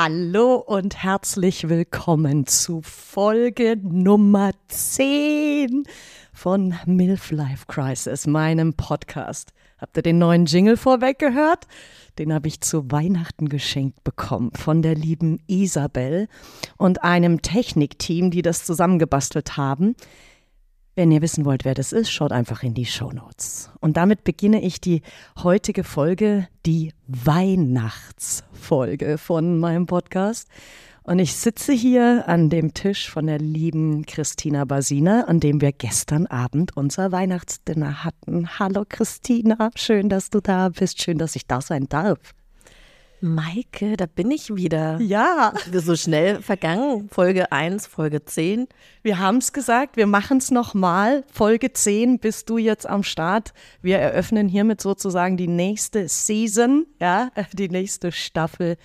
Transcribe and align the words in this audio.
Hallo 0.00 0.54
und 0.54 1.02
herzlich 1.02 1.68
willkommen 1.68 2.46
zu 2.46 2.82
Folge 2.82 3.76
Nummer 3.82 4.52
10 4.68 5.82
von 6.32 6.72
MILF 6.86 7.32
Life 7.32 7.64
Crisis, 7.66 8.28
meinem 8.28 8.74
Podcast. 8.74 9.52
Habt 9.76 9.96
ihr 9.96 10.04
den 10.04 10.18
neuen 10.18 10.46
Jingle 10.46 10.76
vorweg 10.76 11.18
gehört? 11.18 11.66
Den 12.16 12.32
habe 12.32 12.46
ich 12.46 12.60
zu 12.60 12.88
Weihnachten 12.92 13.48
geschenkt 13.48 14.04
bekommen 14.04 14.52
von 14.54 14.82
der 14.82 14.94
lieben 14.94 15.40
Isabel 15.48 16.28
und 16.76 17.02
einem 17.02 17.42
Technikteam, 17.42 18.30
die 18.30 18.42
das 18.42 18.64
zusammengebastelt 18.64 19.56
haben. 19.56 19.96
Wenn 20.98 21.12
ihr 21.12 21.22
wissen 21.22 21.44
wollt, 21.44 21.64
wer 21.64 21.74
das 21.74 21.92
ist, 21.92 22.10
schaut 22.10 22.32
einfach 22.32 22.64
in 22.64 22.74
die 22.74 22.84
Show 22.84 23.12
Notes. 23.12 23.70
Und 23.78 23.96
damit 23.96 24.24
beginne 24.24 24.60
ich 24.62 24.80
die 24.80 25.02
heutige 25.40 25.84
Folge, 25.84 26.48
die 26.66 26.92
Weihnachtsfolge 27.06 29.16
von 29.16 29.60
meinem 29.60 29.86
Podcast. 29.86 30.48
Und 31.04 31.20
ich 31.20 31.36
sitze 31.36 31.72
hier 31.72 32.24
an 32.26 32.50
dem 32.50 32.74
Tisch 32.74 33.08
von 33.08 33.28
der 33.28 33.38
lieben 33.38 34.06
Christina 34.06 34.64
Basina, 34.64 35.26
an 35.28 35.38
dem 35.38 35.60
wir 35.60 35.70
gestern 35.70 36.26
Abend 36.26 36.76
unser 36.76 37.12
Weihnachtsdinner 37.12 38.02
hatten. 38.02 38.58
Hallo 38.58 38.84
Christina, 38.88 39.70
schön, 39.76 40.08
dass 40.08 40.30
du 40.30 40.40
da 40.40 40.68
bist, 40.68 41.00
schön, 41.00 41.18
dass 41.18 41.36
ich 41.36 41.46
da 41.46 41.60
sein 41.60 41.88
darf. 41.88 42.18
Maike, 43.20 43.96
da 43.96 44.06
bin 44.06 44.30
ich 44.30 44.54
wieder. 44.54 45.00
Ja. 45.00 45.52
So 45.72 45.96
schnell 45.96 46.40
vergangen. 46.40 47.08
Folge 47.10 47.50
1, 47.50 47.86
Folge 47.86 48.24
10. 48.24 48.68
Wir 49.02 49.18
haben 49.18 49.38
es 49.38 49.52
gesagt, 49.52 49.96
wir 49.96 50.06
machen 50.06 50.38
es 50.38 50.50
nochmal. 50.50 51.24
Folge 51.32 51.72
10 51.72 52.18
bist 52.20 52.48
du 52.48 52.58
jetzt 52.58 52.88
am 52.88 53.02
Start. 53.02 53.52
Wir 53.82 53.98
eröffnen 53.98 54.48
hiermit 54.48 54.80
sozusagen 54.80 55.36
die 55.36 55.48
nächste 55.48 56.08
Season, 56.08 56.86
ja, 57.00 57.30
die 57.52 57.68
nächste 57.68 58.12
Staffel. 58.12 58.76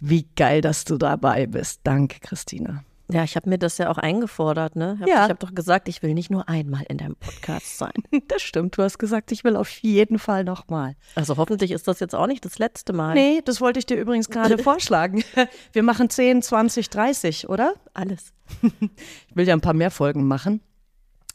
Wie 0.00 0.26
geil, 0.36 0.60
dass 0.60 0.84
du 0.84 0.98
dabei 0.98 1.46
bist. 1.46 1.80
Danke, 1.84 2.18
Christina. 2.20 2.84
Ja, 3.10 3.24
ich 3.24 3.36
habe 3.36 3.48
mir 3.50 3.58
das 3.58 3.78
ja 3.78 3.90
auch 3.90 3.98
eingefordert, 3.98 4.76
ne? 4.76 4.94
Ich 4.96 5.00
habe 5.02 5.10
Ja. 5.10 5.28
hab 5.28 5.40
doch 5.40 5.54
gesagt, 5.54 5.88
ich 5.88 6.02
will 6.02 6.14
nicht 6.14 6.30
nur 6.30 6.48
einmal 6.48 6.84
in 6.88 6.98
deinem 6.98 7.16
Podcast 7.16 7.78
sein. 7.78 7.92
Das 8.28 8.40
stimmt, 8.42 8.78
du 8.78 8.82
hast 8.82 8.98
gesagt, 8.98 9.32
ich 9.32 9.44
will 9.44 9.56
auf 9.56 9.68
jeden 9.68 10.18
Fall 10.18 10.44
nochmal. 10.44 10.94
Also 11.14 11.36
hoffentlich 11.36 11.70
ist 11.72 11.88
das 11.88 12.00
jetzt 12.00 12.14
auch 12.14 12.26
nicht 12.26 12.44
das 12.44 12.58
letzte 12.58 12.92
Mal. 12.92 13.14
Nee, 13.14 13.42
das 13.44 13.60
wollte 13.60 13.78
ich 13.78 13.86
dir 13.86 13.96
übrigens 13.98 14.30
gerade 14.30 14.56
vorschlagen. 14.62 15.22
Wir 15.72 15.82
machen 15.82 16.08
10, 16.08 16.40
20, 16.42 16.88
30, 16.88 17.48
oder? 17.48 17.74
Alles. 17.92 18.32
Ich 18.62 19.36
will 19.36 19.46
ja 19.46 19.54
ein 19.54 19.60
paar 19.60 19.74
mehr 19.74 19.90
Folgen 19.90 20.26
machen. 20.26 20.60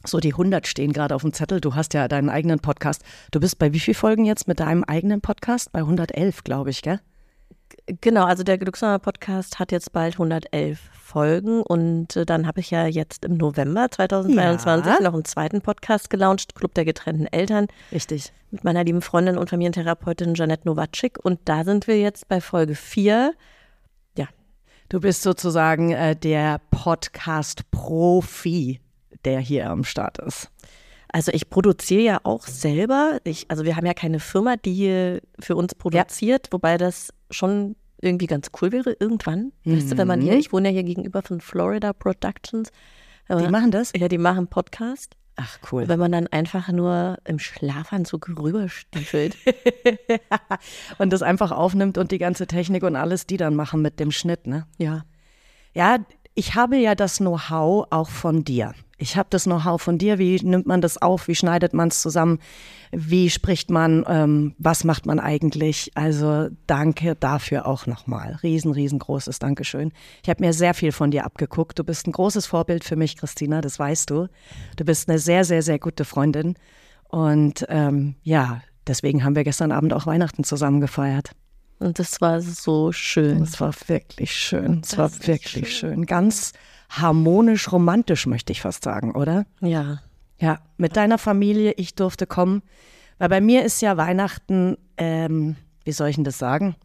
So, 0.06 0.18
die 0.20 0.32
100 0.32 0.66
stehen 0.66 0.92
gerade 0.92 1.14
auf 1.14 1.22
dem 1.22 1.32
Zettel. 1.32 1.60
Du 1.60 1.74
hast 1.74 1.92
ja 1.94 2.06
deinen 2.08 2.30
eigenen 2.30 2.60
Podcast. 2.60 3.02
Du 3.32 3.40
bist 3.40 3.58
bei 3.58 3.72
wie 3.72 3.80
viel 3.80 3.94
Folgen 3.94 4.24
jetzt 4.24 4.46
mit 4.48 4.60
deinem 4.60 4.84
eigenen 4.84 5.20
Podcast? 5.20 5.72
Bei 5.72 5.80
111, 5.80 6.44
glaube 6.44 6.70
ich, 6.70 6.82
gell? 6.82 7.00
Genau, 8.00 8.24
also 8.24 8.42
der 8.42 8.56
Glücksnummer 8.58 8.98
Podcast 8.98 9.58
hat 9.58 9.72
jetzt 9.72 9.92
bald 9.92 10.14
111 10.14 10.78
Folgen 10.92 11.62
und 11.62 12.16
äh, 12.16 12.26
dann 12.26 12.46
habe 12.46 12.60
ich 12.60 12.70
ja 12.70 12.86
jetzt 12.86 13.24
im 13.24 13.36
November 13.38 13.90
2023 13.90 14.92
Ja. 14.94 15.00
noch 15.02 15.14
einen 15.14 15.24
zweiten 15.24 15.62
Podcast 15.62 16.10
gelauncht, 16.10 16.54
Club 16.54 16.74
der 16.74 16.84
getrennten 16.84 17.26
Eltern. 17.26 17.66
Richtig. 17.92 18.32
mit 18.50 18.62
meiner 18.64 18.84
lieben 18.84 19.00
Freundin 19.02 19.36
und 19.38 19.48
Familientherapeutin 19.50 20.34
Janette 20.34 20.66
Nowatschik. 20.68 21.18
Und 21.22 21.40
da 21.46 21.64
sind 21.64 21.86
wir 21.86 21.98
jetzt 22.00 22.28
bei 22.28 22.40
Folge 22.42 22.74
4. 22.74 23.32
Ja, 24.16 24.26
Du 24.90 25.00
bist 25.00 25.22
sozusagen 25.22 25.92
äh, 25.92 26.14
der 26.16 26.60
Podcast-Profi, 26.70 28.80
der 29.24 29.40
hier 29.40 29.70
am 29.70 29.84
Start 29.84 30.18
ist. 30.18 30.50
Also 31.12 31.32
ich 31.32 31.48
produziere 31.48 32.02
ja 32.02 32.20
auch 32.22 32.46
selber. 32.46 33.18
Ich, 33.24 33.50
also 33.50 33.64
wir 33.64 33.76
haben 33.76 33.86
ja 33.86 33.94
keine 33.94 34.20
Firma, 34.20 34.56
die 34.56 34.74
hier 34.74 35.20
für 35.40 35.56
uns 35.56 35.74
produziert, 35.74 36.48
wobei 36.50 36.76
das 36.76 37.12
schon 37.30 37.76
irgendwie 38.00 38.26
ganz 38.26 38.50
cool 38.60 38.72
wäre 38.72 38.96
irgendwann. 38.98 39.52
Weißt 39.64 39.92
du, 39.92 39.98
wenn 39.98 40.08
man 40.08 40.20
hier, 40.20 40.38
ich 40.38 40.52
wohne 40.52 40.68
ja 40.68 40.74
hier 40.74 40.84
gegenüber 40.84 41.22
von 41.22 41.40
Florida 41.40 41.92
Productions. 41.92 42.70
Die 43.28 43.48
machen 43.48 43.70
das? 43.70 43.92
Ja, 43.94 44.08
die 44.08 44.18
machen 44.18 44.46
Podcast. 44.48 45.16
Ach, 45.36 45.58
cool. 45.70 45.86
Wenn 45.86 46.00
man 46.00 46.10
dann 46.10 46.26
einfach 46.26 46.68
nur 46.68 47.18
im 47.24 47.38
Schlafanzug 47.38 48.28
rüberstiefelt. 48.28 49.36
und 50.98 51.12
das 51.12 51.22
einfach 51.22 51.52
aufnimmt 51.52 51.96
und 51.96 52.10
die 52.10 52.18
ganze 52.18 52.46
Technik 52.46 52.82
und 52.82 52.96
alles, 52.96 53.26
die 53.26 53.36
dann 53.36 53.54
machen 53.54 53.80
mit 53.80 54.00
dem 54.00 54.10
Schnitt, 54.10 54.46
ne? 54.46 54.66
ja. 54.78 55.04
Ja, 55.74 55.98
ich 56.38 56.54
habe 56.54 56.76
ja 56.76 56.94
das 56.94 57.18
Know-how 57.18 57.88
auch 57.90 58.08
von 58.08 58.44
dir. 58.44 58.72
Ich 58.96 59.16
habe 59.16 59.26
das 59.28 59.42
Know-how 59.42 59.82
von 59.82 59.98
dir. 59.98 60.20
Wie 60.20 60.40
nimmt 60.40 60.66
man 60.66 60.80
das 60.80 61.02
auf? 61.02 61.26
Wie 61.26 61.34
schneidet 61.34 61.74
man 61.74 61.88
es 61.88 62.00
zusammen? 62.00 62.38
Wie 62.92 63.28
spricht 63.28 63.72
man? 63.72 64.04
Ähm, 64.06 64.54
was 64.56 64.84
macht 64.84 65.04
man 65.04 65.18
eigentlich? 65.18 65.90
Also 65.96 66.46
danke 66.68 67.16
dafür 67.16 67.66
auch 67.66 67.86
nochmal. 67.86 68.38
Riesen, 68.44 68.70
riesengroßes 68.70 69.40
Dankeschön. 69.40 69.90
Ich 70.22 70.30
habe 70.30 70.44
mir 70.44 70.52
sehr 70.52 70.74
viel 70.74 70.92
von 70.92 71.10
dir 71.10 71.24
abgeguckt. 71.24 71.76
Du 71.76 71.82
bist 71.82 72.06
ein 72.06 72.12
großes 72.12 72.46
Vorbild 72.46 72.84
für 72.84 72.94
mich, 72.94 73.16
Christina, 73.16 73.60
das 73.60 73.80
weißt 73.80 74.08
du. 74.08 74.28
Du 74.76 74.84
bist 74.84 75.08
eine 75.08 75.18
sehr, 75.18 75.44
sehr, 75.44 75.62
sehr 75.62 75.80
gute 75.80 76.04
Freundin. 76.04 76.54
Und 77.08 77.66
ähm, 77.68 78.14
ja, 78.22 78.62
deswegen 78.86 79.24
haben 79.24 79.34
wir 79.34 79.42
gestern 79.42 79.72
Abend 79.72 79.92
auch 79.92 80.06
Weihnachten 80.06 80.44
zusammen 80.44 80.80
gefeiert. 80.80 81.32
Und 81.78 81.98
das 81.98 82.20
war 82.20 82.40
so 82.40 82.92
schön. 82.92 83.42
Es 83.42 83.60
war 83.60 83.72
wirklich 83.86 84.32
schön. 84.32 84.82
Es 84.84 84.98
war 84.98 85.10
wirklich 85.26 85.76
schön. 85.76 86.06
Ganz 86.06 86.52
harmonisch, 86.90 87.70
romantisch, 87.70 88.26
möchte 88.26 88.52
ich 88.52 88.62
fast 88.62 88.84
sagen, 88.84 89.14
oder? 89.14 89.46
Ja. 89.60 90.02
Ja, 90.40 90.60
mit 90.76 90.96
deiner 90.96 91.18
Familie, 91.18 91.72
ich 91.76 91.94
durfte 91.94 92.26
kommen. 92.26 92.62
Weil 93.18 93.28
bei 93.28 93.40
mir 93.40 93.64
ist 93.64 93.80
ja 93.82 93.96
Weihnachten, 93.96 94.76
ähm, 94.96 95.56
wie 95.84 95.92
soll 95.92 96.08
ich 96.08 96.14
denn 96.14 96.24
das 96.24 96.38
sagen? 96.38 96.76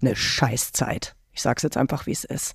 Eine 0.00 0.16
Scheißzeit. 0.16 1.14
Ich 1.32 1.42
sag's 1.42 1.62
jetzt 1.62 1.76
einfach, 1.76 2.06
wie 2.06 2.12
es 2.12 2.24
ist. 2.24 2.54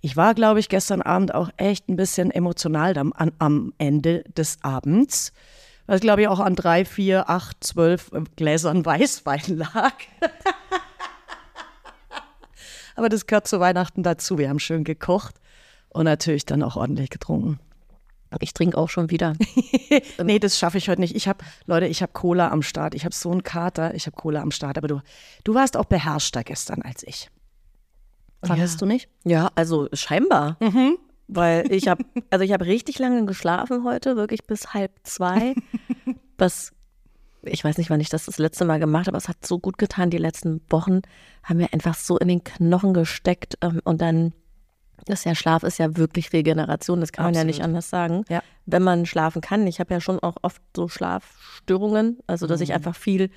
Ich 0.00 0.16
war, 0.16 0.34
glaube 0.34 0.60
ich, 0.60 0.68
gestern 0.68 1.02
Abend 1.02 1.34
auch 1.34 1.50
echt 1.56 1.88
ein 1.88 1.96
bisschen 1.96 2.30
emotional 2.30 2.96
am, 2.96 3.12
am 3.38 3.72
Ende 3.78 4.22
des 4.36 4.58
Abends. 4.62 5.32
Was, 5.86 6.00
glaube 6.00 6.22
ich, 6.22 6.28
auch 6.28 6.38
an 6.38 6.54
drei, 6.54 6.84
vier, 6.84 7.28
acht, 7.28 7.64
zwölf 7.64 8.12
äh, 8.12 8.20
Gläsern 8.36 8.84
Weißwein 8.84 9.56
lag. 9.56 9.94
Aber 12.98 13.08
das 13.08 13.26
gehört 13.26 13.46
zu 13.46 13.60
Weihnachten 13.60 14.02
dazu. 14.02 14.38
Wir 14.38 14.48
haben 14.48 14.58
schön 14.58 14.82
gekocht 14.82 15.36
und 15.88 16.04
natürlich 16.04 16.46
dann 16.46 16.64
auch 16.64 16.74
ordentlich 16.74 17.10
getrunken. 17.10 17.60
Ich 18.40 18.52
trinke 18.52 18.76
auch 18.76 18.88
schon 18.88 19.08
wieder. 19.08 19.34
nee, 20.22 20.40
das 20.40 20.58
schaffe 20.58 20.78
ich 20.78 20.88
heute 20.88 21.00
nicht. 21.00 21.14
Ich 21.14 21.28
habe, 21.28 21.44
Leute, 21.66 21.86
ich 21.86 22.02
habe 22.02 22.12
Cola 22.12 22.48
am 22.48 22.60
Start. 22.60 22.96
Ich 22.96 23.04
habe 23.04 23.14
so 23.14 23.30
einen 23.30 23.44
Kater. 23.44 23.94
Ich 23.94 24.06
habe 24.06 24.16
Cola 24.16 24.42
am 24.42 24.50
Start. 24.50 24.78
Aber 24.78 24.88
du, 24.88 25.00
du 25.44 25.54
warst 25.54 25.76
auch 25.76 25.84
beherrschter 25.84 26.42
gestern 26.42 26.82
als 26.82 27.04
ich. 27.04 27.30
Fandest 28.42 28.82
du 28.82 28.86
nicht? 28.86 29.08
Ja, 29.24 29.52
also 29.54 29.88
scheinbar. 29.92 30.56
Weil 31.28 31.70
ich 31.70 31.86
habe, 31.86 32.04
also 32.30 32.44
ich 32.44 32.52
habe 32.52 32.66
richtig 32.66 32.98
lange 32.98 33.24
geschlafen 33.26 33.84
heute, 33.84 34.16
wirklich 34.16 34.44
bis 34.44 34.74
halb 34.74 34.90
zwei. 35.04 35.54
Was, 36.36 36.72
ich 37.50 37.64
weiß 37.64 37.78
nicht, 37.78 37.90
wann 37.90 38.00
ich 38.00 38.08
das 38.08 38.26
das 38.26 38.38
letzte 38.38 38.64
Mal 38.64 38.78
gemacht 38.78 39.06
habe, 39.06 39.16
aber 39.16 39.18
es 39.18 39.28
hat 39.28 39.46
so 39.46 39.58
gut 39.58 39.78
getan. 39.78 40.10
Die 40.10 40.18
letzten 40.18 40.60
Wochen 40.70 41.02
haben 41.42 41.58
mir 41.58 41.72
einfach 41.72 41.94
so 41.94 42.18
in 42.18 42.28
den 42.28 42.44
Knochen 42.44 42.94
gesteckt. 42.94 43.58
ähm, 43.62 43.80
Und 43.84 44.00
dann, 44.00 44.32
das 45.06 45.24
ja 45.24 45.34
Schlaf 45.34 45.62
ist 45.62 45.78
ja 45.78 45.96
wirklich 45.96 46.32
Regeneration, 46.32 47.00
das 47.00 47.12
kann 47.12 47.24
man 47.26 47.34
ja 47.34 47.44
nicht 47.44 47.60
Absolut. 47.60 47.64
anders 47.68 47.90
sagen. 47.90 48.24
Ja. 48.28 48.42
Wenn 48.66 48.82
man 48.82 49.06
schlafen 49.06 49.40
kann. 49.40 49.66
Ich 49.66 49.80
habe 49.80 49.94
ja 49.94 50.00
schon 50.00 50.18
auch 50.20 50.36
oft 50.42 50.62
so 50.76 50.88
Schlafstörungen, 50.88 52.18
also 52.26 52.46
dass 52.46 52.60
ich 52.60 52.72
einfach 52.72 52.96
viel 52.96 53.30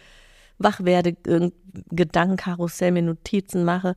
wach 0.58 0.84
werde, 0.84 1.16
Gedankenkarussell, 1.90 2.92
mir 2.92 3.02
Notizen 3.02 3.64
mache. 3.64 3.96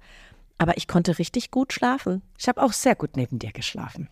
Aber 0.59 0.77
ich 0.77 0.89
konnte 0.89 1.19
richtig 1.19 1.51
gut 1.51 1.73
schlafen. 1.73 2.23
Ich 2.39 2.49
habe 2.49 2.63
auch 2.63 2.73
sehr 2.73 2.95
gut 2.95 3.17
neben 3.17 3.39
dir 3.39 3.53
geschlafen. 3.53 4.09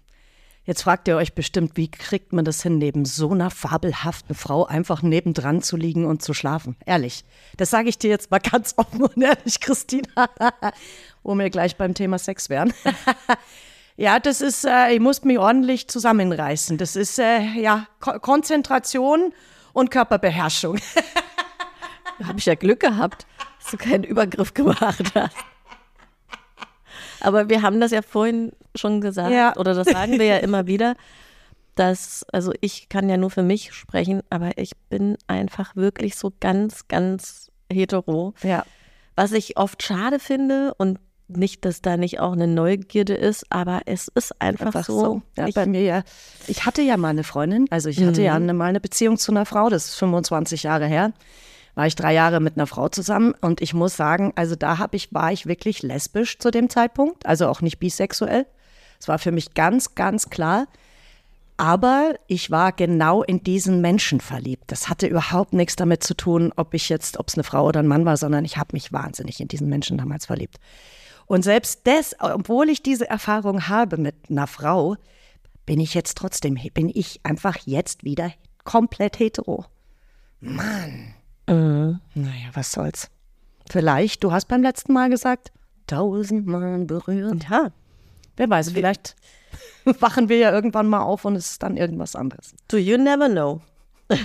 Jetzt 0.64 0.82
fragt 0.82 1.08
ihr 1.08 1.16
euch 1.16 1.34
bestimmt, 1.34 1.76
wie 1.76 1.90
kriegt 1.90 2.32
man 2.32 2.44
das 2.44 2.62
hin, 2.62 2.78
neben 2.78 3.04
so 3.04 3.32
einer 3.32 3.50
fabelhaften 3.50 4.36
Frau 4.36 4.64
einfach 4.64 5.02
nebendran 5.02 5.60
zu 5.60 5.76
liegen 5.76 6.06
und 6.06 6.22
zu 6.22 6.34
schlafen? 6.34 6.76
Ehrlich. 6.86 7.24
Das 7.56 7.70
sage 7.70 7.88
ich 7.88 7.98
dir 7.98 8.10
jetzt 8.10 8.30
mal 8.30 8.38
ganz 8.50 8.74
offen 8.76 9.02
und 9.02 9.20
ehrlich, 9.20 9.58
Christina, 9.60 10.28
wo 11.24 11.34
wir 11.34 11.50
gleich 11.50 11.76
beim 11.76 11.94
Thema 11.94 12.18
Sex 12.18 12.48
wären. 12.48 12.72
ja, 13.96 14.20
das 14.20 14.40
ist, 14.40 14.64
äh, 14.64 14.92
ich 14.92 15.00
muss 15.00 15.24
mich 15.24 15.38
ordentlich 15.38 15.88
zusammenreißen. 15.88 16.78
Das 16.78 16.94
ist, 16.94 17.18
äh, 17.18 17.40
ja, 17.40 17.88
Ko 17.98 18.20
Konzentration 18.20 19.34
und 19.72 19.90
Körperbeherrschung. 19.90 20.78
Habe 22.22 22.38
ich 22.38 22.46
ja 22.46 22.54
Glück 22.54 22.78
gehabt, 22.78 23.26
dass 23.58 23.72
du 23.72 23.78
keinen 23.78 24.04
Übergriff 24.04 24.54
gemacht 24.54 25.12
hast. 25.16 25.36
Aber 27.20 27.48
wir 27.48 27.62
haben 27.62 27.80
das 27.80 27.90
ja 27.90 28.02
vorhin 28.02 28.52
schon 28.74 29.00
gesagt, 29.00 29.30
Ja. 29.32 29.56
oder 29.56 29.74
das 29.74 29.86
sagen 29.88 30.18
wir 30.18 30.26
ja 30.26 30.36
immer 30.38 30.66
wieder, 30.66 30.94
dass, 31.74 32.24
also 32.32 32.52
ich 32.60 32.88
kann 32.88 33.08
ja 33.08 33.16
nur 33.16 33.30
für 33.30 33.42
mich 33.42 33.72
sprechen, 33.72 34.22
aber 34.30 34.58
ich 34.58 34.72
bin 34.90 35.16
einfach 35.26 35.74
wirklich 35.76 36.16
so 36.16 36.32
ganz, 36.40 36.86
ganz 36.88 37.50
hetero. 37.72 38.34
Ja. 38.42 38.64
Was 39.16 39.32
ich 39.32 39.56
oft 39.56 39.82
schade 39.82 40.18
finde 40.18 40.74
und 40.76 40.98
nicht, 41.28 41.64
dass 41.64 41.80
da 41.80 41.96
nicht 41.96 42.20
auch 42.20 42.32
eine 42.32 42.46
Neugierde 42.46 43.14
ist, 43.14 43.46
aber 43.48 43.80
es 43.86 44.08
ist 44.14 44.38
einfach, 44.42 44.66
Einfach 44.66 44.84
so. 44.84 45.00
so. 45.00 45.22
Ja, 45.38 45.46
ich, 45.48 45.54
bei 45.54 45.64
mir 45.64 45.80
ja. 45.82 46.02
Ich 46.46 46.66
hatte 46.66 46.82
ja 46.82 46.98
mal 46.98 47.08
eine 47.08 47.24
Freundin, 47.24 47.66
also 47.70 47.88
ich 47.88 48.02
hatte 48.04 48.20
ja 48.22 48.34
eine, 48.34 48.52
mal 48.52 48.66
eine 48.66 48.80
Beziehung 48.80 49.16
zu 49.16 49.32
einer 49.32 49.46
Frau, 49.46 49.70
das 49.70 49.86
ist 49.86 49.94
25 49.94 50.64
Jahre 50.64 50.86
her. 50.86 51.12
War 51.74 51.86
ich 51.86 51.94
drei 51.94 52.12
Jahre 52.12 52.40
mit 52.40 52.58
einer 52.58 52.66
Frau 52.66 52.88
zusammen 52.90 53.32
und 53.40 53.62
ich 53.62 53.72
muss 53.72 53.96
sagen, 53.96 54.32
also 54.36 54.56
da 54.56 54.76
habe 54.76 54.94
ich, 54.96 55.14
war 55.14 55.32
ich 55.32 55.46
wirklich 55.46 55.82
lesbisch 55.82 56.38
zu 56.38 56.50
dem 56.50 56.68
Zeitpunkt, 56.68 57.24
also 57.24 57.48
auch 57.48 57.62
nicht 57.62 57.78
bisexuell. 57.78 58.44
Es 59.02 59.08
war 59.08 59.18
für 59.18 59.32
mich 59.32 59.54
ganz, 59.54 59.96
ganz 59.96 60.30
klar. 60.30 60.68
Aber 61.56 62.14
ich 62.28 62.52
war 62.52 62.70
genau 62.70 63.24
in 63.24 63.42
diesen 63.42 63.80
Menschen 63.80 64.20
verliebt. 64.20 64.70
Das 64.70 64.88
hatte 64.88 65.08
überhaupt 65.08 65.54
nichts 65.54 65.74
damit 65.74 66.04
zu 66.04 66.14
tun, 66.14 66.52
ob 66.54 66.72
ich 66.72 66.88
jetzt, 66.88 67.18
ob 67.18 67.26
es 67.26 67.34
eine 67.34 67.42
Frau 67.42 67.66
oder 67.66 67.80
ein 67.80 67.88
Mann 67.88 68.04
war, 68.04 68.16
sondern 68.16 68.44
ich 68.44 68.58
habe 68.58 68.68
mich 68.74 68.92
wahnsinnig 68.92 69.40
in 69.40 69.48
diesen 69.48 69.68
Menschen 69.68 69.98
damals 69.98 70.26
verliebt. 70.26 70.60
Und 71.26 71.42
selbst 71.42 71.80
das, 71.82 72.14
obwohl 72.20 72.68
ich 72.68 72.80
diese 72.80 73.10
Erfahrung 73.10 73.66
habe 73.66 73.96
mit 73.96 74.14
einer 74.30 74.46
Frau, 74.46 74.94
bin 75.66 75.80
ich 75.80 75.94
jetzt 75.94 76.16
trotzdem, 76.16 76.56
bin 76.72 76.88
ich 76.88 77.18
einfach 77.24 77.56
jetzt 77.64 78.04
wieder 78.04 78.30
komplett 78.62 79.18
hetero. 79.18 79.64
Mann. 80.38 81.14
Naja, 82.14 82.50
was 82.52 82.70
soll's. 82.70 83.10
Vielleicht, 83.68 84.22
du 84.22 84.30
hast 84.30 84.46
beim 84.46 84.62
letzten 84.62 84.92
Mal 84.92 85.10
gesagt, 85.10 85.50
tausendmal 85.88 86.84
berührt. 86.84 87.48
ja, 87.50 87.72
Wer 88.36 88.50
weiß, 88.50 88.72
vielleicht 88.72 89.16
wachen 90.00 90.28
wir 90.28 90.38
ja 90.38 90.52
irgendwann 90.52 90.88
mal 90.88 91.00
auf 91.02 91.24
und 91.24 91.36
es 91.36 91.52
ist 91.52 91.62
dann 91.62 91.76
irgendwas 91.76 92.16
anderes. 92.16 92.54
do 92.68 92.76
you 92.76 92.96
never 92.96 93.28
know. 93.28 93.60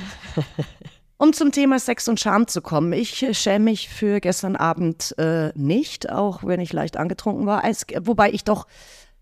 Um 1.19 1.33
zum 1.33 1.51
Thema 1.51 1.80
Sex 1.80 2.07
und 2.07 2.19
Scham 2.19 2.45
zu 2.48 2.62
kommen, 2.62 2.94
ich 2.94 3.25
schäme 3.31 3.65
mich 3.65 3.89
für 3.89 4.19
gestern 4.19 4.56
Abend 4.56 5.18
äh, 5.18 5.51
nicht, 5.56 6.12
auch 6.12 6.44
wenn 6.44 6.59
ich 6.59 6.71
leicht 6.74 6.95
angetrunken 6.95 7.48
war. 7.48 7.65
Es, 7.65 7.88
wobei 8.01 8.31
ich 8.31 8.44
doch, 8.44 8.68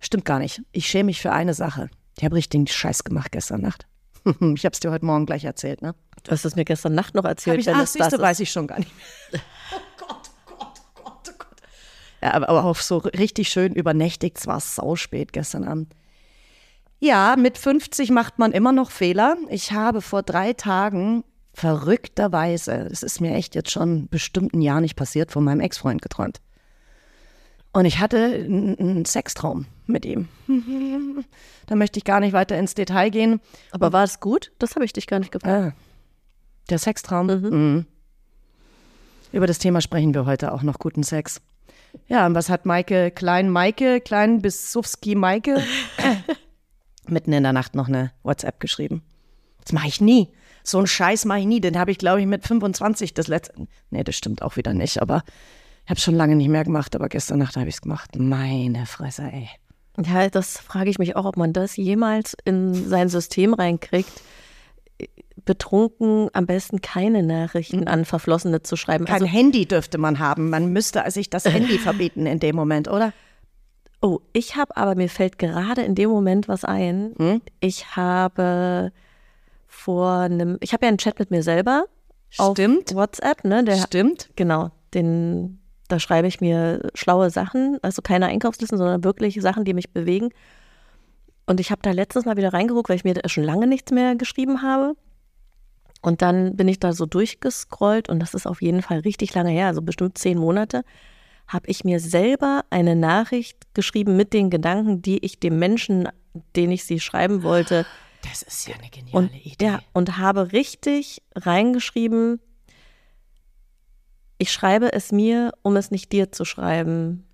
stimmt 0.02 0.26
gar 0.26 0.40
nicht, 0.40 0.62
ich 0.74 0.88
schäme 0.88 1.06
mich 1.06 1.22
für 1.22 1.32
eine 1.32 1.54
Sache. 1.54 1.90
Ich 2.18 2.26
habe 2.26 2.36
richtigen 2.36 2.68
Scheiß 2.68 3.06
gemacht 3.06 3.32
gestern 3.32 3.62
Nacht. 3.62 3.88
ich 4.26 4.66
habe 4.66 4.74
es 4.74 4.82
dir 4.82 4.92
heute 4.92 5.06
Morgen 5.06 5.26
gleich 5.26 5.46
erzählt, 5.46 5.82
ne? 5.82 5.96
Du 6.24 6.32
hast 6.32 6.44
es 6.44 6.58
mir 6.58 6.66
gestern 6.66 6.96
Nacht 6.96 7.16
noch 7.16 7.24
Hab 7.24 7.32
erzählt. 7.32 7.62
ich, 7.62 7.66
wenn 7.68 7.76
ach, 7.76 7.88
siehst 7.88 8.02
das 8.02 8.14
du, 8.14 8.20
weiß 8.20 8.42
ich 8.42 8.52
schon 8.52 8.68
gar 8.68 8.80
nicht 8.80 8.92
mehr. 9.32 9.42
Oh 9.72 9.78
Gott, 9.98 10.32
oh 10.48 10.66
Gott, 11.02 11.22
oh 11.30 11.32
Gott. 11.38 11.62
Ja, 11.62 12.14
aber, 12.33 12.50
aber 12.50 12.66
auch 12.66 12.77
so 12.77 12.98
richtig 12.98 13.50
schön 13.50 13.74
übernächtigt. 13.74 14.38
Es 14.38 14.48
war 14.48 14.60
sauspät 14.60 15.33
gestern 15.33 15.63
Abend. 15.63 15.94
Ja, 17.00 17.36
mit 17.38 17.57
50 17.57 18.10
macht 18.12 18.39
man 18.39 18.51
immer 18.51 18.72
noch 18.72 18.92
Fehler. 18.92 19.38
Ich 19.50 19.72
habe 19.72 20.01
vor 20.01 20.24
drei 20.24 20.54
Tagen 20.54 21.24
verrückterweise, 21.54 22.88
das 22.89 23.04
ist 23.04 23.22
mir 23.22 23.33
echt 23.33 23.56
jetzt 23.56 23.72
schon 23.72 24.07
bestimmt 24.10 24.54
ein 24.54 24.62
Jahr 24.62 24.81
nicht 24.81 24.95
passiert, 24.95 25.31
von 25.31 25.44
meinem 25.44 25.62
Ex-Freund 25.62 26.01
geträumt. 26.01 26.42
Und 27.72 27.86
ich 27.86 28.00
hatte 28.00 28.18
einen 28.18 29.06
Sextraum 29.06 29.66
mit 29.86 30.06
ihm. 30.06 30.27
Da 31.68 31.74
möchte 31.74 31.98
ich 31.98 32.04
gar 32.04 32.19
nicht 32.19 32.33
weiter 32.33 32.56
ins 32.60 32.75
Detail 32.75 33.10
gehen. 33.10 33.42
Aber 33.72 33.92
war 33.92 34.04
es 34.04 34.19
gut? 34.19 34.51
Das 34.60 34.75
habe 34.75 34.86
ich 34.86 34.94
dich 34.94 35.07
gar 35.07 35.18
nicht 35.18 35.31
gefragt. 35.31 35.74
Ah, 35.74 35.75
der 36.69 36.77
Sextraum. 36.77 37.25
Mhm. 37.25 37.86
Über 39.31 39.48
das 39.48 39.57
Thema 39.57 39.81
sprechen 39.81 40.13
wir 40.13 40.27
heute 40.27 40.51
auch 40.51 40.62
noch, 40.62 40.77
guten 40.77 41.01
Sex. 41.01 41.42
Ja, 42.07 42.25
und 42.25 42.36
was 42.36 42.50
hat 42.50 42.65
Maike, 42.65 43.12
Klein 43.12 43.50
Maike, 43.50 44.01
Klein 44.01 44.42
Bissowski 44.42 45.15
Maike, 45.15 45.63
mitten 47.07 47.33
in 47.33 47.44
der 47.44 47.53
Nacht 47.53 47.75
noch 47.75 47.88
eine 47.88 48.12
WhatsApp 48.24 48.59
geschrieben. 48.59 49.03
Das 49.63 49.74
mache 49.74 49.88
ich 49.88 50.01
nie. 50.01 50.30
So 50.63 50.77
einen 50.77 50.88
Scheiß 50.88 51.25
mache 51.25 51.39
ich 51.39 51.45
nie. 51.45 51.62
Den 51.62 51.77
habe 51.77 51.92
ich, 51.92 51.97
glaube 51.97 52.21
ich, 52.21 52.27
mit 52.27 52.45
25 52.45 53.13
das 53.13 53.27
letzte. 53.27 53.68
Nee, 53.89 54.03
das 54.03 54.15
stimmt 54.15 54.42
auch 54.42 54.56
wieder 54.56 54.74
nicht, 54.74 55.01
aber 55.01 55.24
ich 55.86 55.89
habe 55.92 56.00
schon 56.00 56.15
lange 56.15 56.36
nicht 56.36 56.50
mehr 56.50 56.63
gemacht, 56.63 56.95
aber 56.95 57.09
gestern 57.09 57.39
Nacht 57.39 57.56
habe 57.57 57.68
ich 57.68 57.75
es 57.75 57.81
gemacht. 57.81 58.15
Meine 58.18 58.86
Fresse, 58.86 59.24
ey. 59.24 59.50
Ja, 60.03 60.30
das 60.30 60.57
frage 60.57 60.89
ich 60.89 60.98
mich 60.98 61.15
auch, 61.15 61.25
ob 61.25 61.38
man 61.38 61.53
das 61.53 61.77
jemals 61.77 62.36
in 62.44 62.74
sein 62.74 63.07
System 63.07 63.53
reinkriegt. 63.53 64.21
Betrunken 65.45 66.30
am 66.33 66.45
besten 66.47 66.81
keine 66.81 67.24
Nachrichten 67.24 67.88
an 67.88 68.03
Verflossene 68.06 68.63
zu 68.63 68.75
schreiben. 68.75 69.06
Kein 69.06 69.15
Also, 69.15 69.25
Handy 69.27 69.65
dürfte 69.68 69.97
man 69.97 70.19
haben. 70.19 70.50
Man 70.50 70.74
müsste 70.74 71.03
sich 71.12 71.30
das 71.30 71.45
Handy 71.51 71.77
verbieten 71.77 72.25
in 72.25 72.39
dem 72.39 72.56
Moment, 72.56 72.88
oder? 72.88 73.13
oh, 74.01 74.19
ich 74.33 74.56
habe 74.56 74.77
aber, 74.77 74.94
mir 74.95 75.09
fällt 75.09 75.39
gerade 75.39 75.81
in 75.81 75.95
dem 75.95 76.09
Moment 76.12 76.47
was 76.47 76.63
ein. 76.63 77.13
Hm? 77.18 77.42
Ich 77.59 77.95
habe 77.95 78.92
vor 79.68 80.12
einem, 80.12 80.57
ich 80.62 80.74
habe 80.74 80.86
ja 80.86 80.89
einen 80.89 81.00
Chat 81.00 81.18
mit 81.18 81.31
mir 81.31 81.42
selber 81.42 81.86
Stimmt. 82.30 82.91
auf 82.91 82.95
WhatsApp, 82.95 83.44
ne? 83.44 83.63
Der, 83.63 83.77
Stimmt. 83.77 84.30
Genau, 84.36 84.69
den, 84.94 85.59
da 85.88 86.00
schreibe 86.00 86.27
ich 86.27 86.39
mir 86.39 86.91
schlaue 86.94 87.31
Sachen, 87.31 87.80
also 87.81 88.03
keine 88.03 88.27
Einkaufslisten, 88.27 88.77
sondern 88.77 89.03
wirklich 89.03 89.41
Sachen, 89.41 89.65
die 89.65 89.74
mich 89.74 89.91
bewegen. 89.91 90.30
Und 91.48 91.59
ich 91.59 91.71
habe 91.71 91.81
da 91.81 91.91
letztens 91.91 92.25
mal 92.25 92.38
wieder 92.38 92.53
reingeguckt, 92.53 92.89
weil 92.89 92.98
ich 92.98 93.03
mir 93.03 93.15
da 93.15 93.27
schon 93.27 93.44
lange 93.44 93.65
nichts 93.65 93.91
mehr 93.91 94.15
geschrieben 94.15 94.62
habe. 94.62 94.95
Und 96.06 96.22
dann 96.22 96.56
bin 96.56 96.68
ich 96.68 96.80
da 96.80 96.94
so 96.94 97.07
durchgescrollt 97.07 98.10
und 98.10 98.19
das 98.19 98.36
ist 98.36 98.46
auf 98.46 98.62
jeden 98.62 98.84
Fall 98.84 99.00
richtig 99.00 99.34
lange 99.34 99.50
her, 99.50 99.66
also 99.66 99.81
bestimmt 99.81 100.19
zehn 100.19 100.38
Monate, 100.38 100.84
habe 101.48 101.68
ich 101.68 101.84
mir 101.84 102.00
selber 102.00 102.63
eine 102.69 102.96
Nachricht 102.96 103.57
geschrieben 103.74 104.16
mit 104.16 104.31
den 104.31 104.52
Gedanken, 104.52 105.02
die 105.02 105.25
ich 105.25 105.40
dem 105.40 105.57
Menschen, 105.57 106.07
den 106.56 106.69
ich 106.69 106.84
sie 106.84 107.00
schreiben 107.00 107.42
wollte, 107.42 107.88
Das 108.22 108.44
ist 108.44 108.68
ja 108.68 108.75
eine 108.75 108.92
geniale 108.92 109.18
und, 109.18 109.46
Idee. 109.48 109.66
ja, 109.66 109.80
und 109.94 110.19
habe 110.19 110.52
richtig 110.52 111.24
reingeschrieben, 111.36 112.40
ich 114.38 114.51
schreibe 114.51 114.94
es 114.94 115.12
mir, 115.12 115.54
um 115.63 115.75
es 115.75 115.90
nicht 115.90 116.12
dir 116.12 116.31
zu 116.31 116.46
schreiben. 116.46 117.25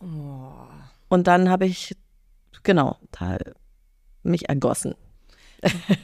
Oh. 0.00 0.50
Und 1.08 1.28
dann 1.28 1.48
habe 1.48 1.66
ich, 1.66 1.96
genau, 2.64 2.98
da 3.12 3.38
mich 4.24 4.48
ergossen. 4.48 4.96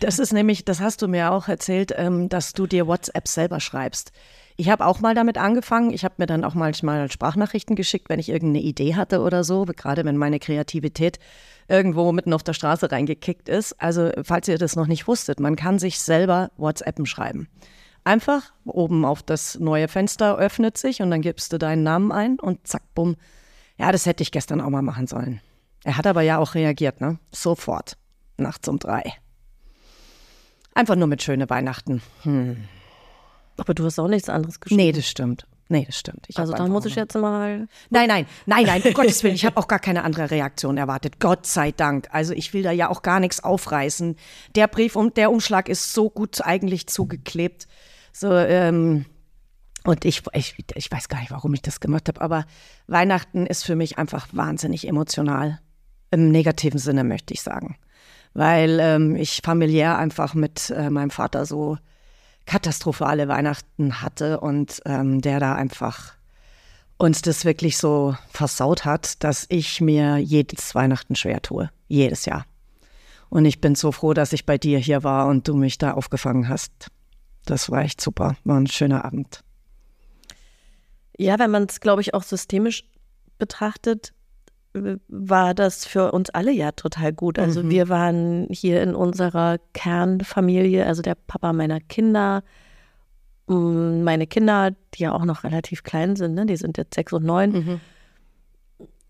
Das 0.00 0.18
ist 0.18 0.32
nämlich, 0.32 0.64
das 0.64 0.80
hast 0.80 1.02
du 1.02 1.08
mir 1.08 1.32
auch 1.32 1.48
erzählt, 1.48 1.92
ähm, 1.96 2.28
dass 2.28 2.52
du 2.52 2.66
dir 2.66 2.86
WhatsApp 2.86 3.28
selber 3.28 3.60
schreibst. 3.60 4.12
Ich 4.56 4.68
habe 4.68 4.84
auch 4.84 5.00
mal 5.00 5.14
damit 5.14 5.38
angefangen. 5.38 5.90
Ich 5.90 6.04
habe 6.04 6.16
mir 6.18 6.26
dann 6.26 6.44
auch 6.44 6.54
manchmal 6.54 7.10
Sprachnachrichten 7.10 7.76
geschickt, 7.76 8.08
wenn 8.08 8.20
ich 8.20 8.28
irgendeine 8.28 8.64
Idee 8.64 8.94
hatte 8.94 9.20
oder 9.20 9.44
so, 9.44 9.64
gerade 9.64 10.04
wenn 10.04 10.16
meine 10.16 10.38
Kreativität 10.38 11.18
irgendwo 11.68 12.12
mitten 12.12 12.32
auf 12.32 12.42
der 12.42 12.52
Straße 12.52 12.90
reingekickt 12.90 13.48
ist. 13.48 13.80
Also, 13.80 14.10
falls 14.22 14.48
ihr 14.48 14.58
das 14.58 14.76
noch 14.76 14.86
nicht 14.86 15.06
wusstet, 15.06 15.40
man 15.40 15.56
kann 15.56 15.78
sich 15.78 15.98
selber 15.98 16.50
WhatsAppen 16.56 17.06
schreiben. 17.06 17.48
Einfach 18.04 18.52
oben 18.64 19.04
auf 19.04 19.22
das 19.22 19.58
neue 19.58 19.88
Fenster 19.88 20.36
öffnet 20.36 20.78
sich 20.78 21.00
und 21.00 21.10
dann 21.10 21.22
gibst 21.22 21.52
du 21.52 21.58
deinen 21.58 21.82
Namen 21.82 22.12
ein 22.12 22.38
und 22.38 22.66
zack, 22.66 22.82
bumm. 22.94 23.16
Ja, 23.78 23.92
das 23.92 24.04
hätte 24.04 24.22
ich 24.22 24.32
gestern 24.32 24.60
auch 24.60 24.70
mal 24.70 24.82
machen 24.82 25.06
sollen. 25.06 25.40
Er 25.84 25.96
hat 25.96 26.06
aber 26.06 26.22
ja 26.22 26.38
auch 26.38 26.54
reagiert, 26.54 27.00
ne? 27.00 27.18
Sofort. 27.32 27.96
Nachts 28.36 28.68
um 28.68 28.78
drei. 28.78 29.14
Einfach 30.74 30.96
nur 30.96 31.08
mit 31.08 31.22
schöne 31.22 31.48
Weihnachten. 31.50 32.02
Aber 33.56 33.74
du 33.74 33.84
hast 33.84 33.98
auch 33.98 34.08
nichts 34.08 34.28
anderes 34.28 34.60
geschrieben. 34.60 34.82
Nee, 34.82 34.92
das 34.92 35.06
stimmt. 35.06 35.46
Nee, 35.68 35.84
das 35.86 35.96
stimmt. 35.96 36.24
Ich 36.26 36.36
also 36.36 36.52
da 36.52 36.58
einfach 36.58 36.72
muss 36.72 36.84
ich 36.84 36.96
jetzt 36.96 37.14
mal. 37.14 37.68
Nein, 37.90 38.08
nein, 38.08 38.26
nein, 38.46 38.66
nein, 38.66 38.82
um 38.82 38.92
Gottes 38.94 39.22
Willen. 39.22 39.36
Ich 39.36 39.44
habe 39.44 39.56
auch 39.56 39.68
gar 39.68 39.78
keine 39.78 40.02
andere 40.02 40.30
Reaktion 40.30 40.76
erwartet. 40.76 41.20
Gott 41.20 41.46
sei 41.46 41.70
Dank. 41.70 42.08
Also 42.10 42.32
ich 42.32 42.52
will 42.52 42.64
da 42.64 42.72
ja 42.72 42.88
auch 42.88 43.02
gar 43.02 43.20
nichts 43.20 43.44
aufreißen. 43.44 44.16
Der 44.56 44.66
Brief 44.66 44.96
und 44.96 45.16
der 45.16 45.30
Umschlag 45.30 45.68
ist 45.68 45.92
so 45.92 46.10
gut 46.10 46.44
eigentlich 46.44 46.88
zugeklebt. 46.88 47.68
So, 48.12 48.32
ähm, 48.32 49.06
und 49.84 50.04
ich, 50.04 50.22
ich, 50.32 50.56
ich 50.74 50.90
weiß 50.90 51.08
gar 51.08 51.20
nicht, 51.20 51.30
warum 51.30 51.54
ich 51.54 51.62
das 51.62 51.78
gemacht 51.78 52.08
habe, 52.08 52.20
aber 52.20 52.46
Weihnachten 52.88 53.46
ist 53.46 53.64
für 53.64 53.76
mich 53.76 53.96
einfach 53.96 54.26
wahnsinnig 54.32 54.88
emotional. 54.88 55.60
Im 56.10 56.32
negativen 56.32 56.80
Sinne 56.80 57.04
möchte 57.04 57.32
ich 57.32 57.42
sagen. 57.42 57.76
Weil 58.34 58.78
ähm, 58.80 59.16
ich 59.16 59.40
familiär 59.44 59.98
einfach 59.98 60.34
mit 60.34 60.70
äh, 60.70 60.90
meinem 60.90 61.10
Vater 61.10 61.46
so 61.46 61.78
katastrophale 62.46 63.28
Weihnachten 63.28 64.02
hatte 64.02 64.40
und 64.40 64.80
ähm, 64.84 65.20
der 65.20 65.40
da 65.40 65.54
einfach 65.54 66.14
uns 66.96 67.22
das 67.22 67.44
wirklich 67.44 67.78
so 67.78 68.14
versaut 68.28 68.84
hat, 68.84 69.22
dass 69.24 69.46
ich 69.48 69.80
mir 69.80 70.18
jedes 70.18 70.74
Weihnachten 70.74 71.16
schwer 71.16 71.40
tue. 71.40 71.70
Jedes 71.88 72.26
Jahr. 72.26 72.44
Und 73.30 73.44
ich 73.44 73.60
bin 73.60 73.74
so 73.74 73.92
froh, 73.92 74.12
dass 74.12 74.32
ich 74.32 74.44
bei 74.44 74.58
dir 74.58 74.78
hier 74.78 75.02
war 75.02 75.28
und 75.28 75.48
du 75.48 75.54
mich 75.54 75.78
da 75.78 75.92
aufgefangen 75.92 76.48
hast. 76.48 76.90
Das 77.46 77.70
war 77.70 77.82
echt 77.82 78.00
super. 78.00 78.36
War 78.44 78.58
ein 78.58 78.66
schöner 78.66 79.04
Abend. 79.04 79.42
Ja, 81.16 81.38
wenn 81.38 81.50
man 81.50 81.64
es, 81.64 81.80
glaube 81.80 82.02
ich, 82.02 82.12
auch 82.12 82.22
systemisch 82.22 82.84
betrachtet, 83.38 84.12
war 84.72 85.54
das 85.54 85.84
für 85.84 86.12
uns 86.12 86.30
alle 86.30 86.52
ja 86.52 86.72
total 86.72 87.12
gut. 87.12 87.38
Also 87.38 87.68
wir 87.68 87.88
waren 87.88 88.46
hier 88.50 88.82
in 88.82 88.94
unserer 88.94 89.58
Kernfamilie, 89.72 90.86
also 90.86 91.02
der 91.02 91.16
Papa 91.16 91.52
meiner 91.52 91.80
Kinder, 91.80 92.42
m, 93.48 94.04
meine 94.04 94.26
Kinder, 94.26 94.70
die 94.94 95.02
ja 95.02 95.12
auch 95.12 95.24
noch 95.24 95.44
relativ 95.44 95.82
klein 95.82 96.14
sind, 96.16 96.34
ne? 96.34 96.46
die 96.46 96.56
sind 96.56 96.78
jetzt 96.78 96.94
sechs 96.94 97.12
und 97.12 97.24
neun. 97.24 97.80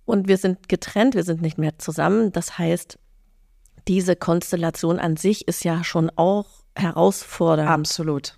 und 0.07 0.29
wir 0.29 0.38
sind 0.38 0.69
getrennt, 0.69 1.14
wir 1.14 1.25
sind 1.25 1.43
nicht 1.43 1.59
mehr 1.59 1.79
zusammen. 1.79 2.33
Das 2.33 2.59
heißt, 2.59 2.99
diese 3.87 4.17
Konstellation 4.17 4.99
an 4.99 5.17
sich 5.17 5.47
ist 5.47 5.64
ja 5.64 5.85
schon 5.85 6.11
auch 6.17 6.47
herausfordernd. 6.75 7.71
Absolut. 7.71 8.35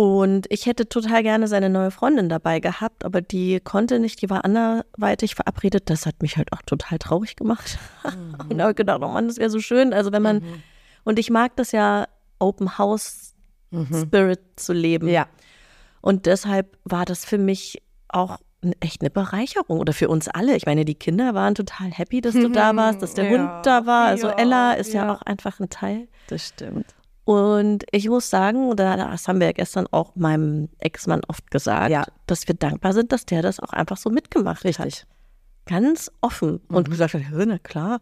Und 0.00 0.46
ich 0.48 0.64
hätte 0.64 0.88
total 0.88 1.22
gerne 1.22 1.46
seine 1.46 1.68
neue 1.68 1.90
Freundin 1.90 2.30
dabei 2.30 2.58
gehabt, 2.58 3.04
aber 3.04 3.20
die 3.20 3.60
konnte 3.60 3.98
nicht, 4.00 4.22
die 4.22 4.30
war 4.30 4.46
anderweitig 4.46 5.34
verabredet. 5.34 5.90
Das 5.90 6.06
hat 6.06 6.22
mich 6.22 6.38
halt 6.38 6.54
auch 6.54 6.62
total 6.62 6.98
traurig 6.98 7.36
gemacht. 7.36 7.78
Mhm. 8.02 8.34
und 8.48 8.56
da 8.56 8.62
habe 8.62 8.70
ich 8.70 8.76
gedacht, 8.76 9.02
oh 9.02 9.08
Mann, 9.08 9.28
das 9.28 9.36
wäre 9.36 9.50
so 9.50 9.60
schön. 9.60 9.92
Also 9.92 10.10
wenn 10.10 10.22
man, 10.22 10.36
mhm. 10.36 10.62
und 11.04 11.18
ich 11.18 11.28
mag 11.28 11.54
das 11.56 11.72
ja, 11.72 12.06
Open 12.38 12.78
House 12.78 13.34
mhm. 13.72 13.88
Spirit 13.92 14.40
zu 14.56 14.72
leben. 14.72 15.06
Ja. 15.06 15.26
Und 16.00 16.24
deshalb 16.24 16.78
war 16.84 17.04
das 17.04 17.26
für 17.26 17.36
mich 17.36 17.82
auch 18.08 18.38
echt 18.80 19.02
eine 19.02 19.10
Bereicherung 19.10 19.80
oder 19.80 19.92
für 19.92 20.08
uns 20.08 20.28
alle. 20.28 20.56
Ich 20.56 20.64
meine, 20.64 20.86
die 20.86 20.94
Kinder 20.94 21.34
waren 21.34 21.54
total 21.54 21.90
happy, 21.90 22.22
dass 22.22 22.32
du 22.32 22.48
da 22.48 22.74
warst, 22.74 23.02
dass 23.02 23.12
der 23.12 23.24
ja, 23.30 23.30
Hund 23.32 23.66
da 23.66 23.84
war. 23.84 24.06
Also 24.06 24.28
ja, 24.28 24.38
Ella 24.38 24.72
ist 24.72 24.94
ja. 24.94 25.04
ja 25.04 25.14
auch 25.14 25.20
einfach 25.20 25.60
ein 25.60 25.68
Teil. 25.68 26.08
Das 26.28 26.46
stimmt. 26.46 26.86
Und 27.24 27.84
ich 27.92 28.08
muss 28.08 28.30
sagen, 28.30 28.74
das 28.76 29.28
haben 29.28 29.40
wir 29.40 29.48
ja 29.48 29.52
gestern 29.52 29.86
auch 29.90 30.16
meinem 30.16 30.68
Ex-Mann 30.78 31.20
oft 31.28 31.50
gesagt, 31.50 31.90
ja. 31.90 32.04
dass 32.26 32.48
wir 32.48 32.54
dankbar 32.54 32.92
sind, 32.92 33.12
dass 33.12 33.26
der 33.26 33.42
das 33.42 33.60
auch 33.60 33.72
einfach 33.72 33.96
so 33.96 34.10
mitgemacht 34.10 34.64
Richtig. 34.64 34.78
hat. 34.78 35.06
Ganz 35.66 36.10
offen 36.20 36.60
mhm. 36.68 36.76
und 36.76 36.90
gesagt 36.90 37.14
hat, 37.14 37.22
na 37.30 37.58
klar. 37.58 38.00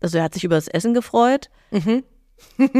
Also 0.00 0.18
er 0.18 0.24
hat 0.24 0.34
sich 0.34 0.44
über 0.44 0.54
das 0.54 0.68
Essen 0.68 0.94
gefreut. 0.94 1.50
Mhm. 1.70 2.04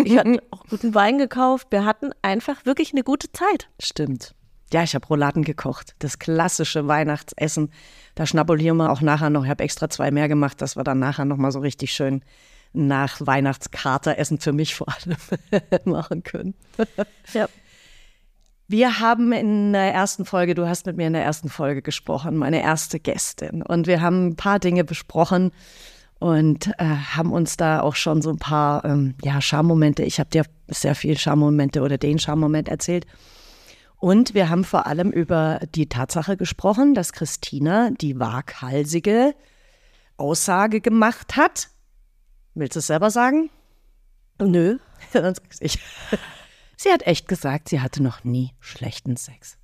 ich 0.05 0.19
hatte 0.19 0.43
auch 0.51 0.65
guten 0.69 0.95
Wein 0.95 1.19
gekauft. 1.19 1.69
Wir 1.71 1.85
hatten 1.85 2.11
einfach 2.23 2.65
wirklich 2.65 2.93
eine 2.93 3.03
gute 3.03 3.31
Zeit. 3.33 3.69
Stimmt. 3.81 4.35
Ja, 4.73 4.83
ich 4.83 4.95
habe 4.95 5.07
Rouladen 5.07 5.45
gekocht. 5.45 5.95
Das 5.99 6.19
klassische 6.19 6.89
Weihnachtsessen. 6.89 7.71
Da 8.15 8.27
schnabulieren 8.27 8.77
wir 8.79 8.91
auch 8.91 9.01
nachher 9.01 9.31
noch. 9.31 9.45
Ich 9.45 9.51
habe 9.51 9.63
extra 9.63 9.89
zwei 9.89 10.11
mehr 10.11 10.29
gemacht, 10.29 10.61
dass 10.61 10.77
wir 10.77 10.85
dann 10.85 10.99
nachher 10.99 11.25
noch 11.25 11.37
mal 11.37 11.53
so 11.53 11.61
richtig 11.61 11.93
schön 11.93 12.25
nach 12.75 13.21
Weihnachtskateressen 13.21 14.39
für 14.39 14.53
mich 14.53 14.75
vor 14.75 14.89
allem 14.89 15.17
machen 15.85 16.23
können. 16.23 16.55
ja. 17.33 17.49
Wir 18.67 18.99
haben 18.99 19.33
in 19.33 19.75
der 19.75 19.93
ersten 19.93 20.25
Folge, 20.25 20.55
du 20.55 20.67
hast 20.67 20.87
mit 20.87 20.97
mir 20.97 21.07
in 21.07 21.13
der 21.13 21.23
ersten 21.23 21.51
Folge 21.51 21.83
gesprochen, 21.83 22.37
meine 22.37 22.63
erste 22.63 22.99
Gästin. 22.99 23.63
Und 23.63 23.87
wir 23.87 24.01
haben 24.01 24.29
ein 24.29 24.37
paar 24.37 24.59
Dinge 24.59 24.85
besprochen 24.85 25.53
und 26.19 26.69
äh, 26.79 26.85
haben 26.85 27.33
uns 27.33 27.59
da 27.59 27.81
auch 27.81 27.95
schon 27.95 28.23
so 28.23 28.31
ein 28.31 28.39
paar 28.39 28.85
ähm, 28.87 29.15
ja, 29.23 29.43
Schammomente, 29.43 30.03
ich 30.03 30.19
habe 30.19 30.31
dir 30.31 30.45
sehr 30.69 30.95
viel 30.95 31.19
Schammomente 31.19 31.83
oder 31.83 31.99
den 31.99 32.19
Schammoment 32.19 32.69
erzählt. 32.69 33.07
Und 33.99 34.35
wir 34.35 34.49
haben 34.49 34.65
vor 34.65 34.87
allem 34.87 35.11
über 35.11 35.61
die 35.75 35.89
Tatsache 35.89 36.37
gesprochen, 36.37 36.95
dass 36.95 37.13
Christina 37.13 37.91
die 37.91 38.19
waghalsige 38.19 39.35
Aussage 40.17 40.81
gemacht 40.81 41.37
hat, 41.37 41.69
Willst 42.55 42.77
du 42.77 42.79
es 42.79 42.87
selber 42.87 43.11
sagen? 43.11 43.51
Nö. 44.41 44.79
Dann 45.13 45.35
sag's 45.35 45.61
ich. 45.61 45.79
Sie 46.77 46.91
hat 46.91 47.07
echt 47.07 47.29
gesagt, 47.29 47.69
sie 47.69 47.81
hatte 47.81 48.03
noch 48.03 48.25
nie 48.25 48.53
schlechten 48.59 49.17
Sex. 49.17 49.57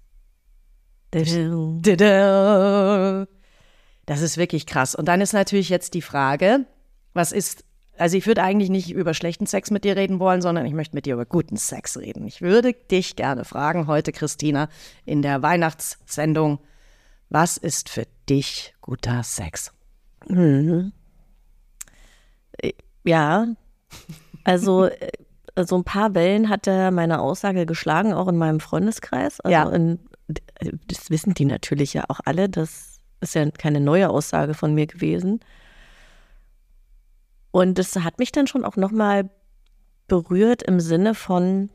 Das 4.07 4.23
ist 4.23 4.37
wirklich 4.39 4.65
krass. 4.65 4.95
Und 4.95 5.07
dann 5.07 5.21
ist 5.21 5.33
natürlich 5.33 5.69
jetzt 5.69 5.95
die 5.95 6.03
Frage, 6.03 6.67
was 7.13 7.33
ist, 7.33 7.65
also 7.99 8.17
ich 8.17 8.27
würde 8.29 8.45
eigentlich 8.45 8.71
nicht 8.71 8.93
über 8.93 9.13
schlechten 9.13 9.47
Sex 9.47 9.73
mit 9.73 9.85
dir 9.85 9.97
reden 9.97 10.21
wollen, 10.21 10.41
sondern 10.41 10.67
ich 10.67 10.73
möchte 10.73 10.95
mit 10.95 11.05
dir 11.05 11.15
über 11.15 11.27
guten 11.27 11.57
Sex 11.57 11.99
reden. 11.99 12.27
Ich 12.27 12.43
würde 12.43 12.73
dich 12.73 13.17
gerne 13.17 13.45
fragen 13.45 13.89
heute, 13.89 14.13
Christina, 14.13 14.69
in 15.05 15.21
der 15.21 15.43
Weihnachtssendung, 15.43 16.61
was 17.29 17.57
ist 17.57 17.89
für 17.89 18.07
dich 18.29 18.75
guter 18.81 19.25
Sex? 19.25 19.73
Mhm. 20.29 20.93
Ja, 23.05 23.47
also 24.45 24.87
äh, 24.87 25.11
so 25.65 25.77
ein 25.77 25.85
paar 25.85 26.15
Wellen 26.15 26.49
hat 26.49 26.67
er 26.67 26.91
meine 26.91 27.21
Aussage 27.21 27.67
geschlagen, 27.67 28.13
auch 28.13 28.29
in 28.29 28.37
meinem 28.37 28.61
Freundeskreis. 28.61 29.41
Also 29.41 29.53
ja. 29.53 29.69
In, 29.71 29.99
das 30.87 31.11
wissen 31.11 31.35
die 31.35 31.45
natürlich 31.45 31.95
ja 31.95 32.05
auch 32.09 32.21
alle. 32.25 32.49
Das 32.49 33.01
ist 33.21 33.35
ja 33.35 33.51
keine 33.51 33.81
neue 33.81 34.09
Aussage 34.11 34.55
von 34.55 34.75
mir 34.75 34.87
gewesen. 34.87 35.41
Und 37.51 37.79
das 37.79 37.97
hat 37.97 38.19
mich 38.19 38.33
dann 38.33 38.47
schon 38.47 38.65
auch 38.65 38.77
nochmal 38.77 39.29
berührt 40.07 40.63
im 40.63 40.81
Sinne 40.81 41.15
von, 41.15 41.71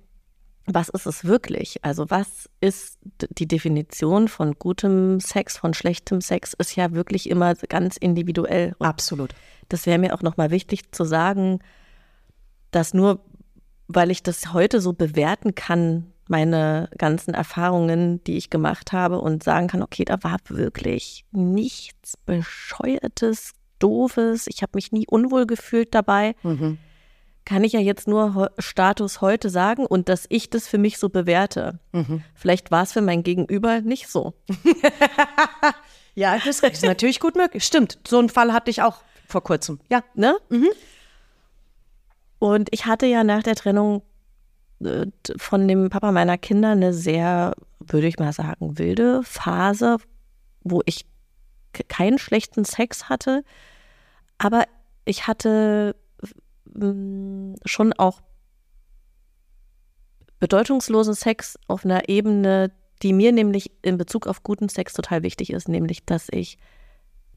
was 0.67 0.89
ist 0.89 1.05
es 1.05 1.25
wirklich? 1.25 1.83
Also 1.83 2.09
was 2.09 2.49
ist 2.59 2.97
die 3.29 3.47
Definition 3.47 4.27
von 4.27 4.53
gutem 4.53 5.19
Sex, 5.19 5.57
von 5.57 5.73
schlechtem 5.73 6.21
Sex, 6.21 6.53
ist 6.53 6.75
ja 6.75 6.93
wirklich 6.93 7.29
immer 7.29 7.53
ganz 7.55 7.97
individuell. 7.97 8.75
Und 8.79 8.87
Absolut. 8.87 9.35
Das 9.69 9.85
wäre 9.85 9.99
mir 9.99 10.13
auch 10.13 10.21
nochmal 10.21 10.51
wichtig 10.51 10.91
zu 10.91 11.05
sagen, 11.05 11.59
dass 12.71 12.93
nur 12.93 13.21
weil 13.87 14.09
ich 14.09 14.23
das 14.23 14.51
heute 14.51 14.81
so 14.81 14.93
bewerten 14.93 15.53
kann, 15.53 16.11
meine 16.27 16.89
ganzen 16.97 17.35
Erfahrungen, 17.35 18.23
die 18.23 18.35
ich 18.35 18.49
gemacht 18.49 18.91
habe 18.91 19.21
und 19.21 19.43
sagen 19.43 19.67
kann, 19.67 19.83
okay, 19.83 20.05
da 20.05 20.23
war 20.23 20.37
wirklich 20.47 21.23
nichts 21.31 22.17
Bescheuertes, 22.17 23.53
Doofes, 23.77 24.47
ich 24.47 24.63
habe 24.63 24.71
mich 24.73 24.91
nie 24.91 25.05
unwohl 25.07 25.45
gefühlt 25.45 25.93
dabei. 25.93 26.33
Mhm 26.41 26.79
kann 27.45 27.63
ich 27.63 27.73
ja 27.73 27.79
jetzt 27.79 28.07
nur 28.07 28.51
Status 28.57 29.21
heute 29.21 29.49
sagen 29.49 29.85
und 29.85 30.09
dass 30.09 30.25
ich 30.29 30.49
das 30.49 30.67
für 30.67 30.79
mich 30.79 30.97
so 30.97 31.09
bewerte. 31.09 31.79
Mhm. 31.91 32.23
Vielleicht 32.33 32.71
war 32.71 32.83
es 32.83 32.93
für 32.93 33.01
mein 33.01 33.23
Gegenüber 33.23 33.81
nicht 33.81 34.07
so. 34.09 34.33
ja, 36.15 36.37
das 36.43 36.59
ist 36.59 36.83
natürlich 36.83 37.19
gut 37.19 37.35
möglich. 37.35 37.63
Stimmt, 37.63 37.99
so 38.07 38.17
einen 38.17 38.29
Fall 38.29 38.51
hatte 38.51 38.71
ich 38.71 38.81
auch 38.81 38.97
vor 39.27 39.43
kurzem. 39.43 39.79
Ja, 39.89 40.03
ne? 40.15 40.37
Mhm. 40.49 40.69
Und 42.39 42.69
ich 42.71 42.87
hatte 42.87 43.05
ja 43.05 43.23
nach 43.23 43.43
der 43.43 43.55
Trennung 43.55 44.01
äh, 44.83 45.05
von 45.37 45.67
dem 45.67 45.89
Papa 45.89 46.11
meiner 46.11 46.37
Kinder 46.37 46.71
eine 46.71 46.93
sehr, 46.93 47.53
würde 47.79 48.07
ich 48.07 48.17
mal 48.17 48.33
sagen, 48.33 48.77
wilde 48.77 49.21
Phase, 49.23 49.97
wo 50.63 50.81
ich 50.85 51.05
keinen 51.89 52.17
schlechten 52.17 52.65
Sex 52.65 53.09
hatte, 53.09 53.43
aber 54.37 54.63
ich 55.05 55.27
hatte 55.27 55.95
schon 57.65 57.93
auch 57.93 58.21
bedeutungslosen 60.39 61.13
Sex 61.13 61.57
auf 61.67 61.85
einer 61.85 62.09
Ebene, 62.09 62.71
die 63.01 63.13
mir 63.13 63.31
nämlich 63.31 63.71
in 63.81 63.97
Bezug 63.97 64.27
auf 64.27 64.43
guten 64.43 64.69
Sex 64.69 64.93
total 64.93 65.23
wichtig 65.23 65.51
ist, 65.51 65.67
nämlich 65.67 66.05
dass 66.05 66.27
ich, 66.31 66.57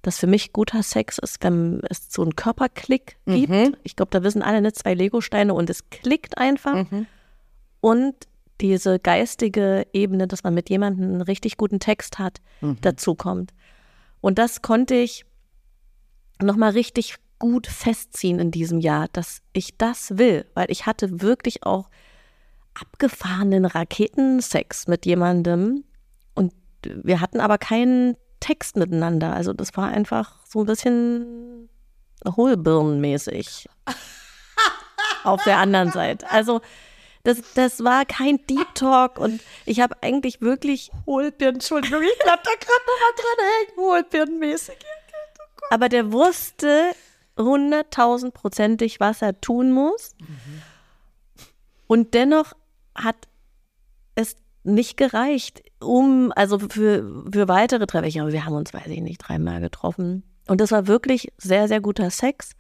dass 0.03 0.19
für 0.19 0.27
mich 0.27 0.53
guter 0.53 0.83
Sex 0.83 1.19
ist, 1.19 1.43
wenn 1.43 1.81
es 1.89 2.09
so 2.11 2.23
einen 2.23 2.37
Körperklick 2.37 3.19
gibt. 3.27 3.49
Mhm. 3.49 3.77
Ich 3.83 3.97
glaube, 3.97 4.11
da 4.11 4.23
wissen 4.23 4.43
alle, 4.43 4.61
ne, 4.61 4.73
zwei 4.73 4.95
Legosteine 4.95 5.55
und 5.55 5.71
es 5.71 5.91
klickt 5.91 6.39
einfach. 6.39 6.91
Mhm. 6.91 7.07
Und 7.81 8.15
diese 8.61 8.99
geistige 8.99 9.87
Ebene, 9.93 10.27
dass 10.27 10.43
man 10.43 10.55
mit 10.55 10.69
jemandem 10.69 11.05
einen 11.05 11.23
richtig 11.23 11.57
guten 11.57 11.79
Text 11.79 12.19
hat, 12.19 12.41
mhm. 12.61 12.79
dazu 12.81 13.15
kommt. 13.15 13.53
Und 14.21 14.39
das 14.39 14.63
konnte 14.63 14.97
ich 14.97 15.25
nochmal 16.43 16.71
richtig 16.71 17.17
gut 17.39 17.67
festziehen 17.67 18.39
in 18.39 18.51
diesem 18.51 18.81
Jahr, 18.81 19.09
dass 19.13 19.43
ich 19.53 19.77
das 19.77 20.19
will, 20.19 20.47
weil 20.55 20.71
ich 20.71 20.87
hatte 20.87 21.21
wirklich 21.21 21.65
auch 21.65 21.89
abgefahrenen 22.75 23.65
Raketensex 23.65 24.87
mit 24.87 25.07
jemandem 25.07 25.85
und 26.35 26.53
wir 26.85 27.21
hatten 27.21 27.41
aber 27.41 27.59
keinen 27.59 28.17
Text 28.41 28.77
miteinander. 28.77 29.33
Also 29.35 29.53
das 29.53 29.77
war 29.77 29.89
einfach 29.89 30.37
so 30.47 30.61
ein 30.61 30.67
bisschen 30.67 31.69
hohlbirnenmäßig 32.27 33.69
auf 35.25 35.43
der 35.45 35.59
anderen 35.59 35.91
Seite. 35.91 36.31
Also 36.31 36.61
das, 37.25 37.43
das 37.55 37.85
war 37.85 38.05
kein 38.05 38.39
Deep 38.47 38.75
Talk 38.75 39.19
und 39.19 39.41
ich 39.67 39.81
habe 39.81 39.97
eigentlich 40.03 40.41
wirklich 40.41 40.91
Hohlbirnen, 41.05 41.57
Entschuldigung, 41.57 42.03
ich 42.03 42.19
bleib 42.23 42.43
da 42.43 42.51
gerade 42.51 42.85
noch 42.87 43.01
mal 43.01 43.15
dran 43.17 43.47
hängen, 43.47 43.77
Hohlbirnenmäßig. 43.77 44.77
Aber 45.71 45.89
der 45.89 46.13
wusste, 46.13 46.95
hunderttausendprozentig, 47.39 49.01
was 49.01 49.23
er 49.23 49.41
tun 49.41 49.73
muss. 49.73 50.15
Mhm. 50.21 50.63
Und 51.87 52.15
dennoch 52.15 52.53
hat 52.95 53.17
es 54.15 54.37
nicht 54.65 54.97
gereicht, 54.97 55.63
um, 55.81 56.33
also 56.37 56.59
für, 56.59 57.25
für 57.33 57.49
weitere 57.49 57.87
Treffen. 57.87 58.11
Glaube, 58.11 58.33
wir 58.33 58.45
haben 58.45 58.55
uns, 58.55 58.75
weiß 58.75 58.89
ich 58.89 59.01
nicht, 59.01 59.19
dreimal 59.19 59.61
getroffen. 59.61 60.23
Und 60.47 60.61
das 60.61 60.73
war 60.73 60.87
wirklich 60.87 61.33
sehr, 61.39 61.69
sehr 61.69 61.81
guter 61.81 62.11
Sex. 62.11 62.53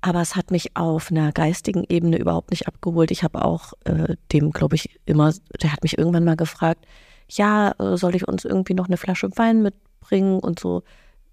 Aber 0.00 0.20
es 0.20 0.36
hat 0.36 0.50
mich 0.50 0.76
auf 0.76 1.10
einer 1.10 1.32
geistigen 1.32 1.84
Ebene 1.88 2.18
überhaupt 2.18 2.50
nicht 2.50 2.68
abgeholt. 2.68 3.10
Ich 3.10 3.24
habe 3.24 3.44
auch 3.44 3.72
äh, 3.84 4.16
dem, 4.32 4.52
glaube 4.52 4.76
ich, 4.76 5.00
immer, 5.06 5.32
der 5.60 5.72
hat 5.72 5.82
mich 5.82 5.98
irgendwann 5.98 6.24
mal 6.24 6.36
gefragt, 6.36 6.86
ja, 7.28 7.72
äh, 7.78 7.96
soll 7.96 8.14
ich 8.14 8.26
uns 8.28 8.44
irgendwie 8.44 8.74
noch 8.74 8.86
eine 8.86 8.96
Flasche 8.96 9.28
Wein 9.36 9.62
mitbringen 9.62 10.38
und 10.38 10.60
so 10.60 10.82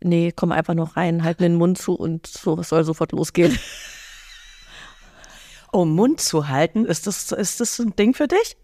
nee, 0.04 0.32
komm 0.32 0.52
einfach 0.52 0.74
noch 0.74 0.98
rein, 0.98 1.24
halt 1.24 1.40
mir 1.40 1.48
den 1.48 1.58
Mund 1.58 1.78
zu 1.78 1.94
und 1.96 2.28
so, 2.28 2.60
es 2.60 2.70
soll 2.70 2.84
sofort 2.84 3.12
losgehen. 3.12 3.58
Oh, 5.72 5.86
Mund 5.86 6.20
zu 6.20 6.48
halten, 6.48 6.86
ist 6.86 7.08
das, 7.08 7.32
ist 7.32 7.60
das 7.60 7.80
ein 7.80 7.96
Ding 7.96 8.14
für 8.14 8.28
dich? 8.28 8.58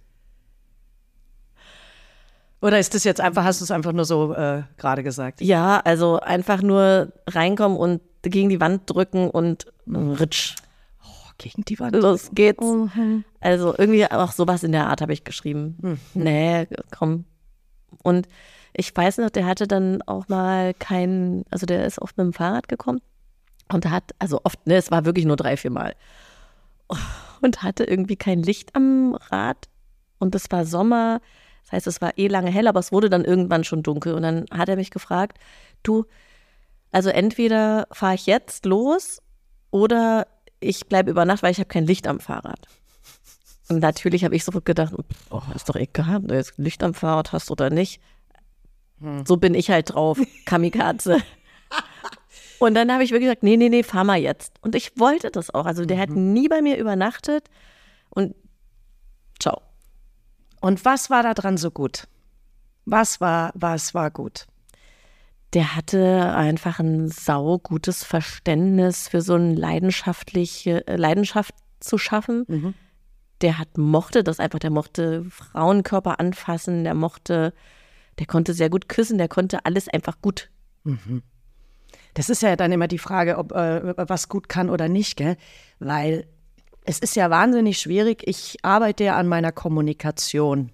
Oder 2.61 2.77
ist 2.77 2.93
das 2.93 3.03
jetzt 3.03 3.19
einfach, 3.19 3.43
hast 3.43 3.59
du 3.59 3.63
es 3.63 3.71
einfach 3.71 3.91
nur 3.91 4.05
so 4.05 4.33
äh, 4.33 4.63
gerade 4.77 5.01
gesagt? 5.01 5.41
Ja, 5.41 5.79
also 5.79 6.19
einfach 6.19 6.61
nur 6.61 7.11
reinkommen 7.27 7.77
und 7.77 8.01
gegen 8.21 8.49
die 8.49 8.61
Wand 8.61 8.87
drücken 8.87 9.31
und 9.31 9.65
ritsch. 9.87 10.55
Oh, 11.03 11.31
gegen 11.39 11.65
die 11.65 11.79
Wand. 11.79 11.95
Los 11.95 12.29
geht's. 12.33 12.63
Also 13.39 13.73
irgendwie 13.75 14.05
auch 14.05 14.31
sowas 14.31 14.63
in 14.63 14.73
der 14.73 14.87
Art 14.87 15.01
habe 15.01 15.11
ich 15.11 15.23
geschrieben. 15.23 15.99
Nee, 16.13 16.67
komm. 16.95 17.25
Und 18.03 18.27
ich 18.73 18.95
weiß 18.95 19.17
noch, 19.17 19.29
der 19.29 19.45
hatte 19.45 19.67
dann 19.67 20.01
auch 20.03 20.27
mal 20.27 20.73
kein, 20.73 21.43
also 21.49 21.65
der 21.65 21.85
ist 21.85 22.01
oft 22.01 22.17
mit 22.17 22.25
dem 22.25 22.33
Fahrrad 22.33 22.67
gekommen 22.67 23.01
und 23.73 23.89
hat, 23.89 24.11
also 24.19 24.41
oft, 24.43 24.65
ne, 24.67 24.75
es 24.75 24.91
war 24.91 25.05
wirklich 25.05 25.25
nur 25.25 25.35
drei, 25.35 25.57
vier 25.57 25.71
Mal. 25.71 25.95
Und 27.41 27.63
hatte 27.63 27.85
irgendwie 27.85 28.17
kein 28.17 28.43
Licht 28.43 28.75
am 28.75 29.15
Rad. 29.15 29.67
Und 30.19 30.35
es 30.35 30.51
war 30.51 30.65
Sommer. 30.65 31.21
Das 31.63 31.71
heißt, 31.71 31.87
es 31.87 32.01
war 32.01 32.17
eh 32.17 32.27
lange 32.27 32.51
hell, 32.51 32.67
aber 32.67 32.79
es 32.79 32.91
wurde 32.91 33.09
dann 33.09 33.25
irgendwann 33.25 33.63
schon 33.63 33.81
dunkel. 33.81 34.13
Und 34.13 34.21
dann 34.21 34.45
hat 34.51 34.69
er 34.69 34.75
mich 34.75 34.91
gefragt, 34.91 35.39
du, 35.81 36.05
also 36.91 37.09
entweder 37.09 37.87
fahre 37.91 38.15
ich 38.15 38.25
jetzt 38.25 38.65
los 38.65 39.21
oder 39.71 40.27
ich 40.59 40.85
bleibe 40.87 41.09
über 41.09 41.25
Nacht, 41.25 41.41
weil 41.41 41.51
ich 41.51 41.57
habe 41.57 41.67
kein 41.67 41.87
Licht 41.87 42.07
am 42.07 42.19
Fahrrad. 42.19 42.67
Und 43.69 43.79
natürlich 43.79 44.25
habe 44.25 44.35
ich 44.35 44.43
sofort 44.43 44.65
gedacht, 44.65 44.93
oh, 45.29 45.41
ist 45.55 45.69
doch 45.69 45.75
egal, 45.75 46.17
ob 46.17 46.27
du 46.27 46.35
jetzt 46.35 46.57
Licht 46.57 46.83
am 46.83 46.93
Fahrrad 46.93 47.31
hast 47.31 47.49
oder 47.49 47.69
nicht. 47.69 48.01
So 49.25 49.37
bin 49.37 49.53
ich 49.53 49.69
halt 49.69 49.93
drauf, 49.93 50.19
Kamikaze. 50.45 51.17
Und 52.59 52.75
dann 52.75 52.91
habe 52.91 53.03
ich 53.03 53.11
wirklich 53.11 53.27
gesagt, 53.27 53.43
nee, 53.43 53.57
nee, 53.57 53.69
nee, 53.69 53.81
fahr 53.81 54.03
mal 54.03 54.19
jetzt. 54.19 54.53
Und 54.61 54.75
ich 54.75 54.99
wollte 54.99 55.31
das 55.31 55.51
auch. 55.51 55.65
Also 55.65 55.85
der 55.85 55.97
hat 55.97 56.11
nie 56.11 56.47
bei 56.47 56.61
mir 56.61 56.77
übernachtet. 56.77 57.49
Und 58.11 58.35
ciao. 59.39 59.61
Und 60.59 60.85
was 60.85 61.09
war 61.09 61.23
da 61.23 61.33
dran 61.33 61.57
so 61.57 61.71
gut? 61.71 62.07
Was 62.85 63.19
war, 63.19 63.51
was 63.55 63.93
war 63.95 64.11
gut? 64.11 64.45
Der 65.53 65.75
hatte 65.75 66.33
einfach 66.35 66.79
ein 66.79 67.09
saugutes 67.09 68.03
Verständnis 68.03 69.07
für 69.07 69.21
so 69.21 69.33
eine 69.33 69.55
leidenschaftliche 69.55 70.87
äh, 70.87 70.95
Leidenschaft 70.95 71.55
zu 71.79 71.97
schaffen. 71.97 72.45
Der 73.41 73.57
hat 73.57 73.77
mochte 73.77 74.23
das 74.23 74.39
einfach, 74.39 74.59
der 74.59 74.69
mochte 74.69 75.25
Frauenkörper 75.25 76.19
anfassen, 76.19 76.83
der 76.83 76.93
mochte, 76.93 77.53
der 78.21 78.27
konnte 78.27 78.53
sehr 78.53 78.69
gut 78.69 78.87
küssen, 78.87 79.17
der 79.17 79.27
konnte 79.27 79.65
alles 79.65 79.87
einfach 79.87 80.21
gut. 80.21 80.51
Das 82.13 82.29
ist 82.29 82.43
ja 82.43 82.55
dann 82.55 82.71
immer 82.71 82.87
die 82.87 82.99
Frage, 82.99 83.39
ob 83.39 83.51
äh, 83.51 83.95
was 83.97 84.29
gut 84.29 84.47
kann 84.47 84.69
oder 84.69 84.87
nicht, 84.87 85.17
gell? 85.17 85.37
Weil 85.79 86.27
es 86.85 86.99
ist 86.99 87.15
ja 87.15 87.31
wahnsinnig 87.31 87.79
schwierig. 87.79 88.21
Ich 88.27 88.57
arbeite 88.61 89.05
ja 89.05 89.15
an 89.15 89.27
meiner 89.27 89.51
Kommunikation 89.51 90.71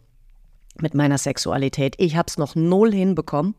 mit 0.81 0.93
meiner 0.93 1.17
Sexualität. 1.17 1.95
Ich 1.99 2.17
habe 2.17 2.25
es 2.27 2.37
noch 2.37 2.55
null 2.55 2.91
hinbekommen. 2.91 3.55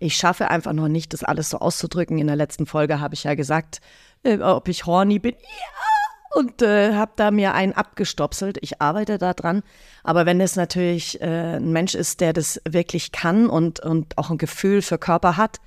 Ich 0.00 0.16
schaffe 0.16 0.50
einfach 0.50 0.72
noch 0.72 0.88
nicht, 0.88 1.12
das 1.12 1.22
alles 1.22 1.50
so 1.50 1.58
auszudrücken. 1.58 2.18
In 2.18 2.26
der 2.26 2.34
letzten 2.34 2.66
Folge 2.66 2.98
habe 2.98 3.14
ich 3.14 3.22
ja 3.22 3.36
gesagt, 3.36 3.80
äh, 4.24 4.38
ob 4.38 4.66
ich 4.66 4.86
horny 4.86 5.20
bin. 5.20 5.34
Ja! 5.34 5.93
Und 6.34 6.62
äh, 6.62 6.94
habe 6.94 7.12
da 7.16 7.30
mir 7.30 7.54
einen 7.54 7.72
abgestopselt. 7.72 8.58
Ich 8.60 8.80
arbeite 8.82 9.18
da 9.18 9.34
dran. 9.34 9.62
Aber 10.02 10.26
wenn 10.26 10.40
es 10.40 10.56
natürlich 10.56 11.20
äh, 11.20 11.56
ein 11.56 11.72
Mensch 11.72 11.94
ist, 11.94 12.20
der 12.20 12.32
das 12.32 12.60
wirklich 12.68 13.12
kann 13.12 13.48
und, 13.48 13.80
und 13.80 14.18
auch 14.18 14.30
ein 14.30 14.38
Gefühl 14.38 14.82
für 14.82 14.98
Körper 14.98 15.36
hat, 15.36 15.60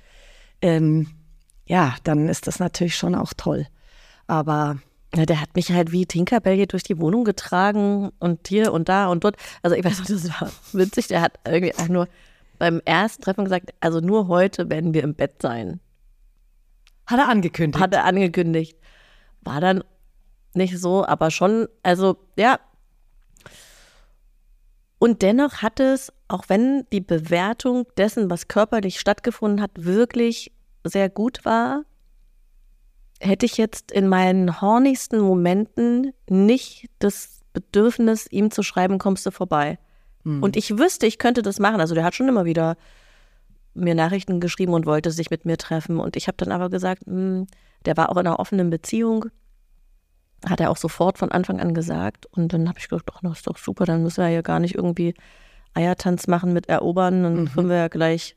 ähm, 0.60 1.08
ja, 1.66 1.94
dann 2.04 2.28
ist 2.28 2.46
das 2.46 2.58
natürlich 2.58 2.96
schon 2.96 3.14
auch 3.14 3.32
toll. 3.36 3.66
Aber 4.26 4.78
Ja, 5.16 5.24
der 5.24 5.40
hat 5.40 5.56
mich 5.56 5.72
halt 5.72 5.90
wie 5.90 6.04
Tinkerbell 6.04 6.56
hier 6.56 6.66
durch 6.66 6.82
die 6.82 6.98
Wohnung 6.98 7.24
getragen 7.24 8.10
und 8.18 8.46
hier 8.46 8.72
und 8.72 8.88
da 8.90 9.08
und 9.08 9.24
dort. 9.24 9.36
Also 9.62 9.74
ich 9.74 9.84
weiß 9.84 10.00
noch, 10.00 10.06
das 10.06 10.28
war 10.28 10.50
witzig. 10.72 11.08
Der 11.08 11.22
hat 11.22 11.38
irgendwie 11.46 11.74
auch 11.76 11.88
nur 11.88 12.08
beim 12.58 12.82
ersten 12.84 13.22
Treffen 13.22 13.44
gesagt, 13.44 13.72
also 13.80 14.00
nur 14.00 14.28
heute 14.28 14.68
werden 14.68 14.92
wir 14.92 15.02
im 15.04 15.14
Bett 15.14 15.40
sein. 15.40 15.80
hat 17.06 17.20
er 17.20 17.28
angekündigt. 17.28 17.82
Hat 17.82 17.94
er 17.94 18.04
angekündigt. 18.04 18.76
War 19.40 19.60
dann 19.60 19.82
nicht 20.54 20.78
so, 20.78 21.04
aber 21.04 21.30
schon, 21.30 21.68
also 21.82 22.16
ja. 22.36 22.58
Und 24.98 25.22
dennoch 25.22 25.62
hat 25.62 25.80
es, 25.80 26.12
auch 26.26 26.44
wenn 26.48 26.84
die 26.92 27.00
Bewertung 27.00 27.86
dessen, 27.96 28.30
was 28.30 28.48
körperlich 28.48 28.98
stattgefunden 28.98 29.60
hat, 29.60 29.70
wirklich 29.76 30.52
sehr 30.84 31.08
gut 31.08 31.44
war, 31.44 31.84
hätte 33.20 33.46
ich 33.46 33.56
jetzt 33.56 33.92
in 33.92 34.08
meinen 34.08 34.60
hornigsten 34.60 35.20
Momenten 35.20 36.12
nicht 36.28 36.88
das 36.98 37.40
Bedürfnis, 37.52 38.26
ihm 38.30 38.50
zu 38.50 38.62
schreiben, 38.62 38.98
kommst 38.98 39.26
du 39.26 39.30
vorbei. 39.30 39.78
Und 40.42 40.56
ich 40.56 40.78
wüsste, 40.78 41.06
ich 41.06 41.18
könnte 41.18 41.42
das 41.42 41.58
machen. 41.58 41.80
Also 41.80 41.94
der 41.94 42.04
hat 42.04 42.14
schon 42.14 42.28
immer 42.28 42.44
wieder 42.44 42.76
mir 43.74 43.94
Nachrichten 43.94 44.40
geschrieben 44.40 44.74
und 44.74 44.86
wollte 44.86 45.10
sich 45.10 45.30
mit 45.30 45.44
mir 45.44 45.56
treffen. 45.56 45.98
Und 46.00 46.16
ich 46.16 46.26
habe 46.28 46.36
dann 46.36 46.52
aber 46.52 46.68
gesagt, 46.68 47.06
hm, 47.06 47.46
der 47.86 47.96
war 47.96 48.10
auch 48.10 48.16
in 48.16 48.26
einer 48.26 48.38
offenen 48.38 48.70
Beziehung. 48.70 49.26
Hat 50.46 50.60
er 50.60 50.70
auch 50.70 50.76
sofort 50.76 51.18
von 51.18 51.32
Anfang 51.32 51.60
an 51.60 51.74
gesagt. 51.74 52.26
Und 52.26 52.52
dann 52.52 52.68
habe 52.68 52.78
ich 52.78 52.88
gedacht, 52.88 53.08
ach, 53.12 53.20
das 53.22 53.38
ist 53.38 53.46
doch 53.46 53.58
super, 53.58 53.84
dann 53.84 54.02
müssen 54.02 54.22
wir 54.22 54.30
ja 54.30 54.42
gar 54.42 54.60
nicht 54.60 54.74
irgendwie 54.74 55.14
Eiertanz 55.74 56.26
machen 56.26 56.52
mit 56.52 56.68
Erobern. 56.68 57.22
Dann 57.22 57.52
können 57.52 57.68
wir 57.68 57.76
ja 57.76 57.88
gleich 57.88 58.34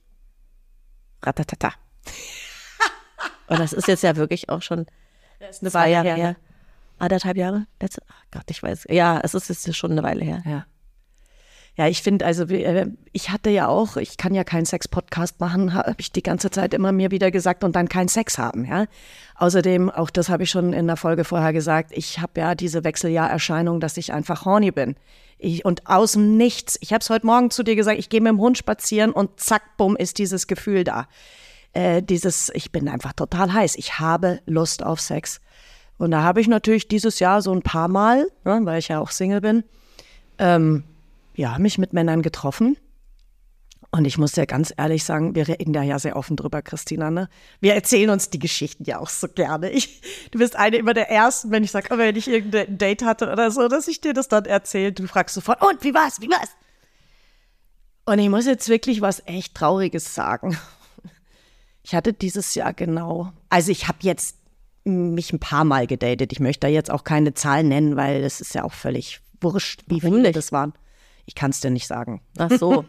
ratatata. 1.22 1.74
Und 3.48 3.60
das 3.60 3.74
ist 3.74 3.88
jetzt 3.88 4.04
ja 4.04 4.16
wirklich 4.16 4.50
auch 4.50 4.62
schon 4.62 4.86
eine 5.40 5.70
zwei 5.70 5.90
Jahre 5.90 6.14
her. 6.14 6.36
Anderthalb 6.98 7.38
Jahre? 7.38 7.66
Letzte, 7.82 8.02
ach 8.08 8.24
Gott, 8.32 8.44
ich 8.50 8.62
weiß. 8.62 8.86
Ja, 8.90 9.20
es 9.24 9.34
ist 9.34 9.50
jetzt 9.50 9.76
schon 9.76 9.92
eine 9.92 10.04
Weile 10.04 10.24
her. 10.24 10.44
Ja. 10.46 10.66
Ja, 11.78 11.88
ich 11.88 12.02
finde, 12.02 12.26
also 12.26 12.44
äh, 12.44 12.88
ich 13.14 13.30
hatte 13.30 13.50
ja 13.50 13.68
auch, 13.68 13.96
ich 13.96 14.18
kann 14.18 14.34
ja 14.34 14.44
keinen 14.44 14.66
Sex-Podcast 14.66 15.40
machen, 15.40 15.74
habe 15.74 15.96
ich 16.00 16.12
die 16.12 16.22
ganze 16.22 16.52
Zeit 16.52 16.74
immer 16.74 16.92
mir 16.92 17.12
wieder 17.12 17.32
gesagt 17.32 17.64
und 17.64 17.76
dann 17.76 17.88
keinen 17.88 18.10
Sex 18.10 18.38
haben, 18.38 18.66
ja. 18.66 18.86
Außerdem, 19.36 19.90
auch 19.90 20.10
das 20.10 20.30
habe 20.30 20.44
ich 20.44 20.50
schon 20.50 20.74
in 20.74 20.88
der 20.88 20.98
Folge 20.98 21.24
vorher 21.24 21.54
gesagt, 21.54 21.92
ich 21.94 22.20
habe 22.20 22.42
ja 22.42 22.56
diese 22.56 22.84
Wechseljahrerscheinung, 22.84 23.80
dass 23.80 23.98
ich 23.98 24.14
einfach 24.14 24.46
horny 24.46 24.72
bin. 24.72 24.96
Ich, 25.40 25.66
und 25.66 25.88
aus 25.88 26.12
dem 26.12 26.38
Nichts, 26.38 26.78
ich 26.82 26.94
habe 26.94 27.02
es 27.02 27.10
heute 27.10 27.26
Morgen 27.26 27.50
zu 27.50 27.64
dir 27.64 27.76
gesagt, 27.76 27.98
ich 27.98 28.10
gehe 28.10 28.22
mit 28.22 28.30
dem 28.30 28.40
Hund 28.40 28.58
spazieren 28.58 29.12
und 29.12 29.40
zack, 29.40 29.78
bumm, 29.78 29.96
ist 29.96 30.20
dieses 30.20 30.46
Gefühl 30.46 30.84
da. 30.84 31.08
Äh, 31.74 32.04
dieses, 32.04 32.52
ich 32.54 32.72
bin 32.72 32.88
einfach 32.90 33.14
total 33.14 33.52
heiß. 33.52 33.76
Ich 33.78 33.98
habe 33.98 34.42
Lust 34.46 34.84
auf 34.84 35.00
Sex. 35.00 35.42
Und 35.98 36.12
da 36.12 36.22
habe 36.22 36.42
ich 36.42 36.48
natürlich 36.48 36.88
dieses 36.88 37.20
Jahr 37.20 37.42
so 37.42 37.52
ein 37.54 37.62
paar 37.62 37.88
Mal, 37.88 38.28
ne, 38.44 38.60
weil 38.64 38.80
ich 38.80 38.90
ja 38.90 39.00
auch 39.00 39.10
Single 39.10 39.42
bin, 39.42 39.64
ähm, 40.38 40.84
ja, 41.36 41.58
mich 41.60 41.78
mit 41.78 41.94
Männern 41.94 42.22
getroffen. 42.22 42.78
Und 43.94 44.06
ich 44.06 44.18
muss 44.18 44.32
dir 44.32 44.46
ganz 44.46 44.74
ehrlich 44.78 45.04
sagen, 45.04 45.36
wir 45.36 45.50
reden 45.50 45.74
da 45.74 45.84
ja 45.84 46.00
sehr 46.00 46.16
offen 46.16 46.38
drüber, 46.38 46.62
Christina. 46.62 47.12
Ne? 47.12 47.28
Wir 47.60 47.74
erzählen 47.74 48.10
uns 48.10 48.30
die 48.30 48.40
Geschichten 48.40 48.86
ja 48.86 49.00
auch 49.00 49.10
so 49.10 49.28
gerne. 49.28 49.70
Ich, 49.70 50.02
du 50.32 50.40
bist 50.40 50.56
eine 50.56 50.78
immer 50.78 50.94
der 50.94 51.10
Ersten, 51.10 51.52
wenn 51.52 51.66
ich 51.66 51.72
sage, 51.72 51.90
oh, 51.92 51.98
wenn 51.98 52.16
ich 52.16 52.30
irgendein 52.30 52.78
Date 52.78 53.04
hatte 53.04 53.30
oder 53.30 53.52
so, 53.52 53.68
dass 53.68 53.90
ich 53.90 54.00
dir 54.00 54.14
das 54.14 54.30
dann 54.30 54.46
erzähle. 54.46 54.94
Du 54.94 55.08
fragst 55.08 55.36
sofort, 55.36 55.62
und 55.62 55.84
wie 55.84 55.94
war's, 55.94 56.22
wie 56.22 56.30
war's? 56.30 56.50
Und 58.06 58.20
ich 58.20 58.30
muss 58.30 58.46
jetzt 58.46 58.70
wirklich 58.70 59.02
was 59.02 59.22
echt 59.26 59.56
Trauriges 59.56 60.16
sagen. 60.16 60.58
Ich 61.84 61.96
hatte 61.96 62.14
dieses 62.14 62.56
Jahr 62.56 62.74
genau, 62.74 63.34
also 63.50 63.72
ich 63.72 63.88
habe 63.88 63.98
jetzt 64.02 64.38
mich 64.84 65.34
ein 65.34 65.40
paar 65.40 65.64
Mal 65.64 65.88
gedatet. 65.88 66.32
Ich 66.32 66.40
möchte 66.40 66.62
da 66.62 66.68
jetzt 66.68 66.92
auch 66.92 67.04
keine 67.04 67.34
Zahlen 67.34 67.68
nennen, 67.68 67.96
weil 67.96 68.22
das 68.22 68.40
ist 68.40 68.56
ja 68.56 68.64
auch 68.64 68.74
völlig 68.74 69.20
wurscht, 69.42 69.84
wie 69.88 70.00
viele 70.00 70.32
das 70.32 70.52
waren. 70.52 70.74
Ich 71.32 71.36
kann 71.36 71.52
es 71.52 71.62
dir 71.62 71.72
nicht 71.72 71.88
sagen. 71.88 72.20
Ach 72.38 72.52
so. 72.60 72.84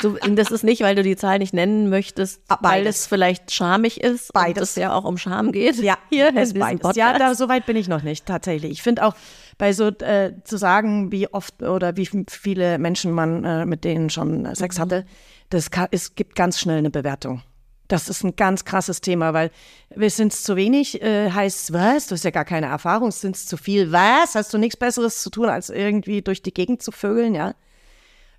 du, 0.00 0.16
das 0.30 0.50
ist 0.50 0.64
nicht, 0.64 0.80
weil 0.80 0.94
du 0.94 1.02
die 1.02 1.14
Zahl 1.14 1.38
nicht 1.38 1.52
nennen 1.52 1.90
möchtest, 1.90 2.40
weil 2.48 2.58
beides. 2.62 3.00
es 3.00 3.06
vielleicht 3.06 3.52
schamig 3.52 4.00
ist 4.00 4.32
Beides. 4.32 4.56
und 4.56 4.62
es 4.62 4.74
ja 4.76 4.94
auch 4.94 5.04
um 5.04 5.18
Scham 5.18 5.52
geht. 5.52 5.76
Ja, 5.76 5.98
hier 6.08 6.32
diesem 6.32 6.58
beides. 6.58 6.80
Podcast. 6.80 6.96
Ja, 6.96 7.18
da, 7.18 7.34
so 7.34 7.50
weit 7.50 7.66
bin 7.66 7.76
ich 7.76 7.86
noch 7.86 8.02
nicht, 8.02 8.24
tatsächlich. 8.24 8.72
Ich 8.72 8.82
finde 8.82 9.04
auch, 9.04 9.14
bei 9.58 9.74
so 9.74 9.88
äh, 9.88 10.32
zu 10.42 10.56
sagen, 10.56 11.12
wie 11.12 11.28
oft 11.28 11.62
oder 11.62 11.98
wie 11.98 12.08
viele 12.30 12.78
Menschen 12.78 13.12
man 13.12 13.44
äh, 13.44 13.66
mit 13.66 13.84
denen 13.84 14.08
schon 14.08 14.46
äh, 14.46 14.56
Sex 14.56 14.78
hatte, 14.78 15.04
das 15.50 15.70
kann, 15.70 15.88
es 15.90 16.14
gibt 16.14 16.36
ganz 16.36 16.58
schnell 16.58 16.78
eine 16.78 16.90
Bewertung. 16.90 17.42
Das 17.90 18.08
ist 18.08 18.22
ein 18.22 18.36
ganz 18.36 18.64
krasses 18.64 19.00
Thema, 19.00 19.34
weil 19.34 19.50
wir 19.92 20.10
sind 20.10 20.32
zu 20.32 20.54
wenig, 20.54 21.02
äh, 21.02 21.32
heißt 21.32 21.72
was? 21.72 22.06
Du 22.06 22.14
hast 22.14 22.22
ja 22.22 22.30
gar 22.30 22.44
keine 22.44 22.66
Erfahrung, 22.66 23.10
sind 23.10 23.34
es 23.34 23.46
zu 23.46 23.56
viel, 23.56 23.90
was? 23.90 24.36
Hast 24.36 24.54
du 24.54 24.58
nichts 24.58 24.76
Besseres 24.76 25.20
zu 25.20 25.28
tun, 25.28 25.48
als 25.48 25.70
irgendwie 25.70 26.22
durch 26.22 26.40
die 26.40 26.54
Gegend 26.54 26.84
zu 26.84 26.92
vögeln, 26.92 27.34
ja? 27.34 27.56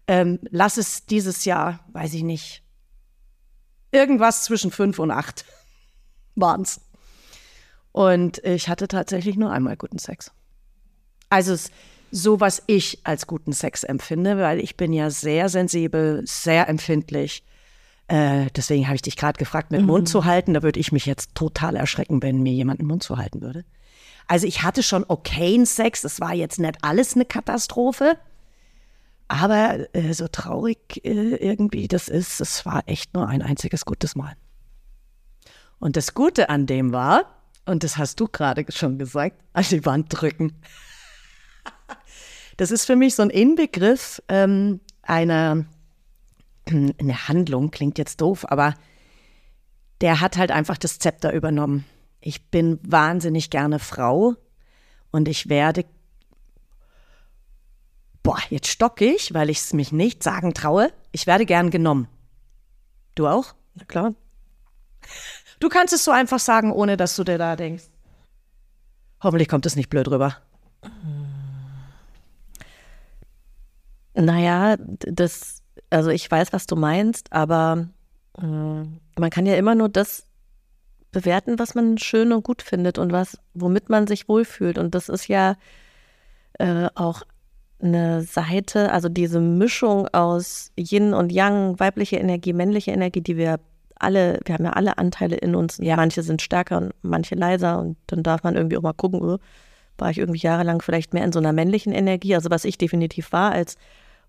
Ähm, 0.08 0.40
lass 0.52 0.78
es 0.78 1.06
dieses 1.06 1.44
Jahr, 1.44 1.82
weiß 1.92 2.14
ich 2.14 2.24
nicht, 2.24 2.64
irgendwas 3.92 4.46
zwischen 4.46 4.72
fünf 4.72 5.00
und 5.00 5.12
acht 5.12 5.44
waren's. 6.36 6.80
Und 7.92 8.42
ich 8.46 8.70
hatte 8.70 8.88
tatsächlich 8.88 9.36
nur 9.36 9.52
einmal 9.52 9.76
guten 9.76 10.00
Sex. 10.00 10.32
Also 11.30 11.58
so, 12.10 12.40
was 12.40 12.64
ich 12.68 13.00
als 13.04 13.28
guten 13.28 13.52
Sex 13.52 13.84
empfinde, 13.84 14.38
weil 14.38 14.62
ich 14.62 14.78
bin 14.78 14.94
ja 14.94 15.10
sehr 15.10 15.50
sensibel, 15.50 16.22
sehr 16.26 16.70
empfindlich. 16.70 17.44
Äh, 18.12 18.48
deswegen 18.54 18.88
habe 18.88 18.96
ich 18.96 19.02
dich 19.02 19.16
gerade 19.16 19.38
gefragt, 19.38 19.72
mit 19.72 19.84
Mund 19.84 20.10
zu 20.10 20.26
halten. 20.26 20.54
Da 20.54 20.64
würde 20.64 20.82
ich 20.82 20.92
mich 20.92 21.06
jetzt 21.06 21.34
total 21.34 21.78
erschrecken, 21.78 22.22
wenn 22.22 22.44
mir 22.44 22.52
jemand 22.52 22.82
den 22.82 22.88
Mund 22.88 23.04
zu 23.04 23.16
halten 23.16 23.40
würde. 23.40 23.64
Also 24.28 24.46
ich 24.46 24.64
hatte 24.64 24.84
schon 24.84 25.06
okayen 25.08 25.66
Sex. 25.66 26.04
Es 26.04 26.20
war 26.20 26.34
jetzt 26.34 26.60
nicht 26.60 26.76
alles 26.82 27.16
eine 27.16 27.24
Katastrophe. 27.24 28.18
Aber 29.30 29.96
äh, 29.96 30.14
so 30.14 30.28
traurig 30.28 31.06
äh, 31.06 31.36
irgendwie 31.36 31.88
das 31.88 32.10
ist, 32.10 32.42
es 32.42 32.66
war 32.66 32.84
echt 32.86 33.14
nur 33.14 33.30
ein 33.30 33.42
einziges 33.42 33.86
gutes 33.86 34.14
Mal. 34.18 34.34
Und 35.80 35.96
das 35.96 36.14
Gute 36.14 36.50
an 36.50 36.66
dem 36.66 36.92
war, 36.92 37.24
und 37.66 37.86
das 37.86 37.96
hast 37.98 38.20
du 38.20 38.28
gerade 38.28 38.66
schon 38.68 39.00
gesagt, 39.00 39.42
an 39.54 39.64
die 39.72 39.86
Wand 39.86 40.08
drücken. 40.10 40.62
Das 42.58 42.70
ist 42.70 42.86
für 42.86 42.96
mich 42.96 43.16
so 43.16 43.24
ein 43.24 43.32
Inbegriff 43.32 44.22
ähm, 44.28 44.82
einer 45.02 45.66
eine 47.00 47.28
Handlung, 47.28 47.72
klingt 47.72 47.98
jetzt 47.98 48.22
doof, 48.22 48.46
aber 48.50 48.74
der 50.02 50.20
hat 50.20 50.38
halt 50.38 50.52
einfach 50.52 50.78
das 50.78 51.00
Zepter 51.00 51.34
übernommen. 51.34 51.86
Ich 52.20 52.50
bin 52.50 52.80
wahnsinnig 52.84 53.50
gerne 53.50 53.80
Frau 53.80 54.36
und 55.12 55.28
ich 55.28 55.50
werde, 55.50 55.86
boah, 58.24 58.40
jetzt 58.50 58.68
stocke 58.68 59.06
ich, 59.06 59.34
weil 59.34 59.50
ich 59.50 59.60
es 59.60 59.74
mich 59.74 59.92
nicht 59.92 60.24
sagen 60.24 60.54
traue. 60.54 60.92
Ich 61.12 61.28
werde 61.28 61.46
gern 61.46 61.70
genommen. 61.70 62.08
Du 63.16 63.28
auch? 63.28 63.54
Na 63.76 63.86
klar. 63.86 64.14
Du 65.60 65.70
kannst 65.70 65.94
es 65.94 66.04
so 66.04 66.12
einfach 66.12 66.40
sagen, 66.40 66.72
ohne 66.72 66.98
dass 66.98 67.16
du 67.16 67.24
dir 67.24 67.38
da 67.38 67.56
denkst. 67.56 67.84
Hoffentlich 69.22 69.48
kommt 69.48 69.66
es 69.66 69.76
nicht 69.76 69.90
blöd 69.90 70.08
rüber. 70.10 70.38
Naja, 74.14 74.78
das, 74.78 75.61
also 75.92 76.10
ich 76.10 76.30
weiß, 76.30 76.54
was 76.54 76.66
du 76.66 76.76
meinst, 76.76 77.32
aber 77.32 77.88
äh, 78.38 78.42
man 78.44 79.30
kann 79.30 79.46
ja 79.46 79.56
immer 79.56 79.76
nur 79.76 79.90
das 79.90 80.26
bewerten, 81.12 81.60
was 81.60 81.76
man 81.76 81.98
schön 81.98 82.32
und 82.32 82.44
gut 82.44 82.62
findet 82.62 82.98
und 82.98 83.12
was, 83.12 83.38
womit 83.54 83.90
man 83.90 84.08
sich 84.08 84.28
wohlfühlt. 84.28 84.78
Und 84.78 84.96
das 84.96 85.10
ist 85.10 85.28
ja 85.28 85.56
äh, 86.54 86.88
auch 86.96 87.24
eine 87.82 88.22
Seite, 88.22 88.92
also 88.92 89.10
diese 89.10 89.40
Mischung 89.40 90.08
aus 90.10 90.72
Yin 90.78 91.14
und 91.14 91.32
Yang, 91.32 91.80
weibliche 91.80 92.18
Energie, 92.18 92.54
männliche 92.54 92.92
Energie, 92.92 93.22
die 93.22 93.38
wir 93.38 93.60
alle, 93.96 94.40
wir 94.46 94.56
haben 94.56 94.66
ja 94.66 94.72
alle 94.72 94.98
Anteile 94.98 95.36
in 95.36 95.56
uns. 95.56 95.78
Ja. 95.78 95.96
Manche 95.96 96.24
sind 96.24 96.42
stärker 96.42 96.78
und 96.78 96.94
manche 97.02 97.36
leiser. 97.36 97.80
Und 97.80 97.98
dann 98.08 98.24
darf 98.24 98.44
man 98.44 98.56
irgendwie 98.56 98.78
auch 98.78 98.82
mal 98.82 98.94
gucken, 98.94 99.22
oh, 99.22 99.38
war 99.98 100.10
ich 100.10 100.18
irgendwie 100.18 100.40
jahrelang 100.40 100.82
vielleicht 100.82 101.14
mehr 101.14 101.24
in 101.24 101.32
so 101.32 101.40
einer 101.40 101.54
männlichen 101.54 101.94
Energie. 101.94 102.36
Also 102.36 102.50
was 102.50 102.66
ich 102.66 102.78
definitiv 102.78 103.32
war 103.32 103.52
als 103.52 103.76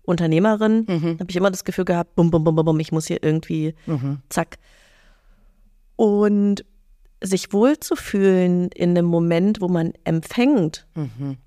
Unternehmerin, 0.03 0.85
mhm. 0.87 1.19
habe 1.19 1.29
ich 1.29 1.35
immer 1.35 1.51
das 1.51 1.63
Gefühl 1.63 1.85
gehabt, 1.85 2.15
bum, 2.15 2.29
bum, 2.29 2.43
bum, 2.43 2.55
bum, 2.55 2.79
ich 2.79 2.91
muss 2.91 3.07
hier 3.07 3.23
irgendwie, 3.23 3.73
mhm. 3.85 4.19
zack. 4.29 4.57
Und 5.95 6.65
sich 7.21 7.53
wohlzufühlen 7.53 8.69
in 8.69 8.91
einem 8.91 9.05
Moment, 9.05 9.61
wo 9.61 9.69
man 9.69 9.93
empfängt, 10.03 10.85
mhm. 10.95 11.37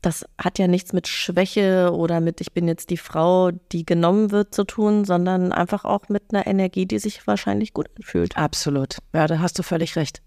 das 0.00 0.24
hat 0.38 0.58
ja 0.58 0.66
nichts 0.66 0.94
mit 0.94 1.08
Schwäche 1.08 1.92
oder 1.92 2.20
mit, 2.20 2.40
ich 2.40 2.52
bin 2.52 2.66
jetzt 2.66 2.88
die 2.88 2.96
Frau, 2.96 3.50
die 3.50 3.84
genommen 3.84 4.30
wird, 4.30 4.54
zu 4.54 4.64
tun, 4.64 5.04
sondern 5.04 5.52
einfach 5.52 5.84
auch 5.84 6.08
mit 6.08 6.32
einer 6.32 6.46
Energie, 6.46 6.86
die 6.86 6.98
sich 6.98 7.26
wahrscheinlich 7.26 7.74
gut 7.74 7.90
anfühlt. 7.96 8.36
Absolut. 8.38 8.96
Ja, 9.12 9.26
da 9.26 9.40
hast 9.40 9.58
du 9.58 9.62
völlig 9.62 9.96
recht. 9.96 10.22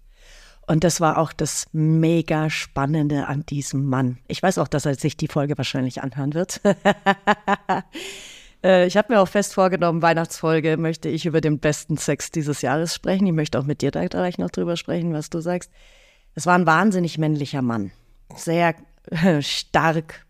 Und 0.66 0.82
das 0.82 1.00
war 1.00 1.18
auch 1.18 1.32
das 1.32 1.66
mega 1.72 2.48
Spannende 2.48 3.26
an 3.26 3.44
diesem 3.44 3.84
Mann. 3.84 4.18
Ich 4.28 4.42
weiß 4.42 4.58
auch, 4.58 4.68
dass 4.68 4.86
er 4.86 4.94
sich 4.94 5.16
die 5.16 5.28
Folge 5.28 5.58
wahrscheinlich 5.58 6.02
anhören 6.02 6.34
wird. 6.34 6.60
Äh, 8.64 8.86
ich 8.86 8.96
habe 8.96 9.12
mir 9.12 9.20
auch 9.20 9.28
fest 9.28 9.52
vorgenommen, 9.52 10.00
Weihnachtsfolge 10.00 10.78
möchte 10.78 11.10
ich 11.10 11.26
über 11.26 11.42
den 11.42 11.58
besten 11.58 11.98
Sex 11.98 12.30
dieses 12.30 12.62
Jahres 12.62 12.94
sprechen. 12.94 13.26
Ich 13.26 13.34
möchte 13.34 13.58
auch 13.58 13.64
mit 13.64 13.82
dir 13.82 13.90
da 13.90 14.06
gleich 14.06 14.38
noch 14.38 14.48
drüber 14.48 14.78
sprechen, 14.78 15.12
was 15.12 15.28
du 15.28 15.40
sagst. 15.40 15.70
Es 16.34 16.46
war 16.46 16.54
ein 16.54 16.64
wahnsinnig 16.64 17.18
männlicher 17.18 17.60
Mann. 17.60 17.92
Sehr 18.34 18.74
stark 19.40 20.24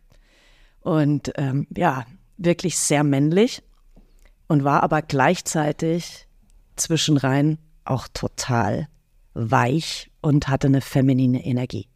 und 0.81 1.33
ähm, 1.37 1.69
ja, 1.77 2.07
wirklich 2.37 2.77
sehr 2.77 3.05
männlich 3.05 3.63
und 4.49 4.65
war 4.65 4.83
aber 4.83 5.01
gleichzeitig 5.01 6.27
zwischenrein 6.75 7.59
auch 7.85 8.09
total 8.13 8.89
weich 9.35 10.11
und 10.21 10.49
hatte 10.49 10.69
eine 10.69 10.81
feminine 10.81 11.45
Energie. 11.45 11.89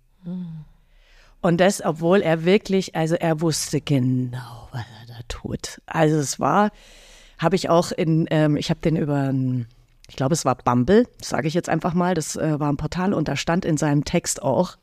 Und 1.41 1.61
das, 1.61 1.85
obwohl 1.85 2.21
er 2.21 2.45
wirklich, 2.45 2.97
also 2.97 3.15
er 3.15 3.41
wusste 3.41 3.81
genau, 3.81 4.69
was 4.73 4.85
er 5.01 5.15
da 5.15 5.21
tut. 5.29 5.81
Also 5.87 6.17
es 6.17 6.41
war, 6.41 6.71
habe 7.39 7.57
ich 7.57 7.69
auch 7.69 7.93
in, 7.93 8.27
ähm, 8.31 8.57
ich 8.57 8.71
habe 8.71 8.81
den 8.81 8.97
über, 8.97 9.33
ich 10.09 10.17
glaube 10.17 10.35
es 10.35 10.45
war 10.45 10.57
Bumble, 10.57 11.07
sage 11.23 11.49
ich 11.49 11.55
jetzt 11.55 11.69
einfach 11.69 11.95
mal, 11.95 12.15
das 12.15 12.37
äh, 12.37 12.59
war 12.59 12.71
ein 12.71 12.77
Portal 12.77 13.15
und 13.15 13.29
da 13.29 13.37
stand 13.37 13.65
in 13.65 13.77
seinem 13.77 14.05
Text 14.05 14.43
auch, 14.43 14.77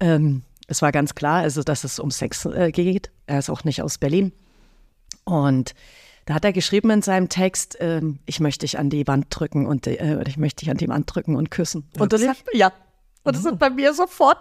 ähm, 0.00 0.42
es 0.66 0.80
war 0.80 0.92
ganz 0.92 1.14
klar, 1.14 1.42
also 1.42 1.62
dass 1.62 1.84
es 1.84 1.98
um 1.98 2.10
Sex 2.10 2.46
äh, 2.46 2.72
geht. 2.72 3.10
Er 3.26 3.38
ist 3.38 3.50
auch 3.50 3.64
nicht 3.64 3.82
aus 3.82 3.98
Berlin. 3.98 4.32
Und 5.24 5.74
da 6.26 6.34
hat 6.34 6.44
er 6.44 6.52
geschrieben 6.52 6.90
in 6.90 7.02
seinem 7.02 7.28
Text, 7.28 7.80
äh, 7.80 8.00
ich 8.26 8.40
möchte 8.40 8.64
dich 8.64 8.78
an 8.78 8.90
die 8.90 9.06
Wand 9.06 9.26
drücken 9.30 9.66
und 9.66 9.86
äh, 9.86 10.22
ich 10.26 10.36
möchte 10.36 10.60
dich 10.60 10.70
an 10.70 10.78
die 10.78 10.88
Wand 10.88 11.14
drücken 11.14 11.36
und 11.36 11.50
küssen. 11.50 11.88
Und 11.98 12.12
das 12.12 12.26
hat, 12.26 12.38
ja. 12.52 12.72
Und 13.24 13.36
das 13.36 13.44
oh. 13.44 13.50
hat 13.50 13.58
bei 13.58 13.70
mir 13.70 13.92
sofort 13.94 14.38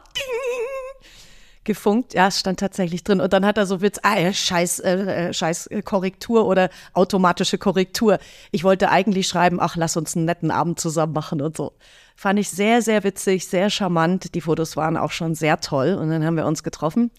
gefunkt. 1.64 2.14
Ja, 2.14 2.28
es 2.28 2.40
stand 2.40 2.60
tatsächlich 2.60 3.04
drin. 3.04 3.22
Und 3.22 3.34
dann 3.34 3.46
hat 3.46 3.58
er 3.58 3.66
so 3.66 3.82
Witz, 3.82 4.00
ah, 4.04 4.32
scheiß, 4.32 4.80
äh, 4.80 5.30
äh 5.30 5.34
scheiß 5.34 5.70
Korrektur 5.84 6.46
oder 6.46 6.70
automatische 6.94 7.58
Korrektur. 7.58 8.20
Ich 8.52 8.64
wollte 8.64 8.90
eigentlich 8.90 9.28
schreiben, 9.28 9.60
ach, 9.60 9.76
lass 9.76 9.98
uns 9.98 10.16
einen 10.16 10.26
netten 10.26 10.52
Abend 10.52 10.80
zusammen 10.80 11.14
machen 11.14 11.42
und 11.42 11.58
so. 11.58 11.74
Fand 12.16 12.40
ich 12.40 12.50
sehr, 12.50 12.82
sehr 12.82 13.04
witzig, 13.04 13.48
sehr 13.48 13.70
charmant. 13.70 14.36
Die 14.36 14.42
Fotos 14.42 14.78
waren 14.78 14.98
auch 14.98 15.12
schon 15.12 15.36
sehr 15.36 15.60
toll. 15.60 15.96
Und 15.96 16.10
dann 16.10 16.26
haben 16.26 16.38
wir 16.38 16.46
uns 16.46 16.64
getroffen. 16.64 17.12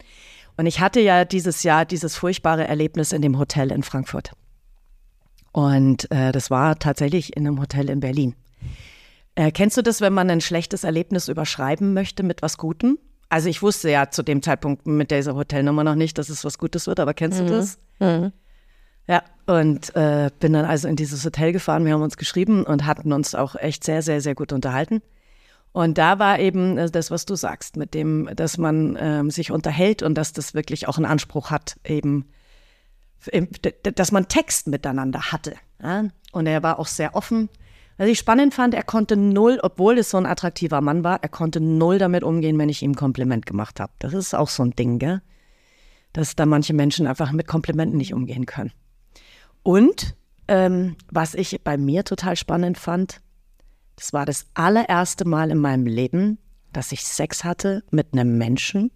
Und 0.56 0.66
ich 0.66 0.80
hatte 0.80 1.00
ja 1.00 1.24
dieses 1.24 1.64
Jahr 1.64 1.84
dieses 1.84 2.16
furchtbare 2.16 2.66
Erlebnis 2.66 3.12
in 3.12 3.22
dem 3.22 3.38
Hotel 3.38 3.72
in 3.72 3.82
Frankfurt. 3.82 4.32
Und 5.54 6.10
äh, 6.10 6.32
das 6.32 6.50
war 6.50 6.80
tatsächlich 6.80 7.36
in 7.36 7.46
einem 7.46 7.60
Hotel 7.60 7.88
in 7.88 8.00
Berlin. 8.00 8.34
Äh, 9.36 9.52
kennst 9.52 9.76
du 9.76 9.82
das, 9.82 10.00
wenn 10.00 10.12
man 10.12 10.28
ein 10.28 10.40
schlechtes 10.40 10.82
Erlebnis 10.82 11.28
überschreiben 11.28 11.94
möchte 11.94 12.24
mit 12.24 12.42
was 12.42 12.58
Gutem? 12.58 12.98
Also 13.28 13.48
ich 13.48 13.62
wusste 13.62 13.88
ja 13.88 14.10
zu 14.10 14.24
dem 14.24 14.42
Zeitpunkt 14.42 14.84
mit 14.88 15.12
dieser 15.12 15.36
Hotelnummer 15.36 15.84
noch 15.84 15.94
nicht, 15.94 16.18
dass 16.18 16.28
es 16.28 16.44
was 16.44 16.58
Gutes 16.58 16.88
wird, 16.88 16.98
aber 16.98 17.14
kennst 17.14 17.40
mhm. 17.40 17.46
du 17.46 17.52
das? 17.52 17.78
Mhm. 18.00 18.32
Ja, 19.06 19.22
und 19.46 19.94
äh, 19.94 20.30
bin 20.40 20.54
dann 20.54 20.64
also 20.64 20.88
in 20.88 20.96
dieses 20.96 21.24
Hotel 21.24 21.52
gefahren, 21.52 21.84
wir 21.84 21.92
haben 21.92 22.02
uns 22.02 22.16
geschrieben 22.16 22.64
und 22.64 22.84
hatten 22.84 23.12
uns 23.12 23.36
auch 23.36 23.54
echt 23.54 23.84
sehr, 23.84 24.02
sehr, 24.02 24.20
sehr 24.20 24.34
gut 24.34 24.52
unterhalten. 24.52 25.02
Und 25.70 25.98
da 25.98 26.18
war 26.18 26.40
eben 26.40 26.78
äh, 26.78 26.90
das, 26.90 27.12
was 27.12 27.26
du 27.26 27.36
sagst, 27.36 27.76
mit 27.76 27.94
dem, 27.94 28.28
dass 28.34 28.58
man 28.58 28.98
ähm, 29.00 29.30
sich 29.30 29.52
unterhält 29.52 30.02
und 30.02 30.16
dass 30.16 30.32
das 30.32 30.52
wirklich 30.52 30.88
auch 30.88 30.96
einen 30.96 31.06
Anspruch 31.06 31.52
hat, 31.52 31.76
eben 31.84 32.26
dass 33.94 34.12
man 34.12 34.28
Text 34.28 34.68
miteinander 34.68 35.32
hatte. 35.32 35.54
Ja? 35.82 36.04
Und 36.32 36.46
er 36.46 36.62
war 36.62 36.78
auch 36.78 36.86
sehr 36.86 37.14
offen. 37.14 37.48
Was 37.96 38.08
ich 38.08 38.18
spannend 38.18 38.54
fand, 38.54 38.74
er 38.74 38.82
konnte 38.82 39.16
null, 39.16 39.60
obwohl 39.62 39.98
es 39.98 40.10
so 40.10 40.16
ein 40.16 40.26
attraktiver 40.26 40.80
Mann 40.80 41.04
war, 41.04 41.22
er 41.22 41.28
konnte 41.28 41.60
null 41.60 41.98
damit 41.98 42.24
umgehen, 42.24 42.58
wenn 42.58 42.68
ich 42.68 42.82
ihm 42.82 42.96
Kompliment 42.96 43.46
gemacht 43.46 43.78
habe. 43.78 43.92
Das 44.00 44.14
ist 44.14 44.34
auch 44.34 44.48
so 44.48 44.64
ein 44.64 44.72
Ding, 44.72 44.98
gell? 44.98 45.22
Dass 46.12 46.34
da 46.34 46.44
manche 46.44 46.74
Menschen 46.74 47.06
einfach 47.06 47.30
mit 47.30 47.46
Komplimenten 47.46 47.96
nicht 47.96 48.12
umgehen 48.12 48.46
können. 48.46 48.72
Und 49.62 50.16
ähm, 50.48 50.96
was 51.10 51.34
ich 51.34 51.62
bei 51.62 51.76
mir 51.76 52.04
total 52.04 52.36
spannend 52.36 52.78
fand, 52.78 53.20
das 53.96 54.12
war 54.12 54.26
das 54.26 54.46
allererste 54.54 55.24
Mal 55.24 55.50
in 55.50 55.58
meinem 55.58 55.86
Leben, 55.86 56.38
dass 56.72 56.90
ich 56.90 57.04
Sex 57.04 57.44
hatte 57.44 57.84
mit 57.90 58.08
einem 58.12 58.36
Menschen. 58.38 58.90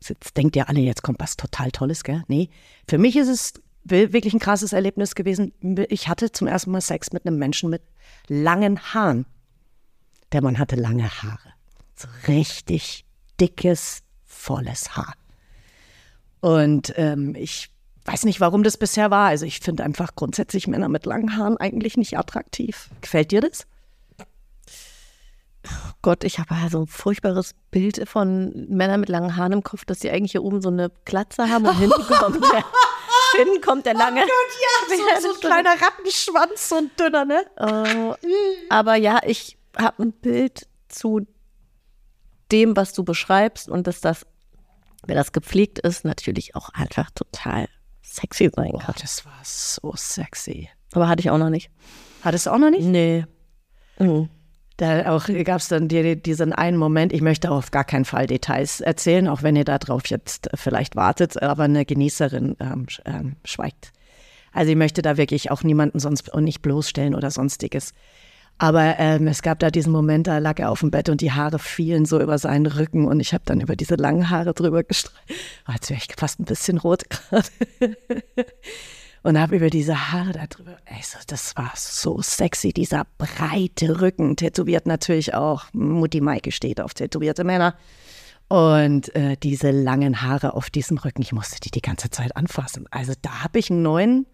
Jetzt 0.00 0.36
denkt 0.36 0.54
ihr 0.54 0.68
alle, 0.68 0.80
jetzt 0.80 1.02
kommt 1.02 1.20
was 1.20 1.36
total 1.36 1.72
Tolles, 1.72 2.04
gell? 2.04 2.22
Nee, 2.28 2.48
für 2.88 2.98
mich 2.98 3.16
ist 3.16 3.28
es 3.28 3.54
wirklich 3.90 4.34
ein 4.34 4.40
krasses 4.40 4.72
Erlebnis 4.72 5.14
gewesen. 5.14 5.52
Ich 5.88 6.08
hatte 6.08 6.32
zum 6.32 6.46
ersten 6.46 6.70
Mal 6.70 6.80
Sex 6.80 7.12
mit 7.12 7.26
einem 7.26 7.38
Menschen 7.38 7.70
mit 7.70 7.82
langen 8.28 8.80
Haaren. 8.94 9.26
Der 10.32 10.42
Mann 10.42 10.58
hatte 10.58 10.76
lange 10.76 11.08
Haare. 11.08 11.52
So 11.94 12.08
richtig 12.28 13.04
dickes, 13.40 14.02
volles 14.24 14.96
Haar. 14.96 15.14
Und 16.40 16.92
ähm, 16.96 17.34
ich 17.36 17.70
weiß 18.04 18.24
nicht, 18.24 18.40
warum 18.40 18.62
das 18.62 18.76
bisher 18.76 19.10
war. 19.10 19.28
Also 19.28 19.46
ich 19.46 19.60
finde 19.60 19.84
einfach 19.84 20.14
grundsätzlich 20.14 20.66
Männer 20.66 20.88
mit 20.88 21.06
langen 21.06 21.36
Haaren 21.36 21.56
eigentlich 21.56 21.96
nicht 21.96 22.18
attraktiv. 22.18 22.90
Gefällt 23.00 23.32
dir 23.32 23.40
das? 23.40 23.66
Oh 25.66 25.92
Gott, 26.02 26.22
ich 26.22 26.38
habe 26.38 26.54
ja 26.54 26.68
so 26.70 26.82
ein 26.82 26.86
furchtbares 26.86 27.54
Bild 27.72 28.08
von 28.08 28.66
Männern 28.68 29.00
mit 29.00 29.08
langen 29.08 29.36
Haaren 29.36 29.52
im 29.52 29.62
Kopf, 29.64 29.84
dass 29.84 30.00
sie 30.00 30.10
eigentlich 30.10 30.32
hier 30.32 30.44
oben 30.44 30.62
so 30.62 30.68
eine 30.68 30.92
Glatze 31.04 31.48
haben 31.48 31.66
und 31.66 31.76
hinten 31.78 32.02
kommt 32.02 32.44
hinten 33.36 33.60
kommt 33.60 33.86
der 33.86 33.94
lange. 33.94 34.22
Oh 34.22 34.26
Gott, 34.26 34.98
ja, 34.98 35.18
so, 35.20 35.28
so 35.28 35.34
ein 35.34 35.40
kleiner 35.40 35.70
Rattenschwanz, 35.80 36.68
so 36.68 36.76
ein 36.76 36.90
dünner, 36.98 37.24
ne? 37.24 37.44
Uh, 37.60 38.14
aber 38.68 38.96
ja, 38.96 39.20
ich 39.24 39.58
habe 39.76 40.02
ein 40.02 40.12
Bild 40.12 40.66
zu 40.88 41.26
dem, 42.52 42.76
was 42.76 42.92
du 42.92 43.04
beschreibst 43.04 43.68
und 43.68 43.86
dass 43.86 44.00
das, 44.00 44.26
wenn 45.06 45.16
das 45.16 45.32
gepflegt 45.32 45.78
ist, 45.80 46.04
natürlich 46.04 46.54
auch 46.54 46.70
einfach 46.70 47.10
total 47.10 47.68
sexy 48.02 48.50
sein 48.54 48.72
kann. 48.72 48.94
Oh, 48.94 49.00
das 49.00 49.24
war 49.24 49.40
so 49.42 49.92
sexy. 49.96 50.68
Aber 50.92 51.08
hatte 51.08 51.20
ich 51.20 51.30
auch 51.30 51.38
noch 51.38 51.50
nicht. 51.50 51.70
Hattest 52.22 52.46
du 52.46 52.50
auch 52.50 52.58
noch 52.58 52.70
nicht? 52.70 52.84
Nee. 52.84 53.26
Mhm. 53.98 54.28
Da 54.76 55.14
auch 55.14 55.26
gab 55.44 55.60
es 55.60 55.68
dann 55.68 55.88
die, 55.88 56.20
diesen 56.20 56.52
einen 56.52 56.76
Moment, 56.76 57.12
ich 57.12 57.22
möchte 57.22 57.50
auf 57.50 57.70
gar 57.70 57.84
keinen 57.84 58.04
Fall 58.04 58.26
Details 58.26 58.80
erzählen, 58.80 59.28
auch 59.28 59.42
wenn 59.42 59.56
ihr 59.56 59.64
darauf 59.64 60.06
jetzt 60.06 60.50
vielleicht 60.54 60.96
wartet, 60.96 61.42
aber 61.42 61.64
eine 61.64 61.84
Genießerin 61.84 62.56
ähm, 62.60 62.86
ähm, 63.04 63.36
schweigt. 63.44 63.92
Also 64.52 64.70
ich 64.70 64.76
möchte 64.76 65.02
da 65.02 65.16
wirklich 65.16 65.50
auch 65.50 65.62
niemanden 65.62 65.98
sonst 65.98 66.32
und 66.32 66.44
nicht 66.44 66.62
bloßstellen 66.62 67.14
oder 67.14 67.30
sonstiges. 67.30 67.92
Aber 68.58 68.98
ähm, 68.98 69.28
es 69.28 69.42
gab 69.42 69.58
da 69.58 69.70
diesen 69.70 69.92
Moment, 69.92 70.26
da 70.26 70.38
lag 70.38 70.58
er 70.58 70.70
auf 70.70 70.80
dem 70.80 70.90
Bett 70.90 71.10
und 71.10 71.20
die 71.20 71.32
Haare 71.32 71.58
fielen 71.58 72.06
so 72.06 72.20
über 72.20 72.38
seinen 72.38 72.66
Rücken 72.66 73.06
und 73.06 73.20
ich 73.20 73.34
habe 73.34 73.44
dann 73.44 73.60
über 73.60 73.76
diese 73.76 73.96
langen 73.96 74.30
Haare 74.30 74.54
drüber 74.54 74.82
gestreicht. 74.82 75.38
Oh, 75.68 75.72
jetzt 75.72 75.90
wäre 75.90 76.00
ich 76.00 76.14
fast 76.16 76.40
ein 76.40 76.44
bisschen 76.44 76.78
rot 76.78 77.04
gerade. 77.10 77.48
Und 79.26 79.40
habe 79.40 79.56
über 79.56 79.70
diese 79.70 80.12
Haare 80.12 80.30
da 80.30 80.46
drüber. 80.46 80.76
Also, 80.84 81.18
das 81.26 81.56
war 81.56 81.72
so 81.74 82.22
sexy, 82.22 82.72
dieser 82.72 83.08
breite 83.18 84.00
Rücken, 84.00 84.36
tätowiert 84.36 84.86
natürlich 84.86 85.34
auch. 85.34 85.64
Mutti 85.72 86.20
Maike 86.20 86.52
steht 86.52 86.80
auf 86.80 86.94
tätowierte 86.94 87.42
Männer. 87.42 87.74
Und 88.46 89.12
äh, 89.16 89.36
diese 89.36 89.72
langen 89.72 90.22
Haare 90.22 90.54
auf 90.54 90.70
diesem 90.70 90.98
Rücken, 90.98 91.22
ich 91.22 91.32
musste 91.32 91.58
die 91.58 91.72
die 91.72 91.82
ganze 91.82 92.08
Zeit 92.08 92.36
anfassen. 92.36 92.86
Also 92.92 93.14
da 93.20 93.42
habe 93.42 93.58
ich 93.58 93.68
einen 93.68 93.82
neuen 93.82 94.26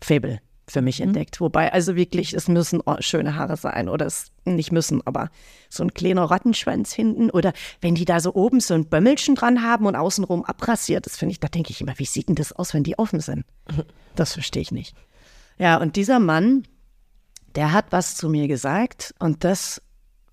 Faible 0.00 0.38
für 0.66 0.82
mich 0.82 1.00
mhm. 1.00 1.08
entdeckt. 1.08 1.40
Wobei, 1.40 1.72
also 1.72 1.96
wirklich, 1.96 2.34
es 2.34 2.48
müssen 2.48 2.82
schöne 3.00 3.36
Haare 3.36 3.56
sein 3.56 3.88
oder 3.88 4.06
es 4.06 4.32
nicht 4.44 4.72
müssen, 4.72 5.06
aber 5.06 5.30
so 5.68 5.82
ein 5.82 5.94
kleiner 5.94 6.24
Rattenschwanz 6.24 6.92
hinten 6.92 7.30
oder 7.30 7.52
wenn 7.80 7.94
die 7.94 8.04
da 8.04 8.20
so 8.20 8.34
oben 8.34 8.60
so 8.60 8.74
ein 8.74 8.86
Bömmelchen 8.86 9.34
dran 9.34 9.62
haben 9.62 9.86
und 9.86 9.96
außenrum 9.96 10.44
abrasiert, 10.44 11.06
das 11.06 11.16
finde 11.16 11.32
ich, 11.32 11.40
da 11.40 11.48
denke 11.48 11.70
ich 11.70 11.80
immer, 11.80 11.98
wie 11.98 12.06
sieht 12.06 12.28
denn 12.28 12.36
das 12.36 12.52
aus, 12.52 12.74
wenn 12.74 12.84
die 12.84 12.98
offen 12.98 13.20
sind? 13.20 13.44
Das 14.16 14.34
verstehe 14.34 14.62
ich 14.62 14.70
nicht. 14.70 14.94
Ja, 15.58 15.76
und 15.76 15.96
dieser 15.96 16.20
Mann, 16.20 16.68
der 17.56 17.72
hat 17.72 17.86
was 17.90 18.14
zu 18.14 18.28
mir 18.28 18.46
gesagt 18.46 19.12
und 19.18 19.42
das 19.42 19.82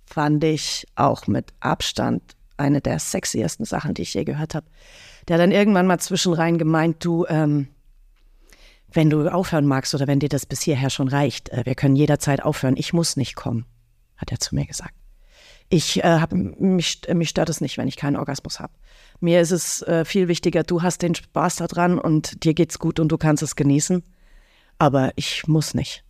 fand 0.06 0.44
ich 0.44 0.86
auch 0.96 1.26
mit 1.26 1.52
Abstand 1.62 2.22
eine 2.58 2.80
der 2.80 3.00
sexiesten 3.00 3.66
Sachen, 3.66 3.96
die 3.96 4.04
ich 4.04 4.14
je 4.14 4.24
gehört 4.24 4.54
habe. 4.54 4.68
Der 5.28 5.36
hat 5.36 5.42
dann 5.42 5.52
irgendwann 5.52 5.88
mal 5.88 6.00
zwischenrein 6.00 6.60
gemeint, 6.60 7.04
du, 7.04 7.26
ähm, 7.28 7.70
wenn 8.92 9.10
du 9.10 9.28
aufhören 9.32 9.66
magst 9.66 9.96
oder 9.96 10.08
wenn 10.08 10.20
dir 10.20 10.30
das 10.30 10.46
bis 10.46 10.62
hierher 10.62 10.90
schon 10.90 11.08
reicht, 11.08 11.50
äh, 11.50 11.66
wir 11.66 11.76
können 11.76 11.96
jederzeit 11.96 12.44
aufhören. 12.44 12.76
Ich 12.78 12.94
muss 12.94 13.18
nicht 13.18 13.36
kommen, 13.36 13.66
hat 14.18 14.32
er 14.32 14.40
zu 14.40 14.56
mir 14.56 14.66
gesagt. 14.66 14.94
Ich 15.70 16.04
äh, 16.04 16.20
habe 16.20 16.36
mich, 16.36 17.02
mich 17.14 17.30
stört 17.30 17.50
es 17.50 17.62
nicht, 17.62 17.78
wenn 17.78 17.88
ich 17.88 17.96
keinen 17.96 18.18
Orgasmus 18.18 18.60
habe. 18.60 18.74
Mir 19.22 19.40
ist 19.40 19.52
es 19.52 19.82
äh, 19.84 20.04
viel 20.04 20.28
wichtiger, 20.28 20.64
du 20.64 20.82
hast 20.82 21.02
den 21.02 21.16
Spaß 21.16 21.58
daran 21.58 21.98
und 21.98 22.44
dir 22.44 22.54
geht's 22.54 22.78
gut 22.78 23.00
und 23.00 23.10
du 23.10 23.18
kannst 23.18 23.42
es 23.42 23.56
genießen. 23.56 24.04
Aber 24.78 25.12
ich 25.16 25.48
muss 25.48 25.74
nicht. 25.74 26.04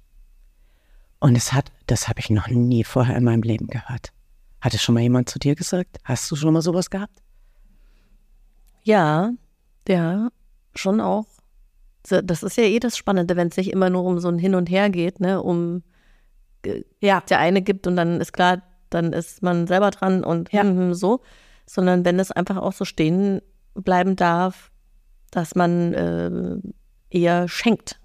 Und 1.20 1.36
es 1.36 1.54
hat, 1.54 1.72
das 1.86 2.08
habe 2.08 2.20
ich 2.20 2.32
noch 2.32 2.48
nie 2.48 2.84
vorher 2.84 3.16
in 3.16 3.24
meinem 3.24 3.44
Leben 3.44 3.68
gehört. 3.68 4.12
Hat 4.62 4.74
es 4.74 4.82
schon 4.82 4.96
mal 4.96 5.02
jemand 5.02 5.30
zu 5.30 5.38
dir 5.38 5.56
gesagt? 5.56 6.00
Hast 6.04 6.30
du 6.32 6.36
schon 6.36 6.54
mal 6.54 6.64
sowas 6.64 6.90
gehabt? 6.90 7.22
Ja, 8.84 9.32
ja, 9.88 10.30
schon 10.74 11.00
auch. 11.00 11.28
Das 12.04 12.44
ist 12.44 12.58
ja 12.58 12.64
eh 12.64 12.80
das 12.80 12.98
Spannende, 12.98 13.36
wenn 13.36 13.50
es 13.50 13.58
nicht 13.58 13.72
immer 13.72 13.90
nur 13.90 14.04
um 14.04 14.20
so 14.20 14.28
ein 14.28 14.40
Hin 14.40 14.56
und 14.56 14.70
Her 14.70 14.90
geht, 14.90 15.20
ne, 15.20 15.42
um 15.42 15.84
äh, 16.66 16.84
ja. 17.00 17.22
der 17.22 17.40
eine 17.40 17.62
gibt 17.62 17.88
und 17.88 17.96
dann 17.96 18.20
ist 18.20 18.34
klar, 18.34 18.64
dann 18.90 19.14
ist 19.14 19.42
man 19.44 19.68
selber 19.68 19.92
dran 19.92 20.24
und 20.24 20.52
ja. 20.52 20.64
mm, 20.64 20.94
so, 20.94 21.22
sondern 21.66 22.04
wenn 22.06 22.20
es 22.20 22.32
einfach 22.32 22.58
auch 22.58 22.74
so 22.74 22.86
stehen 22.86 23.42
bleiben 23.74 24.16
darf, 24.16 24.72
dass 25.30 25.56
man 25.56 25.94
äh, 25.94 26.58
eher 27.10 27.48
schenkt. 27.48 28.00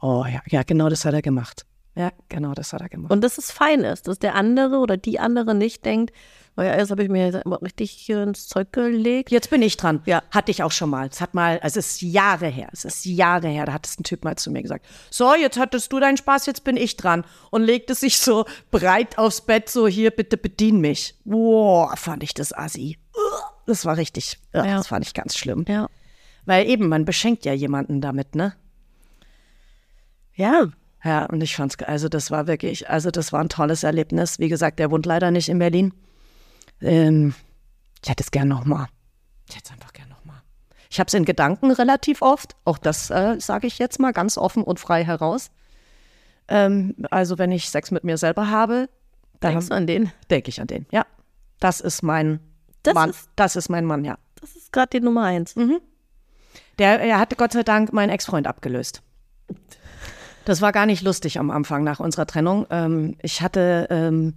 Oh 0.00 0.24
ja, 0.26 0.40
ja, 0.46 0.62
genau 0.62 0.88
das 0.88 1.04
hat 1.04 1.14
er 1.14 1.22
gemacht. 1.22 1.66
Ja, 1.94 2.12
genau 2.28 2.52
das 2.52 2.72
hat 2.72 2.82
er 2.82 2.88
gemacht. 2.88 3.10
Und 3.10 3.24
dass 3.24 3.38
es 3.38 3.50
fein 3.50 3.80
ist, 3.80 4.06
dass 4.06 4.18
der 4.18 4.34
andere 4.34 4.78
oder 4.78 4.96
die 4.96 5.18
andere 5.18 5.54
nicht 5.54 5.84
denkt, 5.84 6.14
Oh 6.58 6.62
ja, 6.62 6.74
jetzt 6.76 6.90
habe 6.90 7.02
ich 7.02 7.10
mir 7.10 7.42
richtig 7.62 7.90
hier 7.90 8.22
ins 8.22 8.48
Zeug 8.48 8.72
gelegt. 8.72 9.30
Jetzt 9.30 9.50
bin 9.50 9.60
ich 9.60 9.76
dran. 9.76 10.00
Ja. 10.06 10.22
Hatte 10.30 10.50
ich 10.50 10.62
auch 10.62 10.72
schon 10.72 10.88
mal. 10.88 11.06
Es 11.06 11.20
hat 11.20 11.34
mal, 11.34 11.58
also 11.58 11.78
es 11.78 11.96
ist 11.96 12.02
Jahre 12.02 12.46
her. 12.46 12.68
Es 12.72 12.86
ist 12.86 13.04
Jahre 13.04 13.48
her. 13.48 13.66
Da 13.66 13.74
hat 13.74 13.86
es 13.86 13.98
ein 14.00 14.04
Typ 14.04 14.24
mal 14.24 14.36
zu 14.36 14.50
mir 14.50 14.62
gesagt. 14.62 14.86
So, 15.10 15.34
jetzt 15.34 15.58
hattest 15.58 15.92
du 15.92 16.00
deinen 16.00 16.16
Spaß, 16.16 16.46
jetzt 16.46 16.64
bin 16.64 16.78
ich 16.78 16.96
dran. 16.96 17.24
Und 17.50 17.62
legte 17.62 17.94
sich 17.94 18.18
so 18.18 18.46
breit 18.70 19.18
aufs 19.18 19.42
Bett, 19.42 19.68
so 19.68 19.86
hier, 19.86 20.10
bitte 20.10 20.38
bedien 20.38 20.80
mich. 20.80 21.14
Boah, 21.24 21.94
fand 21.96 22.22
ich 22.22 22.32
das 22.32 22.54
assi. 22.54 22.98
Das 23.66 23.84
war 23.84 23.98
richtig, 23.98 24.38
ja. 24.54 24.64
das 24.64 24.86
fand 24.86 25.04
ich 25.04 25.12
ganz 25.12 25.36
schlimm. 25.36 25.64
Ja. 25.68 25.88
Weil 26.46 26.68
eben, 26.68 26.88
man 26.88 27.04
beschenkt 27.04 27.44
ja 27.44 27.52
jemanden 27.52 28.00
damit, 28.00 28.34
ne? 28.34 28.54
Ja. 30.34 30.68
Ja, 31.04 31.26
und 31.26 31.42
ich 31.42 31.54
fand's, 31.54 31.76
also 31.80 32.08
das 32.08 32.30
war 32.30 32.46
wirklich, 32.46 32.88
also 32.88 33.10
das 33.10 33.32
war 33.32 33.40
ein 33.40 33.48
tolles 33.48 33.82
Erlebnis. 33.82 34.38
Wie 34.38 34.48
gesagt, 34.48 34.78
der 34.78 34.90
wohnt 34.90 35.06
leider 35.06 35.30
nicht 35.30 35.48
in 35.48 35.58
Berlin. 35.58 35.92
Ähm, 36.80 37.34
ich 38.02 38.10
hätte 38.10 38.22
es 38.22 38.30
gern 38.30 38.48
nochmal. 38.48 38.86
Ich 39.48 39.56
hätte 39.56 39.66
es 39.66 39.72
einfach 39.72 39.92
gern 39.92 40.08
nochmal. 40.08 40.42
Ich 40.90 41.00
habe 41.00 41.08
es 41.08 41.14
in 41.14 41.24
Gedanken 41.24 41.70
relativ 41.70 42.22
oft. 42.22 42.56
Auch 42.64 42.78
das 42.78 43.10
äh, 43.10 43.36
sage 43.40 43.66
ich 43.66 43.78
jetzt 43.78 43.98
mal 43.98 44.12
ganz 44.12 44.38
offen 44.38 44.62
und 44.62 44.80
frei 44.80 45.04
heraus. 45.04 45.50
Ähm, 46.48 46.94
also 47.10 47.38
wenn 47.38 47.52
ich 47.52 47.70
Sex 47.70 47.90
mit 47.90 48.04
mir 48.04 48.18
selber 48.18 48.50
habe, 48.50 48.88
dann 49.40 49.52
denkst 49.52 49.68
du 49.68 49.74
an 49.74 49.86
den? 49.86 50.12
Denke 50.30 50.48
ich 50.48 50.60
an 50.60 50.66
den. 50.66 50.86
Ja, 50.90 51.04
das 51.60 51.80
ist 51.80 52.02
mein 52.02 52.40
das 52.82 52.94
Mann. 52.94 53.10
Ist, 53.10 53.28
das 53.36 53.56
ist 53.56 53.68
mein 53.68 53.84
Mann. 53.84 54.04
Ja. 54.04 54.18
Das 54.40 54.54
ist 54.54 54.72
gerade 54.72 54.90
die 54.90 55.00
Nummer 55.00 55.24
eins. 55.24 55.56
Mhm. 55.56 55.80
Der, 56.78 57.00
er 57.00 57.18
hatte 57.18 57.36
Gott 57.36 57.52
sei 57.52 57.62
Dank 57.62 57.92
meinen 57.92 58.10
Ex-Freund 58.10 58.46
abgelöst. 58.46 59.02
Das 60.44 60.60
war 60.60 60.72
gar 60.72 60.86
nicht 60.86 61.02
lustig 61.02 61.38
am 61.38 61.50
Anfang 61.50 61.82
nach 61.82 62.00
unserer 62.00 62.26
Trennung. 62.26 62.66
Ähm, 62.70 63.16
ich 63.22 63.42
hatte 63.42 63.88
ähm, 63.90 64.34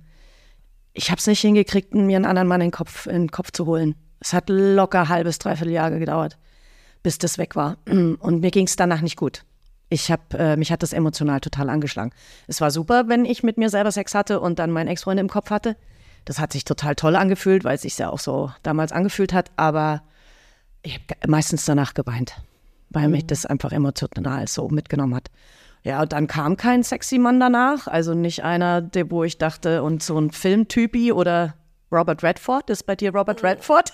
ich 0.93 1.12
habe 1.12 1.19
es 1.19 1.28
nicht 1.28 1.41
hingekriegt, 1.41 1.93
mir 1.93 2.15
einen 2.15 2.25
anderen 2.25 2.47
Mann 2.47 2.62
in 2.62 2.67
den, 2.67 2.71
Kopf, 2.71 3.06
in 3.06 3.23
den 3.23 3.32
Kopf 3.32 3.52
zu 3.52 3.65
holen. 3.65 3.95
Es 4.19 4.34
hat 4.34 4.49
locker 4.49 5.08
halbes, 5.08 5.39
dreiviertel 5.39 5.71
Jahre 5.71 5.99
gedauert, 5.99 6.38
bis 7.04 7.17
das 7.17 7.38
weg 7.38 7.56
war. 7.56 7.78
Und 7.88 8.41
mir 8.41 8.52
ging 8.52 8.67
es 8.67 8.75
danach 8.75 9.02
nicht 9.02 9.15
gut. 9.15 9.43
Ich 9.89 10.12
habe, 10.12 10.38
äh, 10.38 10.56
mich 10.56 10.71
hat 10.71 10.84
das 10.84 10.93
emotional 10.93 11.39
total 11.39 11.69
angeschlagen. 11.69 12.12
Es 12.47 12.62
war 12.62 12.69
super, 12.69 13.08
wenn 13.08 13.25
ich 13.25 13.41
mit 13.41 13.58
mir 13.58 13.69
selber 13.69 13.91
Sex 13.91 14.13
hatte 14.13 14.39
und 14.39 14.60
dann 14.60 14.69
meinen 14.69 14.88
Ex-Freund 14.88 15.19
im 15.19 15.30
Kopf 15.30 15.49
hatte. 15.49 15.75
Das 16.25 16.38
hat 16.38 16.54
sich 16.54 16.63
total 16.63 16.95
toll 16.95 17.15
angefühlt, 17.15 17.63
weil 17.63 17.75
es 17.75 17.82
sich 17.82 17.97
ja 17.97 18.10
auch 18.10 18.19
so 18.19 18.52
damals 18.62 18.91
angefühlt 18.91 19.34
hat. 19.34 19.49
Aber 19.56 20.04
ich 20.84 20.93
habe 20.93 21.28
meistens 21.28 21.65
danach 21.65 21.95
geweint, 21.95 22.39
weil 22.91 23.08
mhm. 23.08 23.13
mich 23.13 23.25
das 23.25 23.47
einfach 23.47 23.71
emotional 23.71 24.47
so 24.47 24.69
mitgenommen 24.69 25.15
hat. 25.15 25.32
Ja, 25.84 26.02
und 26.02 26.12
dann 26.12 26.28
kam 26.28 26.58
kein 26.58 26.84
sexy 26.84 27.18
Mann 27.18 27.39
danach. 27.39 27.88
Also 27.88 28.13
nicht 28.13 28.44
einer, 28.44 28.82
der, 28.82 29.10
wo 29.12 29.24
ich 29.24 29.38
dachte, 29.38 29.84
und 29.84 30.04
so 30.04 30.20
ein 30.20 30.32
Filmtypi 30.32 31.12
oder 31.12 31.56
Robert 31.92 32.24
Redford. 32.24 32.70
Ist 32.70 32.84
bei 32.84 32.96
dir 32.96 33.13
Robert 33.15 33.44
Redford? 33.44 33.94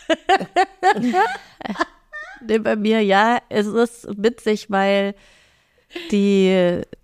nee, 2.47 2.59
bei 2.59 2.75
mir 2.75 3.01
ja. 3.01 3.39
Es 3.49 3.67
ist 3.67 4.07
witzig, 4.17 4.71
weil 4.71 5.15
die, 6.11 6.47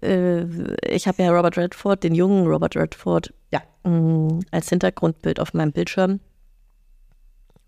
äh, 0.02 0.76
ich 0.88 1.08
habe 1.08 1.24
ja 1.24 1.32
Robert 1.32 1.58
Redford, 1.58 2.04
den 2.04 2.16
jungen 2.16 2.48
Robert 2.48 2.76
Redford, 2.76 3.34
ja, 3.52 3.62
mh, 3.84 3.92
mm, 3.92 4.40
als 4.52 4.70
Hintergrundbild 4.70 5.40
auf 5.40 5.54
meinem 5.54 5.72
Bildschirm. 5.72 6.20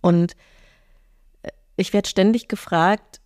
Und 0.02 0.36
äh, 1.44 1.50
ich 1.78 1.94
werde 1.94 2.10
ständig 2.10 2.48
gefragt, 2.48 3.22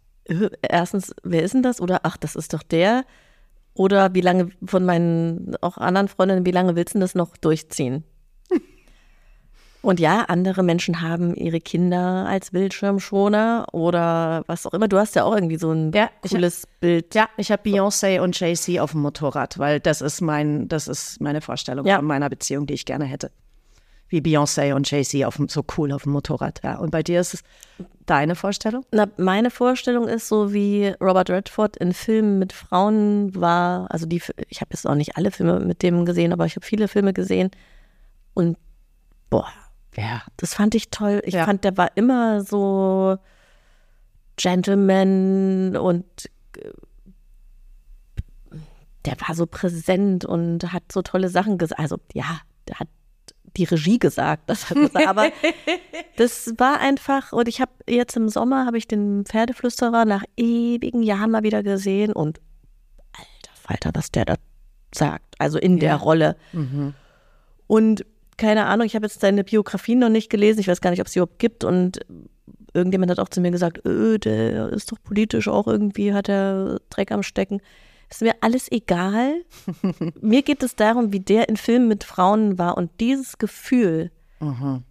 erstens, 0.62 1.16
wer 1.24 1.44
ist 1.44 1.54
denn 1.54 1.64
das? 1.64 1.82
Oder 1.82 2.02
ach, 2.04 2.18
das 2.18 2.36
ist 2.36 2.54
doch 2.54 2.64
der. 2.64 3.06
Oder 3.78 4.16
wie 4.16 4.22
lange 4.22 4.50
von 4.66 4.86
meinen 4.86 5.56
auch 5.62 5.78
anderen 5.78 6.08
Freundinnen, 6.08 6.46
wie 6.46 6.52
lange 6.52 6.76
willst 6.76 6.96
du 6.96 7.00
das 7.00 7.14
noch 7.14 7.38
durchziehen? 7.38 8.04
Und 9.84 10.00
ja, 10.00 10.26
andere 10.28 10.64
Menschen 10.64 11.02
haben 11.02 11.36
ihre 11.36 11.62
Kinder 11.62 12.26
als 12.28 12.52
Bildschirmschoner 12.52 13.68
oder 13.72 14.44
was 14.48 14.66
auch 14.66 14.74
immer. 14.74 14.88
Du 14.88 14.98
hast 14.98 15.16
ja 15.16 15.24
auch 15.24 15.34
irgendwie 15.34 15.58
so 15.58 15.72
ein 15.72 15.92
ja, 15.94 16.10
cooles 16.28 16.64
hab, 16.64 16.80
Bild. 16.82 17.16
Ja, 17.16 17.30
ich 17.38 17.52
habe 17.52 17.62
Beyoncé 17.62 18.20
und 18.20 18.38
Jay-Z 18.38 18.80
auf 18.80 18.92
dem 18.92 19.02
Motorrad, 19.02 19.60
weil 19.60 19.80
das 19.80 20.02
ist 20.02 20.20
mein, 20.20 20.68
das 20.68 20.88
ist 20.88 21.22
meine 21.22 21.40
Vorstellung 21.40 21.86
ja. 21.86 21.98
von 21.98 22.06
meiner 22.06 22.30
Beziehung, 22.30 22.66
die 22.66 22.74
ich 22.74 22.86
gerne 22.86 23.06
hätte 23.06 23.32
wie 24.10 24.22
Beyoncé 24.22 24.74
und 24.74 24.90
Jay-Z 24.90 25.26
so 25.50 25.64
cool 25.78 25.92
auf 25.92 26.04
dem 26.04 26.14
Motorrad. 26.14 26.62
Ja. 26.64 26.78
Und 26.78 26.92
bei 26.92 27.04
dir 27.04 27.20
ist 27.20 27.34
es 27.34 27.44
deine 28.06 28.36
Vorstellung? 28.36 28.86
Na, 28.92 29.08
meine 29.18 29.52
Vorstellung 29.52 30.08
ist 30.08 30.28
so, 30.28 30.54
wie 30.54 30.94
Robert 31.02 31.30
Redford 31.30 31.78
in 31.78 31.94
Filmen 31.94 32.40
mit 32.40 32.54
Frauen 32.54 33.36
war. 33.36 33.92
Also 33.92 34.06
die, 34.06 34.22
ich 34.48 34.62
habe 34.62 34.70
jetzt 34.72 34.88
auch 34.88 34.96
nicht 34.96 35.18
alle 35.18 35.32
Filme 35.32 35.60
mit 35.60 35.84
dem 35.84 36.06
gesehen, 36.06 36.32
aber 36.32 36.46
ich 36.46 36.56
habe 36.56 36.66
viele 36.66 36.88
Filme 36.88 37.14
gesehen. 37.14 37.52
Und 38.34 38.58
boah, 39.30 39.48
ja, 39.96 40.22
das 40.38 40.54
fand 40.54 40.76
ich 40.76 40.90
toll. 40.90 41.22
Ich 41.26 41.34
ja. 41.34 41.46
fand, 41.46 41.64
der 41.64 41.76
war 41.76 41.92
immer 41.96 42.44
so 42.44 43.18
Gentleman 44.38 45.76
und 45.76 46.06
der 49.06 49.16
war 49.28 49.36
so 49.36 49.46
präsent 49.46 50.26
und 50.26 50.72
hat 50.72 50.84
so 50.92 51.02
tolle 51.02 51.30
Sachen 51.30 51.58
gesagt. 51.58 51.80
Also 51.80 51.98
ja, 52.14 52.40
der 52.68 52.80
hat 52.80 52.88
die 53.58 53.66
Regie 53.66 54.00
gesagt. 54.00 54.50
Das. 54.50 54.68
Aber 55.06 55.30
das 56.16 56.54
war 56.58 56.80
einfach, 56.80 57.34
und 57.34 57.48
ich 57.48 57.60
habe 57.62 57.72
jetzt 57.90 58.16
im 58.16 58.30
Sommer 58.30 58.66
habe 58.66 58.78
ich 58.78 58.88
den 58.88 59.26
Pferdeflüsterer 59.26 60.06
nach 60.06 60.24
ewigen 60.38 61.04
Jahren 61.04 61.32
mal 61.32 61.44
wieder 61.44 61.64
gesehen 61.64 62.14
und 62.14 62.40
alter 63.14 63.56
Falter, 63.56 63.92
was 63.94 64.12
der 64.12 64.26
da 64.26 64.36
sagt, 64.94 65.36
also 65.40 65.58
in 65.58 65.80
der 65.80 65.90
ja. 65.90 65.96
Rolle. 65.96 66.36
Mhm. 66.54 66.94
Und 67.68 68.06
keine 68.38 68.68
Ahnung, 68.68 68.86
ich 68.86 68.96
habe 68.96 69.06
jetzt 69.06 69.20
seine 69.20 69.44
Biografie 69.44 69.96
noch 69.96 70.10
nicht 70.10 70.30
gelesen. 70.30 70.60
Ich 70.60 70.68
weiß 70.68 70.82
gar 70.82 70.92
nicht, 70.92 71.02
ob 71.02 71.08
es 71.08 71.14
sie 71.14 71.20
überhaupt 71.20 71.40
gibt. 71.40 71.64
Und 71.64 72.00
irgendjemand 72.74 73.12
hat 73.12 73.20
auch 73.20 73.30
zu 73.30 73.42
mir 73.42 73.52
gesagt, 73.52 73.86
öh, 73.86 74.20
der 74.20 74.70
ist 74.70 74.92
doch 74.92 74.98
politisch 75.04 75.48
auch 75.48 75.68
irgendwie, 75.68 76.14
hat 76.14 76.30
er 76.30 76.80
Dreck 76.90 77.12
am 77.12 77.24
Stecken. 77.24 77.62
Ist 78.10 78.22
mir 78.22 78.36
alles 78.42 78.72
egal. 78.72 79.44
mir 80.22 80.42
geht 80.44 80.64
es 80.64 80.76
darum, 80.76 81.12
wie 81.12 81.20
der 81.20 81.50
in 81.50 81.58
Filmen 81.58 81.88
mit 81.88 82.04
Frauen 82.04 82.58
war 82.58 82.78
und 82.78 82.92
dieses 83.00 83.38
Gefühl, 83.38 84.12
Mhm. 84.40 84.84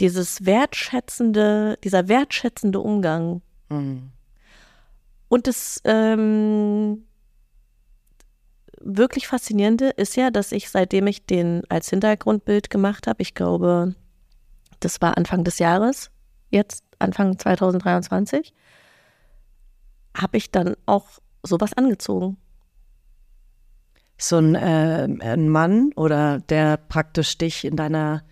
dieses 0.00 0.44
wertschätzende, 0.44 1.78
dieser 1.82 2.08
wertschätzende 2.08 2.80
Umgang 2.80 3.42
Mhm. 3.70 4.12
Und 5.28 5.46
das 5.46 5.80
ähm, 5.84 7.04
wirklich 8.80 9.26
Faszinierende 9.26 9.90
ist 9.90 10.16
ja, 10.16 10.30
dass 10.30 10.52
ich, 10.52 10.70
seitdem 10.70 11.06
ich 11.06 11.26
den 11.26 11.62
als 11.68 11.90
Hintergrundbild 11.90 12.70
gemacht 12.70 13.06
habe, 13.06 13.20
ich 13.20 13.34
glaube, 13.34 13.94
das 14.80 15.00
war 15.02 15.16
Anfang 15.18 15.44
des 15.44 15.58
Jahres, 15.58 16.10
jetzt 16.50 16.84
Anfang 16.98 17.38
2023, 17.38 18.54
habe 20.16 20.36
ich 20.38 20.50
dann 20.50 20.76
auch 20.86 21.06
sowas 21.42 21.72
angezogen. 21.74 22.36
So 24.16 24.38
ein, 24.38 24.54
äh, 24.54 25.08
ein 25.20 25.48
Mann 25.48 25.92
oder 25.94 26.40
der 26.40 26.76
praktisch 26.76 27.38
dich 27.38 27.64
in 27.64 27.76
deiner, 27.76 28.24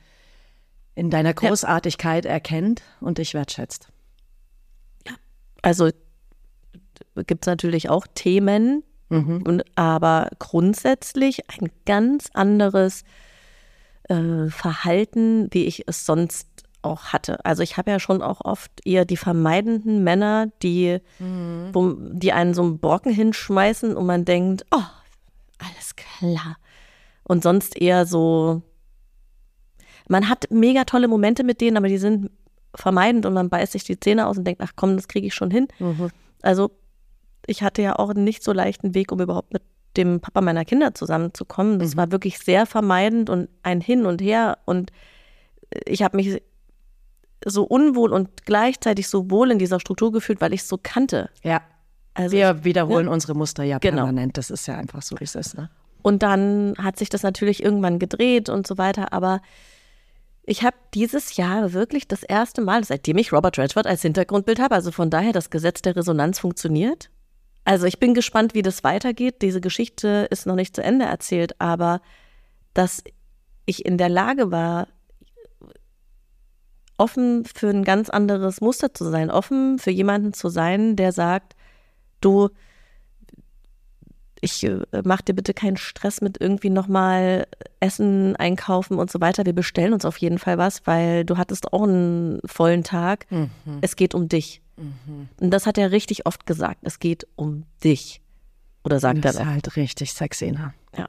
in 0.95 1.11
deiner 1.11 1.33
Großartigkeit 1.35 2.25
erkennt 2.25 2.83
und 3.01 3.19
dich 3.19 3.35
wertschätzt. 3.35 3.89
Also 5.63 5.91
gibt 7.27 7.45
es 7.45 7.47
natürlich 7.47 7.89
auch 7.89 8.07
Themen, 8.15 8.83
und, 9.09 9.65
aber 9.77 10.31
grundsätzlich 10.39 11.49
ein 11.49 11.71
ganz 11.85 12.29
anderes 12.35 13.05
äh, 14.09 14.49
Verhalten, 14.49 15.49
wie 15.53 15.65
ich 15.67 15.85
es 15.87 16.05
sonst 16.05 16.65
auch 16.87 17.07
hatte. 17.07 17.45
Also 17.45 17.63
ich 17.63 17.77
habe 17.77 17.91
ja 17.91 18.01
schon 18.01 18.23
auch 18.23 18.41
oft 18.45 18.71
eher 18.85 19.05
die 19.05 19.17
vermeidenden 19.17 20.03
Männer, 20.05 20.49
die, 20.63 21.01
wo, 21.19 21.97
die 21.99 22.33
einen 22.33 22.55
so 22.55 22.63
einen 22.63 22.79
Brocken 22.79 23.13
hinschmeißen 23.13 23.97
und 23.97 24.07
man 24.07 24.25
denkt, 24.25 24.65
oh, 24.71 24.83
alles 25.59 25.97
klar. 25.97 26.57
Und 27.25 27.43
sonst 27.43 27.81
eher 27.81 28.07
so, 28.07 28.63
man 30.09 30.29
hat 30.29 30.47
mega 30.51 30.85
tolle 30.85 31.09
Momente 31.09 31.45
mit 31.45 31.61
denen, 31.61 31.77
aber 31.77 31.89
die 31.89 31.99
sind 31.99 32.31
vermeidend 32.75 33.27
und 33.27 33.35
man 33.35 33.49
beißt 33.49 33.73
sich 33.73 33.85
die 33.85 33.99
Zähne 33.99 34.27
aus 34.27 34.39
und 34.39 34.45
denkt, 34.45 34.61
ach 34.63 34.73
komm, 34.77 34.97
das 34.97 35.09
kriege 35.09 35.27
ich 35.27 35.35
schon 35.35 35.51
hin. 35.51 35.69
Also 36.43 36.71
ich 37.47 37.63
hatte 37.63 37.83
ja 37.83 37.97
auch 37.99 38.11
einen 38.11 38.25
nicht 38.25 38.43
so 38.43 38.53
leichten 38.53 38.95
Weg, 38.95 39.13
um 39.13 39.21
überhaupt 39.21 39.53
mit 39.53 39.63
dem 39.97 40.21
Papa 40.21 40.41
meiner 40.43 40.65
Kinder 40.65 40.95
zusammenzukommen. 40.95 41.79
Das 41.79 41.97
war 41.97 42.13
wirklich 42.13 42.39
sehr 42.39 42.67
vermeidend 42.67 43.31
und 43.31 43.49
ein 43.63 43.81
Hin 43.81 44.05
und 44.05 44.21
Her. 44.21 44.59
Und 44.67 44.93
ich 45.87 46.03
habe 46.03 46.17
mich 46.17 46.43
so 47.49 47.65
unwohl 47.65 48.13
und 48.13 48.45
gleichzeitig 48.45 49.09
so 49.09 49.31
wohl 49.31 49.51
in 49.51 49.59
dieser 49.59 49.81
Struktur 49.81 50.13
gefühlt, 50.13 50.41
weil 50.41 50.53
ich 50.53 50.61
es 50.63 50.69
so 50.69 50.79
kannte. 50.83 51.31
Ja. 51.43 51.63
Also 52.13 52.37
Wir 52.37 52.65
wiederholen 52.65 53.09
unsere 53.09 53.35
Muster 53.35 53.63
ja 53.63 53.79
Genau. 53.79 53.99
permanent. 54.05 54.37
Das 54.37 54.51
ist 54.51 54.67
ja 54.67 54.77
einfach 54.77 55.03
so, 55.03 55.17
wie 55.21 55.25
es 55.25 55.35
ist. 55.35 55.57
Ne? 55.57 55.71
Und 56.03 56.23
dann 56.23 56.75
hat 56.79 56.99
sich 56.99 57.09
das 57.09 57.23
natürlich 57.23 57.63
irgendwann 57.63 57.99
gedreht 57.99 58.49
und 58.49 58.67
so 58.67 58.79
weiter. 58.79 59.13
Aber 59.13 59.41
ich 60.45 60.63
habe 60.63 60.77
dieses 60.95 61.37
Jahr 61.37 61.73
wirklich 61.73 62.09
das 62.09 62.23
erste 62.23 62.63
Mal, 62.63 62.85
seitdem 62.85 63.19
ich 63.19 63.33
Robert 63.33 63.59
Redford 63.59 63.87
als 63.87 64.03
Hintergrundbild 64.03 64.61
habe, 64.61 64.75
also 64.75 64.93
von 64.93 65.11
daher 65.11 65.33
das 65.33 65.51
Gesetz 65.51 65.83
der 65.83 65.95
Resonanz 65.97 66.39
funktioniert. 66.39 67.11
Also 67.65 67.87
ich 67.87 67.99
bin 67.99 68.15
gespannt, 68.15 68.55
wie 68.55 68.63
das 68.63 68.83
weitergeht. 68.85 69.43
Diese 69.43 69.61
Geschichte 69.61 70.29
ist 70.31 70.47
noch 70.47 70.55
nicht 70.55 70.75
zu 70.77 70.83
Ende 70.83 71.05
erzählt, 71.05 71.61
aber 71.61 72.01
dass 72.75 73.03
ich 73.67 73.85
in 73.85 73.99
der 73.99 74.09
Lage 74.09 74.53
war, 74.53 74.87
offen 76.99 77.45
für 77.45 77.69
ein 77.69 77.85
ganz 77.85 78.09
anderes 78.11 78.61
Muster 78.61 78.93
zu 78.95 79.11
sein, 79.11 79.31
offen 79.31 79.79
für 79.79 79.91
jemanden 79.91 80.33
zu 80.33 80.49
sein, 80.49 80.97
der 80.97 81.13
sagt, 81.13 81.55
du, 82.21 82.49
ich 84.41 84.65
äh, 84.65 84.81
mach 85.05 85.23
dir 85.23 85.35
bitte 85.35 85.55
keinen 85.55 85.77
Stress 85.77 86.21
mit 86.21 86.41
irgendwie 86.41 86.71
nochmal 86.71 87.47
Essen 87.81 88.37
einkaufen 88.37 88.99
und 88.99 89.11
so 89.11 89.21
weiter. 89.21 89.47
Wir 89.47 89.55
bestellen 89.55 89.93
uns 89.93 90.05
auf 90.05 90.19
jeden 90.19 90.39
Fall 90.39 90.59
was, 90.59 90.87
weil 90.87 91.25
du 91.25 91.37
hattest 91.37 91.73
auch 91.73 91.83
einen 91.85 92.41
vollen 92.45 92.85
Tag. 92.85 93.27
Es 93.81 93.97
geht 93.97 94.15
um 94.15 94.29
dich. 94.29 94.61
Und 95.41 95.51
das 95.51 95.65
hat 95.67 95.79
er 95.79 95.91
richtig 95.91 96.27
oft 96.27 96.45
gesagt. 96.45 96.81
Es 96.83 96.99
geht 96.99 97.27
um 97.35 97.65
dich. 97.83 98.21
Oder 98.85 99.01
sagt 99.01 99.25
Das 99.25 99.37
er 99.37 99.41
ist 99.41 99.47
noch. 99.47 99.53
halt 99.53 99.77
richtig 99.77 100.13
sexy. 100.13 100.53
Ne? 100.53 100.75
Ja. 100.97 101.09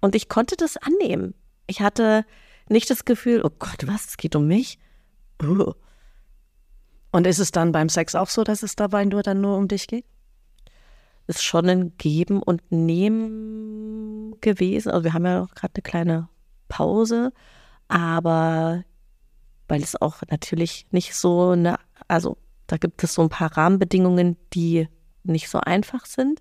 Und 0.00 0.14
ich 0.14 0.28
konnte 0.30 0.56
das 0.56 0.76
annehmen. 0.78 1.34
Ich 1.66 1.80
hatte 1.82 2.24
nicht 2.70 2.88
das 2.88 3.04
Gefühl, 3.04 3.42
oh 3.44 3.50
Gott, 3.58 3.86
was, 3.86 4.06
es 4.06 4.16
geht 4.16 4.34
um 4.34 4.46
mich? 4.46 4.78
Und 5.38 7.26
ist 7.26 7.38
es 7.38 7.50
dann 7.50 7.72
beim 7.72 7.88
Sex 7.88 8.14
auch 8.14 8.28
so, 8.28 8.44
dass 8.44 8.62
es 8.62 8.76
dabei 8.76 9.04
nur 9.04 9.22
dann 9.22 9.40
nur 9.40 9.56
um 9.56 9.68
dich 9.68 9.86
geht? 9.86 10.04
Ist 11.26 11.42
schon 11.42 11.68
ein 11.68 11.96
Geben 11.96 12.42
und 12.42 12.70
Nehmen 12.70 14.40
gewesen. 14.40 14.90
Also 14.90 15.04
wir 15.04 15.12
haben 15.12 15.26
ja 15.26 15.42
auch 15.42 15.54
gerade 15.54 15.74
eine 15.74 15.82
kleine 15.82 16.28
Pause, 16.68 17.32
aber 17.88 18.84
weil 19.68 19.82
es 19.82 20.00
auch 20.00 20.22
natürlich 20.30 20.86
nicht 20.90 21.14
so 21.14 21.50
eine, 21.50 21.78
also 22.06 22.36
da 22.66 22.76
gibt 22.76 23.02
es 23.02 23.14
so 23.14 23.22
ein 23.22 23.28
paar 23.28 23.56
Rahmenbedingungen, 23.56 24.36
die 24.52 24.88
nicht 25.24 25.48
so 25.48 25.58
einfach 25.58 26.06
sind 26.06 26.40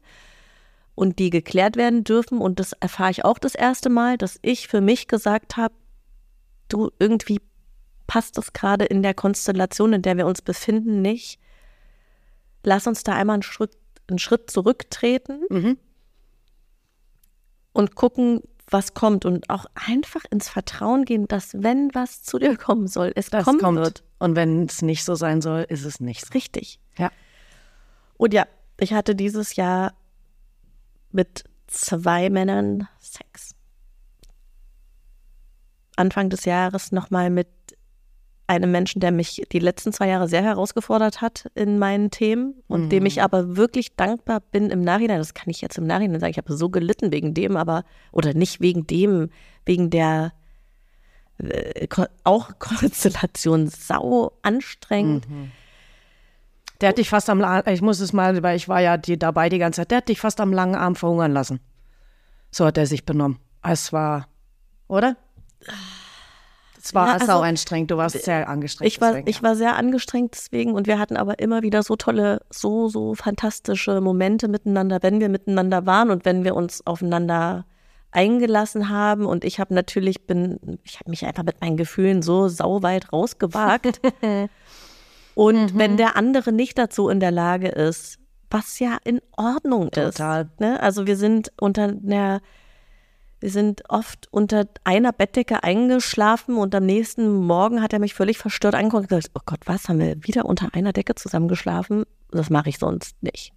und 0.94 1.20
die 1.20 1.30
geklärt 1.30 1.76
werden 1.76 2.04
dürfen. 2.04 2.40
Und 2.40 2.60
das 2.60 2.74
erfahre 2.74 3.12
ich 3.12 3.26
auch 3.26 3.40
das 3.40 3.56
erste 3.56 3.90
Mal, 3.90 4.18
dass 4.18 4.40
ich 4.42 4.68
für 4.68 4.82
mich 4.82 5.08
gesagt 5.08 5.58
habe, 5.58 5.74
du 6.70 6.92
irgendwie 7.00 7.42
passt 8.08 8.38
das 8.38 8.54
gerade 8.54 8.86
in 8.86 9.04
der 9.04 9.14
Konstellation, 9.14 9.94
in 9.94 10.02
der 10.02 10.18
wir 10.18 10.26
uns 10.28 10.42
befinden, 10.42 11.02
nicht. 11.02 11.40
Lass 12.64 12.88
uns 12.88 13.04
da 13.04 13.14
einmal 13.14 13.36
einen 13.36 13.44
Schritt, 13.44 13.78
einen 14.08 14.20
Schritt 14.20 14.50
zurücktreten 14.50 15.78
und 17.74 17.96
gucken, 17.96 18.42
was 18.70 18.94
kommt 18.96 19.26
und 19.26 19.50
auch 19.50 19.66
einfach 19.76 20.26
ins 20.32 20.50
Vertrauen 20.50 21.06
gehen, 21.06 21.28
dass 21.28 21.54
wenn 21.62 21.94
was 21.94 22.24
zu 22.24 22.40
dir 22.40 22.58
kommen 22.58 22.88
soll, 22.88 23.12
es 23.16 23.30
Das 23.30 23.46
kommen 23.46 23.60
kommt. 23.60 23.78
wird. 23.78 24.04
Und 24.18 24.36
wenn 24.36 24.66
es 24.66 24.82
nicht 24.82 25.04
so 25.06 25.14
sein 25.16 25.42
soll, 25.42 25.66
ist 25.70 25.86
es 25.86 26.00
nicht 26.00 26.26
so. 26.26 26.34
Richtig. 26.34 26.80
Ja. 26.98 27.12
Und 28.18 28.34
ja, 28.34 28.48
ich 28.80 28.94
hatte 28.94 29.14
dieses 29.16 29.56
Jahr 29.56 29.94
mit 31.12 31.44
zwei 31.68 32.30
Männern 32.30 32.88
Sex. 33.00 33.56
Anfang 35.96 36.30
des 36.30 36.46
Jahres 36.46 36.92
nochmal 36.92 37.30
mit 37.30 37.48
einem 38.48 38.72
Menschen, 38.72 39.00
der 39.00 39.12
mich 39.12 39.44
die 39.52 39.60
letzten 39.60 39.92
zwei 39.92 40.08
Jahre 40.08 40.28
sehr 40.28 40.44
herausgefordert 40.44 41.22
hat 41.22 41.50
in 41.56 41.80
meinen 41.80 42.12
Themen 42.12 42.56
und 42.68 42.90
dem 42.90 43.06
ich 43.06 43.22
aber 43.22 43.58
wirklich 43.58 43.96
dankbar 43.96 44.40
bin 44.40 44.70
im 44.70 44.82
Nachhinein. 44.82 45.18
Das 45.18 45.34
kann 45.34 45.50
ich 45.50 45.62
jetzt 45.62 45.78
im 45.78 45.88
Nachhinein 45.88 46.20
sagen. 46.20 46.32
Ich 46.32 46.38
habe 46.38 46.56
so 46.56 46.70
gelitten 46.70 47.12
wegen 47.12 47.34
dem, 47.34 47.58
aber, 47.58 47.84
oder 48.12 48.34
nicht 48.34 48.62
wegen 48.62 48.86
dem, 48.86 49.30
wegen 49.66 49.90
der 49.90 50.34
äh, 51.40 51.88
auch 52.24 52.52
Konstellation 52.60 53.68
sau 53.68 54.38
anstrengend. 54.44 55.26
Der 56.82 56.90
hat 56.90 56.98
dich 56.98 57.10
fast 57.10 57.30
am, 57.30 57.44
ich 57.68 57.82
muss 57.82 58.00
es 58.00 58.14
mal, 58.14 58.44
weil 58.44 58.58
ich 58.58 58.68
war 58.68 58.82
ja 58.82 58.98
die, 58.98 59.18
dabei 59.18 59.50
die 59.50 59.60
ganze 59.60 59.82
Zeit, 59.82 59.92
der 59.92 59.98
hat 60.00 60.10
dich 60.10 60.20
fast 60.20 60.40
am 60.40 60.54
langen 60.54 60.76
Arm 60.76 60.96
verhungern 60.96 61.32
lassen. 61.32 61.62
So 62.52 62.66
hat 62.66 62.78
er 62.78 62.86
sich 62.86 63.06
benommen. 63.06 63.40
Es 63.64 63.92
war, 63.92 64.28
oder? 64.88 65.18
Es 66.86 66.94
war 66.94 67.08
Ja, 67.08 67.14
also, 67.14 67.26
sau 67.26 67.40
anstrengend, 67.42 67.90
du 67.90 67.98
warst 67.98 68.24
sehr 68.24 68.48
angestrengt. 68.48 68.92
Ich 68.92 69.02
war, 69.02 69.10
deswegen, 69.10 69.28
ich 69.28 69.42
war 69.42 69.56
sehr 69.56 69.76
angestrengt 69.76 70.36
deswegen 70.36 70.74
und 70.74 70.86
wir 70.86 71.00
hatten 71.00 71.18
aber 71.18 71.40
immer 71.40 71.64
wieder 71.64 71.82
so 71.82 71.96
tolle, 71.96 72.42
so, 72.52 72.90
so 72.90 73.16
fantastische 73.16 74.02
Momente 74.02 74.48
miteinander, 74.48 75.00
wenn 75.02 75.20
wir 75.20 75.30
miteinander 75.30 75.88
waren 75.88 76.12
und 76.12 76.26
wenn 76.26 76.44
wir 76.44 76.56
uns 76.56 76.86
aufeinander 76.86 77.66
eingelassen 78.12 78.90
haben 78.90 79.26
und 79.26 79.44
ich 79.44 79.60
habe 79.60 79.74
natürlich 79.74 80.28
bin, 80.28 80.80
ich 80.84 81.00
habe 81.00 81.10
mich 81.10 81.26
einfach 81.26 81.44
mit 81.44 81.60
meinen 81.60 81.76
Gefühlen 81.76 82.22
so 82.22 82.48
sauweit 82.50 83.12
rausgewagt. 83.12 84.00
und 85.36 85.78
wenn 85.78 85.98
der 85.98 86.16
andere 86.16 86.52
nicht 86.52 86.78
dazu 86.78 87.10
in 87.10 87.20
der 87.20 87.32
Lage 87.32 87.70
ist, 87.70 88.20
was 88.52 88.78
ja 88.78 88.98
in 89.04 89.22
Ordnung 89.36 89.90
Total. 89.90 90.44
ist. 90.44 90.60
Ne? 90.60 90.80
Also 90.80 91.08
wir 91.08 91.18
sind 91.18 91.52
unter 91.60 91.86
einer 91.86 92.42
wir 93.46 93.52
sind 93.52 93.84
oft 93.90 94.28
unter 94.32 94.66
einer 94.86 95.14
Bettdecke 95.14 95.62
eingeschlafen 95.62 96.58
und 96.58 96.74
am 96.74 96.84
nächsten 96.84 97.32
Morgen 97.32 97.80
hat 97.84 97.94
er 97.94 98.00
mich 98.00 98.16
völlig 98.16 98.40
verstört 98.40 98.74
angeguckt 98.74 99.04
und 99.04 99.10
gesagt, 99.10 99.30
oh 99.36 99.42
Gott, 99.46 99.60
was, 99.66 99.88
haben 99.88 100.00
wir 100.00 100.16
wieder 100.24 100.46
unter 100.46 100.74
einer 100.74 100.94
Decke 100.94 101.14
zusammengeschlafen? 101.14 102.06
Das 102.32 102.50
mache 102.50 102.70
ich 102.70 102.80
sonst 102.80 103.22
nicht. 103.22 103.54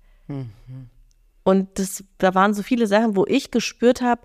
Und 1.43 1.79
das, 1.79 2.05
da 2.19 2.35
waren 2.35 2.53
so 2.53 2.63
viele 2.63 2.87
Sachen, 2.87 3.17
wo 3.17 3.25
ich 3.27 3.51
gespürt 3.51 4.03
habe, 4.03 4.21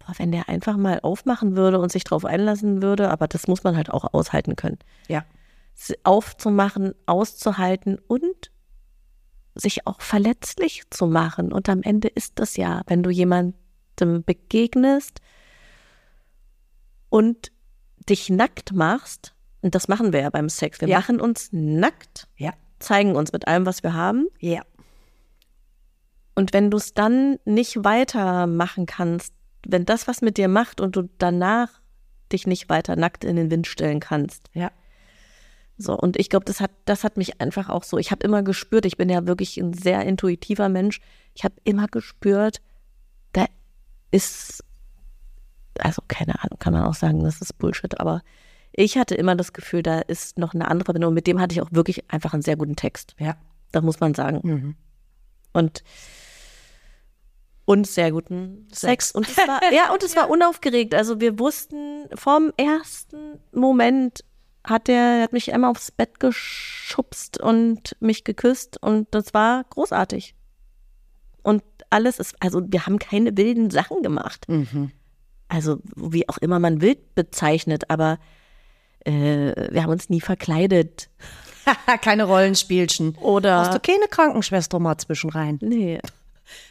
boah, 0.00 0.12
wenn 0.18 0.32
der 0.32 0.50
einfach 0.50 0.76
mal 0.76 1.00
aufmachen 1.00 1.56
würde 1.56 1.80
und 1.80 1.90
sich 1.90 2.04
drauf 2.04 2.26
einlassen 2.26 2.82
würde, 2.82 3.08
aber 3.08 3.26
das 3.26 3.48
muss 3.48 3.64
man 3.64 3.78
halt 3.78 3.88
auch 3.88 4.12
aushalten 4.12 4.54
können. 4.54 4.80
ja. 5.08 5.24
aufzumachen, 6.02 6.92
auszuhalten 7.06 7.98
und 8.06 8.50
sich 9.54 9.86
auch 9.86 10.02
verletzlich 10.02 10.82
zu 10.90 11.06
machen. 11.06 11.54
Und 11.54 11.70
am 11.70 11.80
Ende 11.80 12.08
ist 12.08 12.38
das 12.38 12.58
ja, 12.58 12.82
wenn 12.86 13.02
du 13.02 13.08
jemandem 13.08 13.63
begegnest 13.96 15.20
und 17.08 17.52
dich 18.08 18.30
nackt 18.30 18.72
machst, 18.72 19.34
und 19.62 19.74
das 19.74 19.88
machen 19.88 20.12
wir 20.12 20.20
ja 20.20 20.30
beim 20.30 20.48
Sex, 20.48 20.80
wir 20.80 20.88
Ja. 20.88 20.98
machen 20.98 21.20
uns 21.20 21.48
nackt, 21.52 22.28
Ja. 22.36 22.52
zeigen 22.80 23.16
uns 23.16 23.32
mit 23.32 23.46
allem, 23.48 23.66
was 23.66 23.82
wir 23.82 23.94
haben. 23.94 24.26
Ja. 24.40 24.62
Und 26.34 26.52
wenn 26.52 26.70
du 26.70 26.76
es 26.76 26.94
dann 26.94 27.38
nicht 27.44 27.84
weitermachen 27.84 28.86
kannst, 28.86 29.32
wenn 29.66 29.86
das 29.86 30.06
was 30.08 30.20
mit 30.20 30.36
dir 30.36 30.48
macht 30.48 30.80
und 30.80 30.96
du 30.96 31.08
danach 31.18 31.80
dich 32.32 32.46
nicht 32.46 32.68
weiter 32.68 32.96
nackt 32.96 33.24
in 33.24 33.36
den 33.36 33.50
Wind 33.50 33.66
stellen 33.66 34.00
kannst. 34.00 34.50
Ja. 34.52 34.70
So, 35.78 35.96
und 35.96 36.18
ich 36.18 36.28
glaube, 36.30 36.44
das 36.44 36.60
hat, 36.60 36.70
das 36.84 37.02
hat 37.04 37.16
mich 37.16 37.40
einfach 37.40 37.68
auch 37.68 37.82
so, 37.84 37.98
ich 37.98 38.10
habe 38.10 38.24
immer 38.24 38.42
gespürt, 38.42 38.84
ich 38.86 38.96
bin 38.96 39.08
ja 39.08 39.26
wirklich 39.26 39.56
ein 39.58 39.72
sehr 39.72 40.02
intuitiver 40.04 40.68
Mensch, 40.68 41.00
ich 41.34 41.44
habe 41.44 41.54
immer 41.64 41.88
gespürt, 41.88 42.60
ist, 44.14 44.64
also 45.78 46.02
keine 46.06 46.40
Ahnung, 46.42 46.58
kann 46.58 46.72
man 46.72 46.84
auch 46.84 46.94
sagen, 46.94 47.24
das 47.24 47.40
ist 47.40 47.58
Bullshit, 47.58 48.00
aber 48.00 48.22
ich 48.72 48.96
hatte 48.96 49.14
immer 49.14 49.36
das 49.36 49.52
Gefühl, 49.52 49.82
da 49.82 50.00
ist 50.00 50.38
noch 50.38 50.54
eine 50.54 50.68
andere 50.68 50.86
Verbindung. 50.86 51.08
Und 51.08 51.14
mit 51.14 51.26
dem 51.26 51.40
hatte 51.40 51.54
ich 51.54 51.60
auch 51.60 51.70
wirklich 51.70 52.10
einfach 52.10 52.32
einen 52.32 52.42
sehr 52.42 52.56
guten 52.56 52.76
Text. 52.76 53.14
Ja. 53.18 53.36
Das 53.72 53.82
muss 53.82 54.00
man 54.00 54.14
sagen. 54.14 54.40
Mhm. 54.42 54.74
Und 55.52 55.84
und 57.66 57.86
sehr 57.86 58.12
guten 58.12 58.68
Sex. 58.72 59.12
Und 59.12 59.26
es 59.26 59.38
war, 59.38 59.60
ja, 59.72 59.92
und 59.92 60.02
es 60.02 60.16
war 60.16 60.28
unaufgeregt. 60.28 60.94
Also 60.94 61.20
wir 61.20 61.38
wussten 61.38 62.08
vom 62.14 62.52
ersten 62.56 63.38
Moment 63.52 64.24
hat 64.64 64.88
der 64.88 65.22
hat 65.22 65.32
mich 65.32 65.52
einmal 65.52 65.70
aufs 65.70 65.90
Bett 65.90 66.20
geschubst 66.20 67.40
und 67.40 67.96
mich 68.00 68.24
geküsst 68.24 68.82
und 68.82 69.08
das 69.12 69.34
war 69.34 69.64
großartig. 69.70 70.34
Und 71.42 71.62
alles 71.94 72.18
ist, 72.18 72.34
also 72.40 72.60
wir 72.66 72.86
haben 72.86 72.98
keine 72.98 73.36
wilden 73.36 73.70
Sachen 73.70 74.02
gemacht. 74.02 74.46
Mhm. 74.48 74.90
Also 75.48 75.78
wie 75.96 76.28
auch 76.28 76.38
immer 76.38 76.58
man 76.58 76.80
wild 76.80 77.14
bezeichnet, 77.14 77.90
aber 77.90 78.18
äh, 79.06 79.52
wir 79.72 79.82
haben 79.82 79.90
uns 79.90 80.10
nie 80.10 80.20
verkleidet. 80.20 81.08
Keine 82.02 82.24
Rollenspielchen. 82.24 83.14
Oder 83.16 83.60
Hast 83.60 83.74
du 83.74 83.80
keine 83.80 84.06
Krankenschwester 84.10 84.78
mal 84.78 84.98
zwischen 84.98 85.30
rein? 85.30 85.58
nee. 85.62 85.98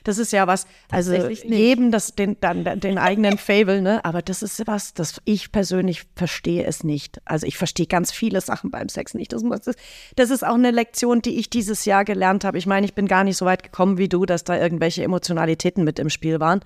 Das 0.03 0.17
ist 0.17 0.31
ja 0.31 0.47
was, 0.47 0.67
also 0.91 1.13
jedem 1.13 1.91
das, 1.91 2.15
den, 2.15 2.37
dann, 2.39 2.79
den 2.79 2.97
eigenen 2.97 3.37
Fable, 3.37 3.81
ne? 3.81 4.03
Aber 4.05 4.21
das 4.21 4.43
ist 4.43 4.65
was, 4.67 4.93
das 4.93 5.21
ich 5.25 5.51
persönlich 5.51 6.03
verstehe 6.15 6.65
es 6.65 6.83
nicht. 6.83 7.21
Also 7.25 7.47
ich 7.47 7.57
verstehe 7.57 7.87
ganz 7.87 8.11
viele 8.11 8.41
Sachen 8.41 8.71
beim 8.71 8.89
Sex 8.89 9.13
nicht. 9.13 9.33
Das, 9.33 9.43
muss, 9.43 9.61
das 10.15 10.29
ist 10.29 10.45
auch 10.45 10.55
eine 10.55 10.71
Lektion, 10.71 11.21
die 11.21 11.39
ich 11.39 11.49
dieses 11.49 11.85
Jahr 11.85 12.05
gelernt 12.05 12.43
habe. 12.43 12.57
Ich 12.57 12.65
meine, 12.65 12.85
ich 12.85 12.93
bin 12.93 13.07
gar 13.07 13.23
nicht 13.23 13.37
so 13.37 13.45
weit 13.45 13.63
gekommen 13.63 13.97
wie 13.97 14.09
du, 14.09 14.25
dass 14.25 14.43
da 14.43 14.59
irgendwelche 14.59 15.03
Emotionalitäten 15.03 15.83
mit 15.83 15.99
im 15.99 16.09
Spiel 16.09 16.39
waren, 16.39 16.61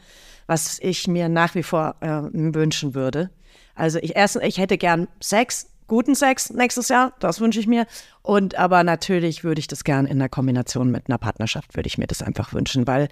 was 0.46 0.80
ich 0.82 1.08
mir 1.08 1.30
nach 1.30 1.56
wie 1.56 1.64
vor 1.64 1.96
äh, 2.02 2.22
wünschen 2.32 2.96
würde. 2.96 3.30
Also 3.76 4.00
ich 4.00 4.16
erstens, 4.16 4.44
ich 4.44 4.58
hätte 4.58 4.78
gern 4.78 5.08
Sex, 5.20 5.68
guten 5.88 6.16
Sex 6.16 6.52
nächstes 6.52 6.90
Jahr, 6.90 7.14
das 7.20 7.40
wünsche 7.40 7.60
ich 7.60 7.68
mir. 7.68 7.86
Und 8.22 8.56
aber 8.56 8.84
natürlich 8.84 9.44
würde 9.44 9.60
ich 9.60 9.68
das 9.68 9.84
gern 9.84 10.06
in 10.06 10.20
der 10.20 10.30
Kombination 10.30 10.92
mit 10.92 11.08
einer 11.08 11.18
Partnerschaft, 11.18 11.76
würde 11.76 11.88
ich 11.88 11.98
mir 11.98 12.08
das 12.08 12.22
einfach 12.22 12.54
wünschen, 12.54 12.88
weil 12.88 13.08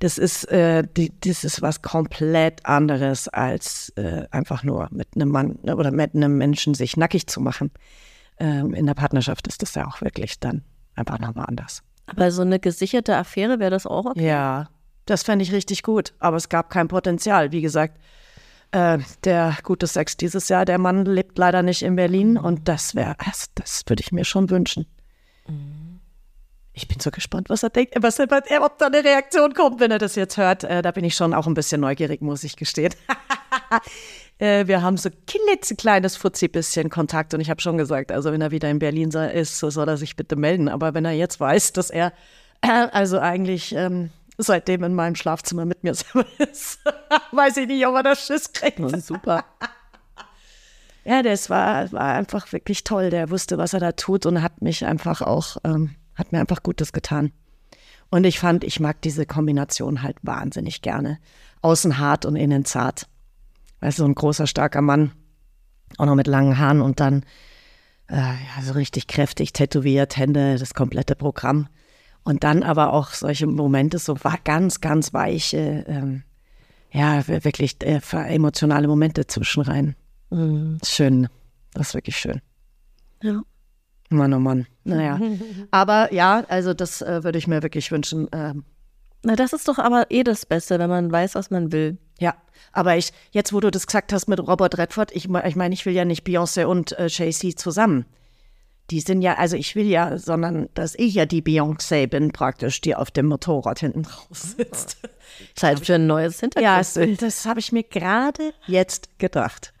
das 0.00 0.18
ist, 0.18 0.44
äh, 0.50 0.84
die, 0.96 1.12
das 1.20 1.44
ist 1.44 1.62
was 1.62 1.80
komplett 1.80 2.66
anderes, 2.66 3.28
als 3.28 3.90
äh, 3.96 4.26
einfach 4.30 4.62
nur 4.62 4.88
mit 4.90 5.08
einem 5.14 5.30
Mann 5.30 5.56
oder 5.62 5.90
mit 5.90 6.14
einem 6.14 6.36
Menschen 6.36 6.74
sich 6.74 6.96
nackig 6.96 7.26
zu 7.28 7.40
machen. 7.40 7.70
Ähm, 8.38 8.74
in 8.74 8.86
der 8.86 8.94
Partnerschaft 8.94 9.46
ist 9.46 9.62
das 9.62 9.74
ja 9.74 9.86
auch 9.86 10.02
wirklich 10.02 10.38
dann 10.38 10.62
einfach 10.94 11.18
nochmal 11.18 11.46
anders. 11.48 11.82
Aber 12.06 12.30
so 12.30 12.42
eine 12.42 12.60
gesicherte 12.60 13.16
Affäre 13.16 13.58
wäre 13.58 13.70
das 13.70 13.86
auch 13.86 14.06
okay. 14.06 14.26
Ja, 14.26 14.68
das 15.06 15.22
fände 15.22 15.42
ich 15.42 15.52
richtig 15.52 15.82
gut. 15.82 16.12
Aber 16.18 16.36
es 16.36 16.48
gab 16.48 16.70
kein 16.70 16.88
Potenzial. 16.88 17.52
Wie 17.52 17.62
gesagt, 17.62 17.98
äh, 18.72 18.98
der 19.24 19.56
gute 19.62 19.86
Sex 19.86 20.16
dieses 20.16 20.48
Jahr, 20.48 20.64
der 20.64 20.78
Mann 20.78 21.04
lebt 21.04 21.38
leider 21.38 21.62
nicht 21.62 21.82
in 21.82 21.96
Berlin 21.96 22.36
und 22.36 22.68
das 22.68 22.94
wäre, 22.94 23.16
das, 23.24 23.50
das 23.54 23.82
würde 23.86 24.02
ich 24.02 24.12
mir 24.12 24.24
schon 24.24 24.50
wünschen. 24.50 24.86
Ich 26.72 26.88
bin 26.88 27.00
so 27.00 27.10
gespannt, 27.10 27.48
was 27.48 27.62
er 27.62 27.70
denkt, 27.70 27.94
was 28.00 28.18
er, 28.18 28.28
ob 28.62 28.78
da 28.78 28.86
eine 28.86 29.02
Reaktion 29.02 29.54
kommt, 29.54 29.80
wenn 29.80 29.90
er 29.90 29.98
das 29.98 30.14
jetzt 30.14 30.36
hört. 30.36 30.64
Äh, 30.64 30.82
da 30.82 30.90
bin 30.90 31.04
ich 31.04 31.14
schon 31.14 31.32
auch 31.32 31.46
ein 31.46 31.54
bisschen 31.54 31.80
neugierig, 31.80 32.20
muss 32.20 32.44
ich 32.44 32.56
gestehen. 32.56 32.92
äh, 34.38 34.66
wir 34.66 34.82
haben 34.82 34.98
so 34.98 35.08
klitzekleines 35.26 36.16
Fuzzi-bisschen 36.16 36.90
Kontakt 36.90 37.32
und 37.32 37.40
ich 37.40 37.48
habe 37.48 37.62
schon 37.62 37.78
gesagt, 37.78 38.12
also 38.12 38.30
wenn 38.30 38.42
er 38.42 38.50
wieder 38.50 38.68
in 38.68 38.78
Berlin 38.78 39.10
ist, 39.10 39.58
so 39.58 39.70
soll 39.70 39.88
er 39.88 39.96
sich 39.96 40.16
bitte 40.16 40.36
melden. 40.36 40.68
Aber 40.68 40.92
wenn 40.92 41.06
er 41.06 41.12
jetzt 41.12 41.40
weiß, 41.40 41.72
dass 41.72 41.88
er 41.88 42.12
also 42.60 43.20
eigentlich 43.20 43.74
ähm, 43.74 44.10
seitdem 44.38 44.84
in 44.84 44.94
meinem 44.94 45.14
Schlafzimmer 45.14 45.64
mit 45.64 45.82
mir 45.82 45.94
selber 45.94 46.26
ist, 46.38 46.80
weiß 47.32 47.56
ich 47.58 47.66
nicht, 47.66 47.86
ob 47.86 47.94
er 47.94 48.02
das 48.02 48.26
Schiss 48.26 48.52
kriegt. 48.52 48.80
Super. 49.02 49.44
Ja, 51.08 51.22
das 51.22 51.48
war, 51.50 51.92
war 51.92 52.14
einfach 52.14 52.50
wirklich 52.52 52.82
toll. 52.82 53.10
Der 53.10 53.30
wusste, 53.30 53.58
was 53.58 53.74
er 53.74 53.78
da 53.78 53.92
tut 53.92 54.26
und 54.26 54.42
hat 54.42 54.60
mich 54.60 54.84
einfach 54.84 55.22
auch, 55.22 55.56
ähm, 55.62 55.94
hat 56.16 56.32
mir 56.32 56.40
einfach 56.40 56.64
Gutes 56.64 56.92
getan. 56.92 57.30
Und 58.10 58.24
ich 58.24 58.40
fand, 58.40 58.64
ich 58.64 58.80
mag 58.80 59.00
diese 59.02 59.24
Kombination 59.24 60.02
halt 60.02 60.16
wahnsinnig 60.22 60.82
gerne. 60.82 61.20
Außen 61.62 61.98
hart 61.98 62.26
und 62.26 62.34
innen 62.34 62.64
zart. 62.64 63.06
Weißt 63.78 63.98
du, 63.98 64.02
so 64.02 64.08
ein 64.08 64.16
großer, 64.16 64.48
starker 64.48 64.82
Mann, 64.82 65.12
auch 65.96 66.06
noch 66.06 66.16
mit 66.16 66.26
langen 66.26 66.58
Haaren 66.58 66.80
und 66.80 66.98
dann 66.98 67.24
äh, 68.08 68.16
ja, 68.16 68.62
so 68.62 68.72
richtig 68.72 69.06
kräftig 69.06 69.52
tätowiert, 69.52 70.16
Hände, 70.16 70.58
das 70.58 70.74
komplette 70.74 71.14
Programm. 71.14 71.68
Und 72.26 72.42
dann 72.42 72.64
aber 72.64 72.92
auch 72.92 73.10
solche 73.10 73.46
Momente, 73.46 74.00
so 74.00 74.16
ganz, 74.42 74.80
ganz 74.80 75.14
weiche, 75.14 75.84
ähm, 75.86 76.24
ja, 76.90 77.24
wirklich 77.28 77.76
äh, 77.84 78.00
emotionale 78.12 78.88
Momente 78.88 79.28
zwischenrein. 79.28 79.94
Schön. 80.84 81.28
Das 81.72 81.88
ist 81.88 81.94
wirklich 81.94 82.16
schön. 82.16 82.40
Ja. 83.22 83.42
Mann, 84.10 84.34
oh 84.34 84.40
Mann. 84.40 84.66
Naja. 84.82 85.20
Aber 85.70 86.12
ja, 86.12 86.44
also 86.48 86.74
das 86.74 87.00
äh, 87.00 87.22
würde 87.22 87.38
ich 87.38 87.46
mir 87.46 87.62
wirklich 87.62 87.92
wünschen. 87.92 88.26
Ähm, 88.32 88.64
Na, 89.22 89.36
das 89.36 89.52
ist 89.52 89.68
doch 89.68 89.78
aber 89.78 90.10
eh 90.10 90.24
das 90.24 90.46
Beste, 90.46 90.80
wenn 90.80 90.90
man 90.90 91.12
weiß, 91.12 91.36
was 91.36 91.50
man 91.50 91.70
will. 91.70 91.96
ja, 92.18 92.34
aber 92.72 92.96
ich, 92.96 93.12
jetzt 93.30 93.52
wo 93.52 93.60
du 93.60 93.70
das 93.70 93.86
gesagt 93.86 94.12
hast 94.12 94.26
mit 94.26 94.40
Robert 94.40 94.78
Redford, 94.78 95.12
ich, 95.12 95.28
ich 95.28 95.56
meine, 95.56 95.74
ich 95.74 95.86
will 95.86 95.94
ja 95.94 96.04
nicht 96.04 96.26
Beyoncé 96.26 96.64
und 96.64 96.98
äh, 96.98 97.06
Jay-Z 97.08 97.56
zusammen. 97.56 98.04
Die 98.90 99.00
sind 99.00 99.20
ja, 99.22 99.34
also 99.34 99.56
ich 99.56 99.74
will 99.74 99.86
ja, 99.86 100.16
sondern 100.16 100.68
dass 100.74 100.94
ich 100.94 101.14
ja 101.14 101.26
die 101.26 101.42
Beyoncé 101.42 102.06
bin 102.06 102.30
praktisch, 102.30 102.80
die 102.80 102.94
auf 102.94 103.10
dem 103.10 103.26
Motorrad 103.26 103.80
hinten 103.80 104.04
drauf 104.04 104.26
sitzt. 104.30 104.98
Zeit 105.56 105.84
für 105.84 105.96
ein 105.96 106.06
neues 106.06 106.40
Ja, 106.40 106.78
das, 106.78 106.94
Hintergrund. 106.94 107.22
das 107.22 107.46
habe 107.46 107.58
ich 107.58 107.72
mir 107.72 107.82
gerade 107.82 108.52
jetzt 108.66 109.18
gedacht. 109.18 109.72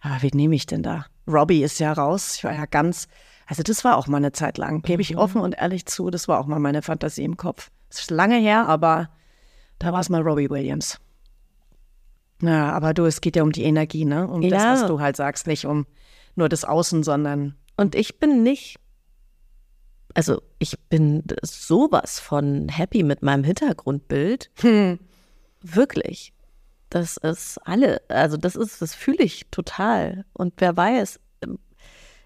Aber 0.00 0.22
wie 0.22 0.30
nehme 0.34 0.54
ich 0.54 0.64
denn 0.64 0.82
da? 0.82 1.04
Robbie 1.26 1.62
ist 1.62 1.80
ja 1.80 1.92
raus. 1.92 2.36
Ich 2.36 2.44
war 2.44 2.54
ja 2.54 2.64
ganz, 2.64 3.08
also 3.46 3.62
das 3.62 3.84
war 3.84 3.98
auch 3.98 4.06
mal 4.06 4.16
eine 4.16 4.32
Zeit 4.32 4.56
lang, 4.56 4.80
gebe 4.80 5.02
ich 5.02 5.18
offen 5.18 5.42
und 5.42 5.58
ehrlich 5.58 5.84
zu, 5.84 6.08
das 6.08 6.28
war 6.28 6.40
auch 6.40 6.46
mal 6.46 6.60
meine 6.60 6.80
Fantasie 6.80 7.24
im 7.24 7.36
Kopf. 7.36 7.70
Das 7.90 8.00
ist 8.00 8.10
lange 8.10 8.36
her, 8.38 8.66
aber 8.68 9.10
da 9.78 9.92
war 9.92 10.00
es 10.00 10.08
mal 10.08 10.22
Robbie 10.22 10.48
Williams. 10.48 10.98
Ja, 12.40 12.70
aber 12.72 12.94
du, 12.94 13.04
es 13.04 13.20
geht 13.20 13.36
ja 13.36 13.42
um 13.42 13.52
die 13.52 13.64
Energie, 13.64 14.04
ne? 14.04 14.26
Um 14.28 14.40
das, 14.48 14.62
Ja. 14.62 14.72
was 14.74 14.86
du 14.86 15.00
halt 15.00 15.16
sagst, 15.16 15.46
nicht 15.46 15.66
um 15.66 15.86
nur 16.36 16.48
das 16.48 16.64
Außen, 16.64 17.02
sondern 17.02 17.56
Und 17.78 17.94
ich 17.94 18.18
bin 18.18 18.42
nicht, 18.42 18.76
also 20.12 20.42
ich 20.58 20.76
bin 20.88 21.22
sowas 21.42 22.18
von 22.18 22.68
happy 22.68 23.04
mit 23.04 23.22
meinem 23.22 23.44
Hintergrundbild. 23.44 24.50
Wirklich. 25.62 26.32
Das 26.90 27.16
ist 27.18 27.58
alle, 27.58 28.02
also 28.08 28.36
das 28.36 28.56
ist, 28.56 28.82
das 28.82 28.94
fühle 28.94 29.22
ich 29.22 29.46
total. 29.52 30.24
Und 30.32 30.54
wer 30.58 30.76
weiß, 30.76 31.20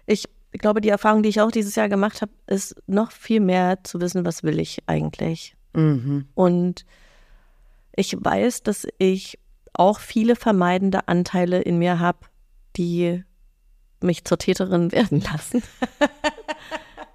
ich 0.07 0.27
glaube, 0.53 0.81
die 0.81 0.89
Erfahrung, 0.89 1.21
die 1.21 1.29
ich 1.29 1.39
auch 1.39 1.51
dieses 1.51 1.75
Jahr 1.75 1.87
gemacht 1.87 2.23
habe, 2.23 2.31
ist 2.47 2.75
noch 2.87 3.11
viel 3.11 3.39
mehr 3.39 3.83
zu 3.83 4.01
wissen, 4.01 4.25
was 4.25 4.41
will 4.41 4.59
ich 4.59 4.81
eigentlich. 4.87 5.55
Und 6.33 6.85
ich 7.95 8.15
weiß, 8.19 8.63
dass 8.63 8.87
ich 8.97 9.37
auch 9.73 9.99
viele 9.99 10.35
vermeidende 10.35 11.07
Anteile 11.07 11.61
in 11.61 11.77
mir 11.77 11.99
habe, 11.99 12.19
die 12.75 13.23
mich 14.03 14.23
zur 14.25 14.37
Täterin 14.37 14.91
werden 14.91 15.21
lassen. 15.31 15.63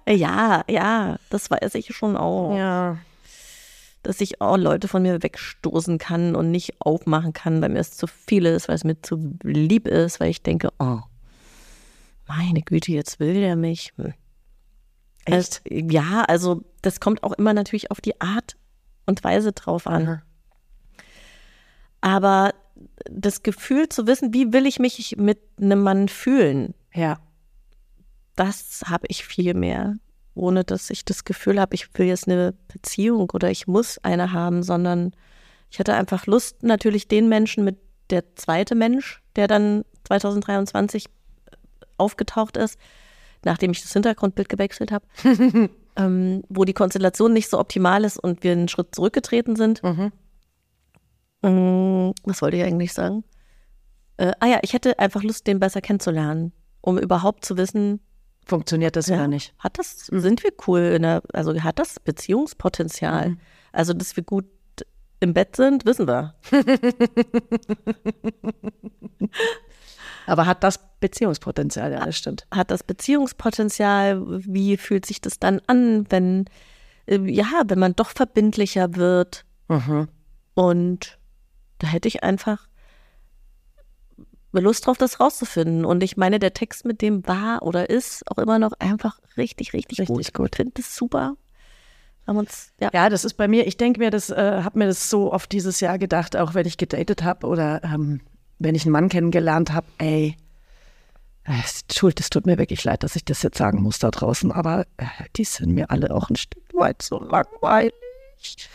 ja, 0.07 0.63
ja, 0.69 1.17
das 1.29 1.49
weiß 1.49 1.75
ich 1.75 1.95
schon 1.95 2.17
auch. 2.17 2.55
ja. 2.55 2.97
Dass 4.01 4.21
ich 4.21 4.39
auch 4.39 4.55
Leute 4.55 4.87
von 4.87 5.01
mir 5.01 5.21
wegstoßen 5.21 5.97
kann 5.97 6.33
und 6.33 6.51
nicht 6.51 6.79
aufmachen 6.79 7.33
kann, 7.33 7.61
weil 7.61 7.67
mir 7.67 7.79
es 7.79 7.97
zu 7.97 8.07
viel 8.07 8.45
ist, 8.45 8.69
weil 8.69 8.75
es 8.75 8.85
mir 8.85 9.01
zu 9.01 9.33
lieb 9.43 9.89
ist, 9.89 10.21
weil 10.21 10.29
ich 10.29 10.41
denke, 10.41 10.69
oh, 10.79 10.99
meine 12.25 12.61
Güte, 12.61 12.93
jetzt 12.93 13.19
will 13.19 13.33
der 13.33 13.57
mich. 13.57 13.91
Hm. 13.97 14.13
Echt? 15.25 15.61
Es, 15.65 15.91
ja, 15.91 16.23
also 16.27 16.63
das 16.81 17.01
kommt 17.01 17.23
auch 17.23 17.33
immer 17.33 17.53
natürlich 17.53 17.91
auf 17.91 17.99
die 17.99 18.19
Art 18.21 18.55
und 19.05 19.23
Weise 19.23 19.51
drauf 19.51 19.85
an. 19.85 20.21
Aber 22.01 22.53
das 23.09 23.43
Gefühl 23.43 23.89
zu 23.89 24.07
wissen, 24.07 24.33
wie 24.33 24.53
will 24.53 24.65
ich 24.65 24.79
mich 24.79 25.17
mit 25.17 25.39
einem 25.59 25.81
Mann 25.81 26.07
fühlen, 26.07 26.73
Ja. 26.93 27.19
das 28.35 28.83
habe 28.85 29.05
ich 29.09 29.25
viel 29.25 29.53
mehr. 29.53 29.95
Ohne 30.35 30.63
dass 30.63 30.89
ich 30.89 31.03
das 31.03 31.25
Gefühl 31.25 31.59
habe, 31.59 31.75
ich 31.75 31.89
will 31.97 32.07
jetzt 32.07 32.27
eine 32.27 32.53
Beziehung 32.67 33.29
oder 33.31 33.51
ich 33.51 33.67
muss 33.67 33.97
eine 33.99 34.31
haben, 34.31 34.63
sondern 34.63 35.11
ich 35.69 35.79
hatte 35.79 35.93
einfach 35.93 36.25
Lust, 36.25 36.63
natürlich 36.63 37.07
den 37.07 37.27
Menschen, 37.29 37.63
mit 37.63 37.77
der 38.09 38.35
zweite 38.35 38.75
Mensch, 38.75 39.21
der 39.35 39.47
dann 39.47 39.83
2023 40.05 41.05
aufgetaucht 41.97 42.57
ist, 42.57 42.79
nachdem 43.43 43.71
ich 43.71 43.81
das 43.81 43.93
Hintergrundbild 43.93 44.49
gewechselt 44.49 44.91
habe, 44.91 45.05
ähm, 45.95 46.43
wo 46.49 46.65
die 46.65 46.73
Konstellation 46.73 47.33
nicht 47.33 47.49
so 47.49 47.59
optimal 47.59 48.03
ist 48.03 48.17
und 48.17 48.43
wir 48.43 48.53
einen 48.53 48.67
Schritt 48.67 48.95
zurückgetreten 48.95 49.55
sind. 49.55 49.83
Mhm. 49.83 50.11
Mm, 51.41 52.13
Was 52.23 52.41
wollte 52.41 52.57
ich 52.57 52.63
eigentlich 52.63 52.93
sagen? 52.93 53.23
Äh, 54.17 54.33
ah 54.39 54.47
ja, 54.47 54.59
ich 54.61 54.73
hätte 54.73 54.97
einfach 54.99 55.23
Lust, 55.23 55.47
den 55.47 55.59
besser 55.59 55.81
kennenzulernen, 55.81 56.51
um 56.81 56.97
überhaupt 56.97 57.45
zu 57.45 57.57
wissen, 57.57 57.99
Funktioniert 58.45 58.95
das 58.95 59.05
Ja. 59.07 59.17
gar 59.17 59.27
nicht. 59.27 59.53
hat 59.59 59.77
das, 59.77 60.07
sind 60.07 60.43
wir 60.43 60.51
cool 60.67 60.79
in 60.79 61.03
der, 61.03 61.21
also 61.33 61.53
hat 61.61 61.77
das 61.77 61.99
Beziehungspotenzial? 61.99 63.37
Also, 63.71 63.93
dass 63.93 64.15
wir 64.15 64.23
gut 64.23 64.45
im 65.19 65.33
Bett 65.35 65.55
sind, 65.55 65.85
wissen 65.85 66.07
wir. 66.07 66.33
Aber 70.25 70.45
hat 70.45 70.63
das 70.63 70.79
Beziehungspotenzial, 70.99 71.91
ja, 71.91 72.05
das 72.05 72.17
stimmt. 72.17 72.47
Hat 72.51 72.71
das 72.71 72.83
Beziehungspotenzial? 72.83 74.21
Wie 74.45 74.77
fühlt 74.77 75.05
sich 75.05 75.21
das 75.21 75.39
dann 75.39 75.61
an, 75.67 76.05
wenn, 76.09 76.45
äh, 77.05 77.19
ja, 77.29 77.63
wenn 77.67 77.79
man 77.79 77.95
doch 77.95 78.09
verbindlicher 78.09 78.95
wird? 78.95 79.45
Mhm. 79.67 80.07
Und 80.53 81.19
da 81.79 81.87
hätte 81.87 82.07
ich 82.07 82.23
einfach 82.23 82.67
Lust 84.51 84.85
drauf, 84.85 84.97
das 84.97 85.19
rauszufinden. 85.19 85.85
Und 85.85 86.03
ich 86.03 86.17
meine, 86.17 86.39
der 86.39 86.53
Text 86.53 86.85
mit 86.85 87.01
dem 87.01 87.27
war 87.27 87.61
oder 87.61 87.89
ist 87.89 88.29
auch 88.31 88.37
immer 88.37 88.59
noch 88.59 88.73
einfach 88.79 89.19
richtig, 89.37 89.73
richtig, 89.73 89.99
Richtig 89.99 90.33
gut. 90.33 90.49
Ich 90.51 90.57
finde 90.57 90.73
das 90.75 90.95
super. 90.95 91.35
Haben 92.25 92.37
uns, 92.37 92.73
ja. 92.79 92.89
Ja, 92.93 93.09
das 93.09 93.25
ist 93.25 93.35
bei 93.35 93.47
mir, 93.47 93.65
ich 93.65 93.77
denke 93.77 93.99
mir, 93.99 94.11
das 94.11 94.29
äh, 94.29 94.61
habe 94.63 94.79
mir 94.79 94.85
das 94.85 95.09
so 95.09 95.31
oft 95.33 95.51
dieses 95.51 95.79
Jahr 95.79 95.97
gedacht, 95.97 96.35
auch 96.35 96.53
wenn 96.53 96.67
ich 96.67 96.77
gedatet 96.77 97.23
habe 97.23 97.47
oder 97.47 97.83
ähm, 97.83 98.21
wenn 98.59 98.75
ich 98.75 98.83
einen 98.83 98.91
Mann 98.91 99.09
kennengelernt 99.09 99.71
habe, 99.73 99.87
ey, 99.97 100.35
Schuld, 101.91 102.19
es 102.19 102.29
tut 102.29 102.45
mir 102.45 102.57
wirklich 102.57 102.83
leid, 102.83 103.03
dass 103.03 103.15
ich 103.15 103.25
das 103.25 103.41
jetzt 103.41 103.57
sagen 103.57 103.81
muss 103.81 103.97
da 103.99 104.11
draußen, 104.11 104.51
aber 104.51 104.85
äh, 104.97 105.05
die 105.35 105.43
sind 105.43 105.73
mir 105.73 105.89
alle 105.89 106.13
auch 106.13 106.29
ein 106.29 106.35
Stück 106.35 106.63
weit 106.73 107.01
so 107.01 107.19
langweilig. 107.19 108.69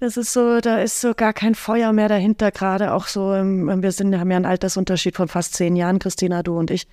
Das 0.00 0.16
ist 0.16 0.32
so, 0.32 0.60
da 0.60 0.78
ist 0.78 1.02
so 1.02 1.12
gar 1.12 1.34
kein 1.34 1.54
Feuer 1.54 1.92
mehr 1.92 2.08
dahinter, 2.08 2.50
gerade 2.50 2.94
auch 2.94 3.06
so, 3.06 3.34
ähm, 3.34 3.82
wir 3.82 3.92
sind, 3.92 4.18
haben 4.18 4.30
ja 4.30 4.38
einen 4.38 4.46
Altersunterschied 4.46 5.14
von 5.14 5.28
fast 5.28 5.54
zehn 5.54 5.76
Jahren, 5.76 5.98
Christina, 5.98 6.42
du 6.42 6.58
und 6.58 6.70
ich. 6.70 6.88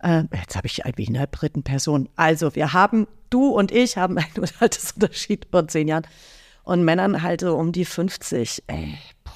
Äh, 0.00 0.24
jetzt 0.32 0.56
habe 0.56 0.66
ich 0.66 0.84
in 0.84 1.14
der 1.14 1.28
dritten 1.28 1.62
Person. 1.62 2.08
Also, 2.16 2.56
wir 2.56 2.72
haben, 2.72 3.06
du 3.30 3.46
und 3.46 3.70
ich 3.70 3.96
haben 3.96 4.18
einen 4.18 4.48
Altersunterschied 4.58 5.46
von 5.52 5.68
zehn 5.68 5.86
Jahren. 5.86 6.04
Und 6.64 6.84
Männern 6.84 7.22
halt 7.22 7.42
so 7.42 7.56
um 7.56 7.70
die 7.70 7.84
50. 7.84 8.64
Ey, 8.66 8.98
boah. 9.22 9.32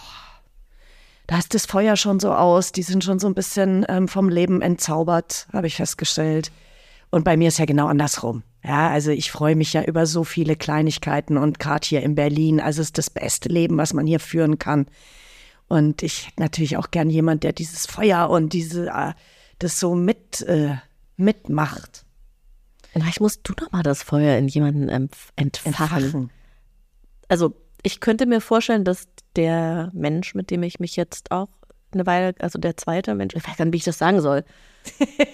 Da 1.28 1.38
ist 1.38 1.54
das 1.54 1.66
Feuer 1.66 1.96
schon 1.96 2.18
so 2.18 2.32
aus. 2.32 2.72
Die 2.72 2.82
sind 2.82 3.04
schon 3.04 3.20
so 3.20 3.28
ein 3.28 3.34
bisschen 3.34 3.86
ähm, 3.88 4.08
vom 4.08 4.28
Leben 4.28 4.62
entzaubert, 4.62 5.46
habe 5.52 5.68
ich 5.68 5.76
festgestellt. 5.76 6.50
Und 7.10 7.22
bei 7.24 7.36
mir 7.36 7.48
ist 7.48 7.58
ja 7.58 7.66
genau 7.66 7.86
andersrum. 7.86 8.42
Ja, 8.66 8.90
also 8.90 9.12
ich 9.12 9.30
freue 9.30 9.54
mich 9.54 9.74
ja 9.74 9.84
über 9.84 10.06
so 10.06 10.24
viele 10.24 10.56
Kleinigkeiten 10.56 11.36
und 11.36 11.60
gerade 11.60 11.86
hier 11.86 12.02
in 12.02 12.16
Berlin, 12.16 12.60
also 12.60 12.82
es 12.82 12.88
ist 12.88 12.98
das 12.98 13.10
beste 13.10 13.48
Leben, 13.48 13.78
was 13.78 13.94
man 13.94 14.08
hier 14.08 14.18
führen 14.18 14.58
kann. 14.58 14.86
Und 15.68 16.02
ich 16.02 16.26
hätte 16.26 16.42
natürlich 16.42 16.76
auch 16.76 16.90
gern 16.90 17.08
jemand, 17.08 17.44
der 17.44 17.52
dieses 17.52 17.86
Feuer 17.86 18.28
und 18.28 18.52
diese, 18.52 18.88
äh, 18.88 19.12
das 19.60 19.78
so 19.78 19.94
mit, 19.94 20.42
äh, 20.42 20.74
mitmacht. 21.16 22.04
Vielleicht 22.92 23.20
musst 23.20 23.40
du 23.44 23.52
doch 23.52 23.70
mal 23.70 23.84
das 23.84 24.02
Feuer 24.02 24.36
in 24.36 24.48
jemanden 24.48 24.88
entfachen. 24.88 25.30
Entfachen. 25.36 26.30
Also, 27.28 27.54
ich 27.82 28.00
könnte 28.00 28.26
mir 28.26 28.40
vorstellen, 28.40 28.84
dass 28.84 29.06
der 29.36 29.92
Mensch, 29.94 30.34
mit 30.34 30.50
dem 30.50 30.64
ich 30.64 30.80
mich 30.80 30.96
jetzt 30.96 31.30
auch 31.30 31.50
eine 31.96 32.06
Weile, 32.06 32.34
also 32.38 32.58
der 32.58 32.76
zweite 32.76 33.14
Mensch, 33.14 33.34
ich 33.34 33.46
weiß 33.46 33.56
gar 33.56 33.64
nicht, 33.64 33.72
wie 33.72 33.78
ich 33.78 33.84
das 33.84 33.98
sagen 33.98 34.20
soll. 34.20 34.44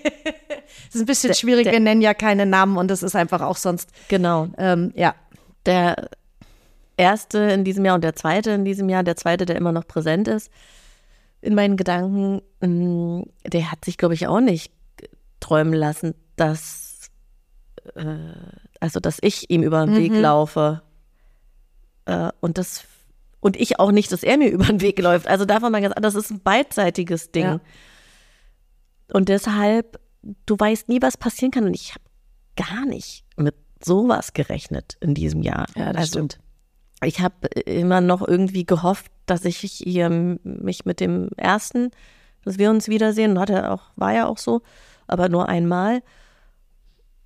Das 0.87 0.95
ist 0.97 1.01
ein 1.03 1.07
bisschen 1.07 1.35
schwierig, 1.35 1.71
wir 1.71 1.81
nennen 1.81 2.01
ja 2.03 2.13
keine 2.15 2.45
Namen 2.47 2.77
und 2.77 2.89
das 2.91 3.03
ist 3.03 3.15
einfach 3.15 3.41
auch 3.43 3.57
sonst, 3.57 3.91
Genau. 4.09 4.49
ähm, 4.59 4.93
ja. 4.95 5.15
Der 5.67 6.09
erste 6.97 7.39
in 7.39 7.65
diesem 7.65 7.85
Jahr 7.85 7.95
und 7.95 8.05
der 8.05 8.17
zweite 8.17 8.51
in 8.51 8.65
diesem 8.65 8.89
Jahr, 8.89 9.03
der 9.03 9.17
zweite, 9.17 9.45
der 9.47 9.57
immer 9.57 9.73
noch 9.73 9.87
präsent 9.87 10.29
ist 10.29 10.51
in 11.43 11.55
meinen 11.55 11.77
Gedanken, 11.77 12.41
mh, 12.61 13.25
der 13.47 13.71
hat 13.71 13.85
sich, 13.85 13.99
glaube 13.99 14.15
ich, 14.15 14.27
auch 14.29 14.41
nicht 14.41 14.73
träumen 15.41 15.75
lassen, 15.75 16.15
dass, 16.37 17.11
äh, 17.95 18.05
also, 18.81 19.01
dass 19.01 19.19
ich 19.21 19.51
ihm 19.51 19.63
über 19.63 19.85
den 19.85 19.97
Weg 19.97 20.13
laufe. 20.15 20.83
Äh, 22.07 22.31
und 22.41 22.59
das 22.59 22.85
und 23.43 23.57
ich 23.57 23.79
auch 23.81 23.91
nicht, 23.91 24.11
dass 24.13 24.23
er 24.23 24.39
mir 24.39 24.49
über 24.51 24.65
den 24.65 24.81
Weg 24.81 24.99
läuft. 24.99 25.27
Also 25.27 25.45
davon 25.45 25.73
mal 25.73 25.83
ganz, 25.83 25.95
das 26.01 26.15
ist 26.15 26.31
ein 26.31 26.41
beidseitiges 26.41 27.33
Ding. 27.33 27.45
Ja. 27.45 27.61
Und 29.13 29.29
deshalb, 29.29 30.01
du 30.47 30.59
weißt 30.59 30.89
nie, 30.89 31.03
was 31.03 31.19
passieren 31.19 31.51
kann. 31.51 31.65
Und 31.65 31.75
ich 31.75 31.91
habe 31.91 32.05
gar 32.57 32.87
nicht 32.87 33.25
mit 33.37 33.57
sowas 33.85 34.33
gerechnet 34.33 34.97
in 35.01 35.15
diesem 35.15 35.43
Jahr. 35.43 35.67
Ja, 35.77 35.93
das 35.93 35.97
also, 35.97 36.11
stimmt. 36.13 36.39
Ich 37.05 37.21
habe 37.21 37.49
immer 37.67 38.01
noch 38.01 38.27
irgendwie 38.27 38.65
gehofft, 38.65 39.11
dass 39.27 39.45
ich 39.45 39.59
hier 39.59 40.09
mich 40.09 40.85
mit 40.85 41.01
dem 41.01 41.29
ersten, 41.37 41.91
dass 42.45 42.59
wir 42.59 42.71
uns 42.71 42.89
wiedersehen, 42.89 43.41
hat 43.41 43.51
er 43.51 43.73
auch, 43.73 43.91
war 43.97 44.15
ja 44.15 44.27
auch 44.29 44.39
so, 44.39 44.63
aber 45.09 45.29
nur 45.29 45.49
einmal. 45.49 46.03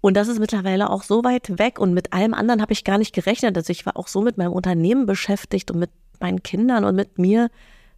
Und 0.00 0.14
das 0.14 0.28
ist 0.28 0.38
mittlerweile 0.38 0.88
auch 0.88 1.02
so 1.02 1.24
weit 1.24 1.58
weg 1.58 1.78
und 1.78 1.92
mit 1.92 2.14
allem 2.14 2.32
anderen 2.32 2.62
habe 2.62 2.72
ich 2.72 2.84
gar 2.84 2.96
nicht 2.96 3.14
gerechnet. 3.14 3.56
Also 3.56 3.70
ich 3.70 3.84
war 3.84 3.98
auch 3.98 4.08
so 4.08 4.22
mit 4.22 4.38
meinem 4.38 4.52
Unternehmen 4.52 5.04
beschäftigt 5.04 5.70
und 5.70 5.78
mit 5.78 5.90
meinen 6.20 6.42
Kindern 6.42 6.84
und 6.84 6.96
mit 6.96 7.18
mir, 7.18 7.50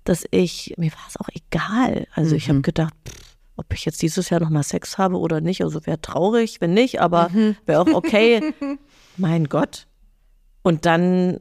dass 0.05 0.25
ich, 0.31 0.75
mir 0.77 0.93
war 0.93 1.07
es 1.09 1.17
auch 1.17 1.29
egal. 1.29 2.07
Also 2.15 2.37
ich 2.37 2.49
habe 2.49 2.63
gedacht, 2.63 2.95
pff, 3.07 3.29
ob 3.59 3.73
ich 3.75 3.85
jetzt 3.85 4.01
dieses 4.03 4.31
Jahr 4.31 4.41
nochmal 4.41 4.63
Sex 4.63 4.99
habe 4.99 5.19
oder 5.19 5.41
nicht. 5.41 5.63
Also 5.63 5.85
wäre 5.85 6.01
traurig, 6.01 6.61
wenn 6.61 6.75
nicht, 6.75 7.01
aber 7.01 7.31
wäre 7.67 7.81
auch 7.81 7.93
okay. 7.93 8.55
mein 9.17 9.49
Gott. 9.49 9.87
Und 10.63 10.87
dann 10.87 11.41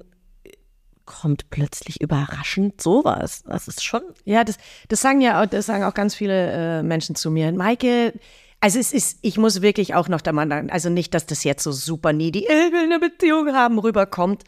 kommt 1.06 1.50
plötzlich 1.50 2.02
überraschend 2.02 2.82
sowas. 2.82 3.44
Das 3.48 3.68
ist 3.68 3.84
schon. 3.84 4.02
Ja, 4.26 4.44
das, 4.44 4.58
das 4.90 5.00
sagen 5.00 5.22
ja 5.22 5.42
auch, 5.42 5.46
das 5.46 5.68
sagen 5.68 5.84
auch 5.84 5.94
ganz 5.94 6.16
viele 6.16 6.80
äh, 6.80 6.84
Menschen 6.84 7.16
zu 7.16 7.32
mir. 7.32 7.52
Maike, 7.52 8.14
also 8.60 8.80
es 8.80 8.94
ist, 8.94 9.20
ich 9.22 9.38
muss 9.38 9.62
wirklich 9.62 9.94
auch 9.94 10.10
noch 10.10 10.22
der 10.22 10.34
Mann, 10.34 10.70
also 10.70 10.90
nicht, 10.90 11.14
dass 11.14 11.28
das 11.28 11.44
jetzt 11.44 11.64
so 11.64 11.72
super 11.72 12.14
needy, 12.14 12.40
ich 12.40 12.50
will 12.50 12.84
eine 12.84 13.00
Beziehung 13.00 13.54
haben, 13.54 13.78
rüberkommt. 13.80 14.44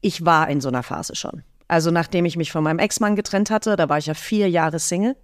Ich 0.00 0.24
war 0.24 0.48
in 0.48 0.60
so 0.60 0.68
einer 0.68 0.82
Phase 0.82 1.14
schon. 1.14 1.44
Also 1.68 1.90
nachdem 1.90 2.24
ich 2.24 2.36
mich 2.36 2.52
von 2.52 2.64
meinem 2.64 2.78
Ex-Mann 2.78 3.16
getrennt 3.16 3.50
hatte, 3.50 3.76
da 3.76 3.88
war 3.88 3.98
ich 3.98 4.06
ja 4.06 4.14
vier 4.14 4.48
Jahre 4.50 4.78
Single. 4.78 5.16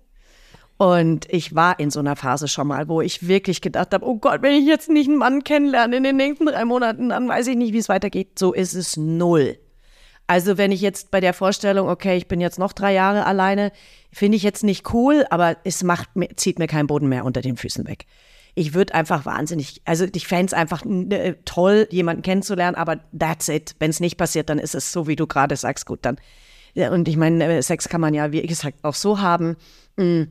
Und 0.79 1.27
ich 1.31 1.55
war 1.55 1.79
in 1.79 1.91
so 1.91 2.01
einer 2.01 2.17
Phase 2.17 2.49
schon 2.49 2.69
mal, 2.69 2.89
wo 2.89 3.03
ich 3.03 3.29
wirklich 3.29 3.61
gedacht 3.61 3.93
habe, 3.93 4.07
oh 4.07 4.17
Gott, 4.17 4.41
wenn 4.41 4.55
ich 4.55 4.67
jetzt 4.67 4.89
nicht 4.89 5.09
einen 5.09 5.19
Mann 5.19 5.45
kennenlerne 5.45 5.99
in 5.99 6.05
den 6.05 6.17
nächsten 6.17 6.47
drei 6.47 6.65
Monaten, 6.65 7.11
dann 7.11 7.29
weiß 7.29 7.49
ich 7.49 7.57
nicht, 7.57 7.75
wie 7.75 7.79
es 7.79 7.91
weitergeht. 7.91 8.39
So 8.39 8.55
ist 8.55 8.73
es 8.73 8.97
null. 8.97 9.59
Also 10.27 10.57
wenn 10.57 10.73
ich 10.73 10.81
jetzt 10.81 11.11
bei 11.11 11.21
der 11.21 11.35
Vorstellung, 11.35 11.89
okay, 11.89 12.17
ich 12.17 12.29
bin 12.29 12.41
jetzt 12.41 12.59
noch 12.59 12.73
drei 12.73 12.95
Jahre 12.95 13.27
alleine, 13.27 13.73
finde 14.11 14.37
ich 14.37 14.43
jetzt 14.43 14.65
nicht 14.65 14.95
cool, 14.95 15.27
aber 15.29 15.57
es 15.65 15.83
macht 15.83 16.09
zieht 16.37 16.59
mir 16.59 16.67
keinen 16.67 16.87
Boden 16.87 17.09
mehr 17.09 17.25
unter 17.25 17.43
den 17.43 17.57
Füßen 17.57 17.87
weg. 17.87 18.07
Ich 18.61 18.75
würde 18.75 18.95
einfach 18.95 19.25
wahnsinnig, 19.25 19.81
also 19.87 20.05
ich 20.15 20.27
fände 20.27 20.49
es 20.49 20.53
einfach 20.53 20.85
äh, 20.85 21.37
toll, 21.47 21.89
jemanden 21.91 22.21
kennenzulernen, 22.21 22.77
aber 22.77 23.01
that's 23.19 23.49
it. 23.49 23.75
Wenn 23.79 23.89
es 23.89 24.01
nicht 24.01 24.19
passiert, 24.19 24.51
dann 24.51 24.59
ist 24.59 24.75
es 24.75 24.93
so, 24.93 25.07
wie 25.07 25.17
du 25.17 25.27
gerade 25.27 25.57
sagst, 25.57 25.87
gut, 25.87 26.01
dann. 26.03 26.19
Und 26.75 27.09
ich 27.09 27.17
meine, 27.17 27.43
äh, 27.43 27.63
Sex 27.63 27.89
kann 27.89 28.03
man 28.03 28.13
ja, 28.13 28.33
wie 28.33 28.43
gesagt, 28.43 28.85
auch 28.85 28.93
so 28.95 29.19
haben. 29.19 29.57
Mm. 29.97 30.25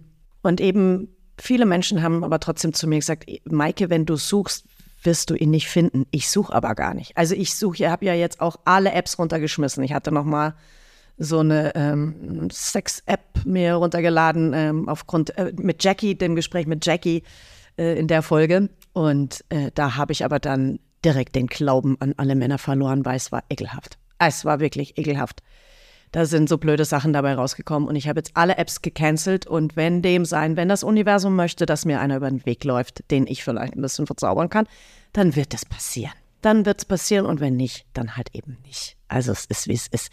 Und 0.43 0.61
eben 0.61 1.07
viele 1.39 1.65
Menschen 1.65 2.03
haben 2.03 2.23
aber 2.23 2.39
trotzdem 2.39 2.71
zu 2.71 2.85
mir 2.87 2.99
gesagt, 2.99 3.25
Maike, 3.45 3.89
wenn 3.89 4.05
du 4.05 4.15
suchst, 4.15 4.65
wirst 5.01 5.31
du 5.31 5.33
ihn 5.33 5.49
nicht 5.49 5.67
finden. 5.67 6.05
Ich 6.11 6.29
suche 6.29 6.53
aber 6.53 6.75
gar 6.75 6.93
nicht. 6.93 7.17
Also 7.17 7.33
ich 7.33 7.55
suche, 7.55 7.77
ich 7.77 7.89
habe 7.89 8.05
ja 8.05 8.13
jetzt 8.13 8.41
auch 8.41 8.57
alle 8.63 8.91
Apps 8.91 9.17
runtergeschmissen. 9.17 9.83
Ich 9.83 9.93
hatte 9.93 10.11
noch 10.11 10.23
mal 10.23 10.53
so 11.17 11.39
eine 11.39 11.73
ähm, 11.73 12.47
Sex-App 12.51 13.43
mir 13.43 13.73
runtergeladen 13.73 14.53
ähm, 14.53 14.87
aufgrund 14.87 15.35
äh, 15.35 15.51
mit 15.57 15.83
Jackie, 15.83 16.13
dem 16.13 16.35
Gespräch 16.35 16.67
mit 16.67 16.85
Jackie 16.85 17.23
äh, 17.79 17.97
in 17.97 18.07
der 18.07 18.21
Folge. 18.21 18.69
Und 18.93 19.43
äh, 19.49 19.71
da 19.73 19.95
habe 19.95 20.11
ich 20.11 20.25
aber 20.25 20.39
dann 20.39 20.79
direkt 21.03 21.35
den 21.35 21.47
Glauben 21.47 21.95
an 22.01 22.13
alle 22.17 22.35
Männer 22.35 22.57
verloren, 22.57 23.05
weil 23.05 23.15
es 23.15 23.31
war 23.31 23.43
ekelhaft. 23.49 23.97
Es 24.19 24.43
war 24.43 24.59
wirklich 24.59 24.97
ekelhaft. 24.97 25.41
Da 26.11 26.25
sind 26.25 26.49
so 26.49 26.57
blöde 26.57 26.85
Sachen 26.85 27.13
dabei 27.13 27.35
rausgekommen 27.35 27.87
und 27.87 27.95
ich 27.95 28.07
habe 28.07 28.19
jetzt 28.19 28.31
alle 28.33 28.57
Apps 28.57 28.81
gecancelt 28.81 29.45
und 29.45 29.75
wenn 29.75 30.01
dem 30.01 30.25
sein, 30.25 30.57
wenn 30.57 30.67
das 30.67 30.83
Universum 30.83 31.35
möchte, 31.35 31.67
dass 31.67 31.85
mir 31.85 31.99
einer 31.99 32.17
über 32.17 32.29
den 32.29 32.45
Weg 32.47 32.63
läuft, 32.63 33.09
den 33.11 33.27
ich 33.27 33.43
vielleicht 33.43 33.75
ein 33.75 33.81
bisschen 33.81 34.07
verzaubern 34.07 34.49
kann, 34.49 34.67
dann 35.13 35.35
wird 35.35 35.53
es 35.53 35.65
passieren. 35.65 36.13
Dann 36.41 36.65
wird 36.65 36.79
es 36.79 36.85
passieren 36.85 37.27
und 37.27 37.39
wenn 37.39 37.55
nicht, 37.55 37.85
dann 37.93 38.17
halt 38.17 38.29
eben 38.33 38.57
nicht. 38.65 38.97
Also 39.07 39.31
es 39.31 39.45
ist, 39.45 39.67
wie 39.67 39.73
es 39.73 39.87
ist. 39.87 40.09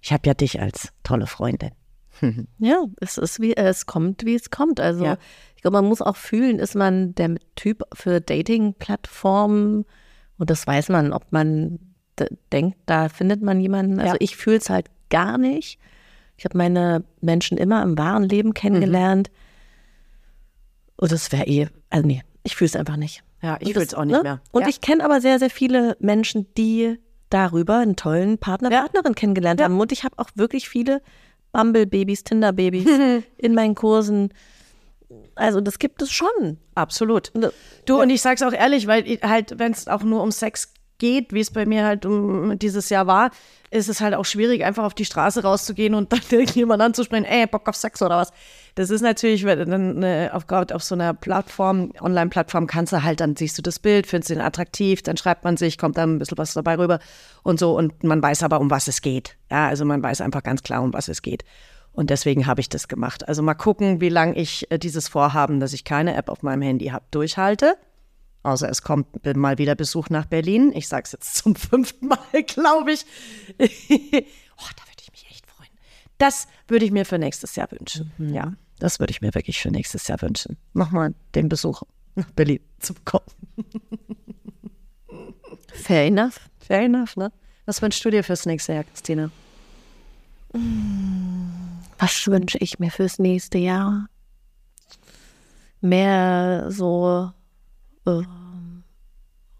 Ich 0.00 0.12
habe 0.12 0.26
ja 0.26 0.34
dich 0.34 0.60
als 0.60 0.90
tolle 1.02 1.26
Freundin. 1.26 1.72
Ja, 2.58 2.84
es 3.00 3.18
ist 3.18 3.40
wie, 3.40 3.56
es 3.56 3.86
kommt, 3.86 4.24
wie 4.24 4.34
es 4.34 4.50
kommt. 4.50 4.80
Also 4.80 5.04
Ja. 5.04 5.16
ich 5.56 5.62
glaube, 5.62 5.76
man 5.76 5.86
muss 5.86 6.02
auch 6.02 6.16
fühlen, 6.16 6.58
ist 6.58 6.74
man 6.74 7.14
der 7.14 7.36
Typ 7.56 7.82
für 7.92 8.20
Dating-Plattformen 8.20 9.84
und 10.38 10.50
das 10.50 10.66
weiß 10.66 10.88
man, 10.88 11.12
ob 11.12 11.30
man 11.32 11.78
denkt, 12.52 12.78
da 12.86 13.08
findet 13.08 13.42
man 13.42 13.60
jemanden. 13.60 13.98
Also 13.98 14.14
Ja. 14.14 14.18
ich 14.20 14.36
fühle 14.36 14.56
es 14.56 14.70
halt 14.70 14.86
gar 15.08 15.38
nicht. 15.38 15.78
Ich 16.36 16.44
habe 16.44 16.56
meine 16.56 17.04
Menschen 17.20 17.58
immer 17.58 17.82
im 17.82 17.98
wahren 17.98 18.24
Leben 18.24 18.54
kennengelernt. 18.54 19.30
Und 20.96 21.12
das 21.12 21.32
wäre 21.32 21.46
eh, 21.46 21.68
also 21.88 22.06
nee, 22.06 22.22
ich 22.42 22.56
fühle 22.56 22.68
es 22.68 22.76
einfach 22.76 22.96
nicht. 22.96 23.22
Ja, 23.42 23.56
ich 23.60 23.72
fühle 23.72 23.84
es 23.84 23.94
auch 23.94 24.04
nicht 24.04 24.16
ne? 24.16 24.22
mehr. 24.22 24.40
Und 24.52 24.62
ja. 24.62 24.68
ich 24.68 24.80
kenne 24.80 25.04
aber 25.04 25.20
sehr, 25.20 25.38
sehr 25.38 25.50
viele 25.50 25.96
Menschen, 26.00 26.46
die 26.56 26.98
darüber 27.30 27.78
einen 27.78 27.96
tollen 27.96 28.38
Partner. 28.38 28.70
Partnerin 28.70 29.14
kennengelernt 29.14 29.62
haben. 29.62 29.78
Und 29.80 29.92
ich 29.92 30.04
habe 30.04 30.18
auch 30.18 30.28
wirklich 30.34 30.68
viele 30.68 31.00
Bumble-Babys, 31.52 32.24
Tinder-Babys 32.24 32.86
in 33.38 33.54
meinen 33.54 33.74
Kursen. 33.74 34.32
Also 35.34 35.60
das 35.60 35.78
gibt 35.78 36.02
es 36.02 36.10
schon. 36.12 36.58
Absolut. 36.74 37.30
Ne- 37.34 37.52
Du, 37.86 38.00
und 38.00 38.10
ich 38.10 38.22
sag's 38.22 38.42
auch 38.42 38.52
ehrlich, 38.52 38.86
weil 38.86 39.04
halt, 39.22 39.58
wenn 39.58 39.72
es 39.72 39.88
auch 39.88 40.02
nur 40.02 40.22
um 40.22 40.30
Sex 40.30 40.72
geht, 40.98 41.32
wie 41.32 41.40
es 41.40 41.50
bei 41.50 41.66
mir 41.66 41.84
halt 41.84 42.04
um 42.06 42.58
dieses 42.58 42.90
Jahr 42.90 43.06
war, 43.06 43.30
ist 43.70 43.88
es 43.88 44.00
halt 44.00 44.14
auch 44.14 44.24
schwierig, 44.26 44.64
einfach 44.64 44.84
auf 44.84 44.94
die 44.94 45.04
Straße 45.06 45.42
rauszugehen 45.42 45.94
und 45.94 46.12
dann 46.12 46.20
irgendjemand 46.30 46.82
anzusprechen, 46.82 47.24
ey, 47.24 47.46
Bock 47.46 47.68
auf 47.68 47.74
Sex 47.76 48.00
oder 48.02 48.18
was. 48.18 48.32
Das 48.74 48.90
ist 48.90 49.00
natürlich, 49.00 49.42
dann 49.44 50.02
äh, 50.02 50.30
auf, 50.32 50.44
auf 50.50 50.82
so 50.82 50.94
einer 50.94 51.14
Plattform, 51.14 51.92
Online-Plattform 52.00 52.66
kannst 52.66 52.92
du 52.92 53.02
halt, 53.02 53.20
dann 53.20 53.36
siehst 53.36 53.58
du 53.58 53.62
das 53.62 53.78
Bild, 53.78 54.06
findest 54.06 54.30
ihn 54.30 54.40
attraktiv, 54.40 55.02
dann 55.02 55.16
schreibt 55.16 55.44
man 55.44 55.56
sich, 55.56 55.78
kommt 55.78 55.96
dann 55.96 56.14
ein 56.14 56.18
bisschen 56.18 56.38
was 56.38 56.54
dabei 56.54 56.78
rüber 56.78 57.00
und 57.42 57.58
so 57.58 57.76
und 57.76 58.04
man 58.04 58.22
weiß 58.22 58.42
aber, 58.42 58.60
um 58.60 58.70
was 58.70 58.88
es 58.88 59.02
geht. 59.02 59.36
Ja, 59.50 59.68
also 59.68 59.84
man 59.84 60.02
weiß 60.02 60.20
einfach 60.20 60.42
ganz 60.42 60.62
klar, 60.62 60.82
um 60.82 60.92
was 60.92 61.08
es 61.08 61.22
geht. 61.22 61.44
Und 61.92 62.10
deswegen 62.10 62.46
habe 62.46 62.60
ich 62.60 62.68
das 62.68 62.88
gemacht. 62.88 63.28
Also 63.28 63.42
mal 63.42 63.54
gucken, 63.54 64.00
wie 64.00 64.08
lange 64.08 64.36
ich 64.36 64.70
äh, 64.70 64.78
dieses 64.78 65.08
Vorhaben, 65.08 65.60
dass 65.60 65.72
ich 65.72 65.84
keine 65.84 66.14
App 66.14 66.28
auf 66.28 66.42
meinem 66.42 66.62
Handy 66.62 66.86
habe, 66.86 67.04
durchhalte. 67.10 67.76
Außer 68.42 68.70
es 68.70 68.82
kommt 68.82 69.06
mal 69.36 69.58
wieder 69.58 69.74
Besuch 69.74 70.08
nach 70.08 70.24
Berlin. 70.24 70.72
Ich 70.74 70.88
sage 70.88 71.02
es 71.04 71.12
jetzt 71.12 71.34
zum 71.42 71.54
fünften 71.54 72.08
Mal, 72.08 72.42
glaube 72.46 72.92
ich. 72.92 73.04
oh, 73.58 74.70
da 74.76 74.82
würde 74.86 75.02
ich 75.02 75.12
mich 75.12 75.26
echt 75.30 75.46
freuen. 75.46 75.70
Das 76.20 76.46
würde 76.68 76.84
ich 76.84 76.90
mir 76.90 77.06
für 77.06 77.18
nächstes 77.18 77.56
Jahr 77.56 77.72
wünschen. 77.72 78.12
Ja, 78.18 78.52
das 78.78 79.00
würde 79.00 79.10
ich 79.10 79.22
mir 79.22 79.34
wirklich 79.34 79.58
für 79.58 79.70
nächstes 79.70 80.06
Jahr 80.06 80.20
wünschen. 80.20 80.58
Nochmal 80.74 81.14
den 81.34 81.48
Besuch 81.48 81.82
nach 82.14 82.30
Berlin 82.32 82.60
zu 82.78 82.92
bekommen. 82.92 83.24
Fair 85.72 86.04
enough. 86.04 86.38
Fair 86.58 86.82
enough, 86.82 87.16
ne? 87.16 87.32
Was 87.64 87.80
wünschst 87.80 88.04
du 88.04 88.10
dir 88.10 88.22
fürs 88.22 88.44
nächste 88.44 88.74
Jahr, 88.74 88.84
Christine? 88.84 89.30
Was 91.98 92.26
wünsche 92.26 92.58
ich 92.58 92.78
mir 92.78 92.90
fürs 92.90 93.18
nächste 93.18 93.56
Jahr? 93.56 94.06
Mehr 95.80 96.66
so 96.70 97.32
ähm, 98.06 98.84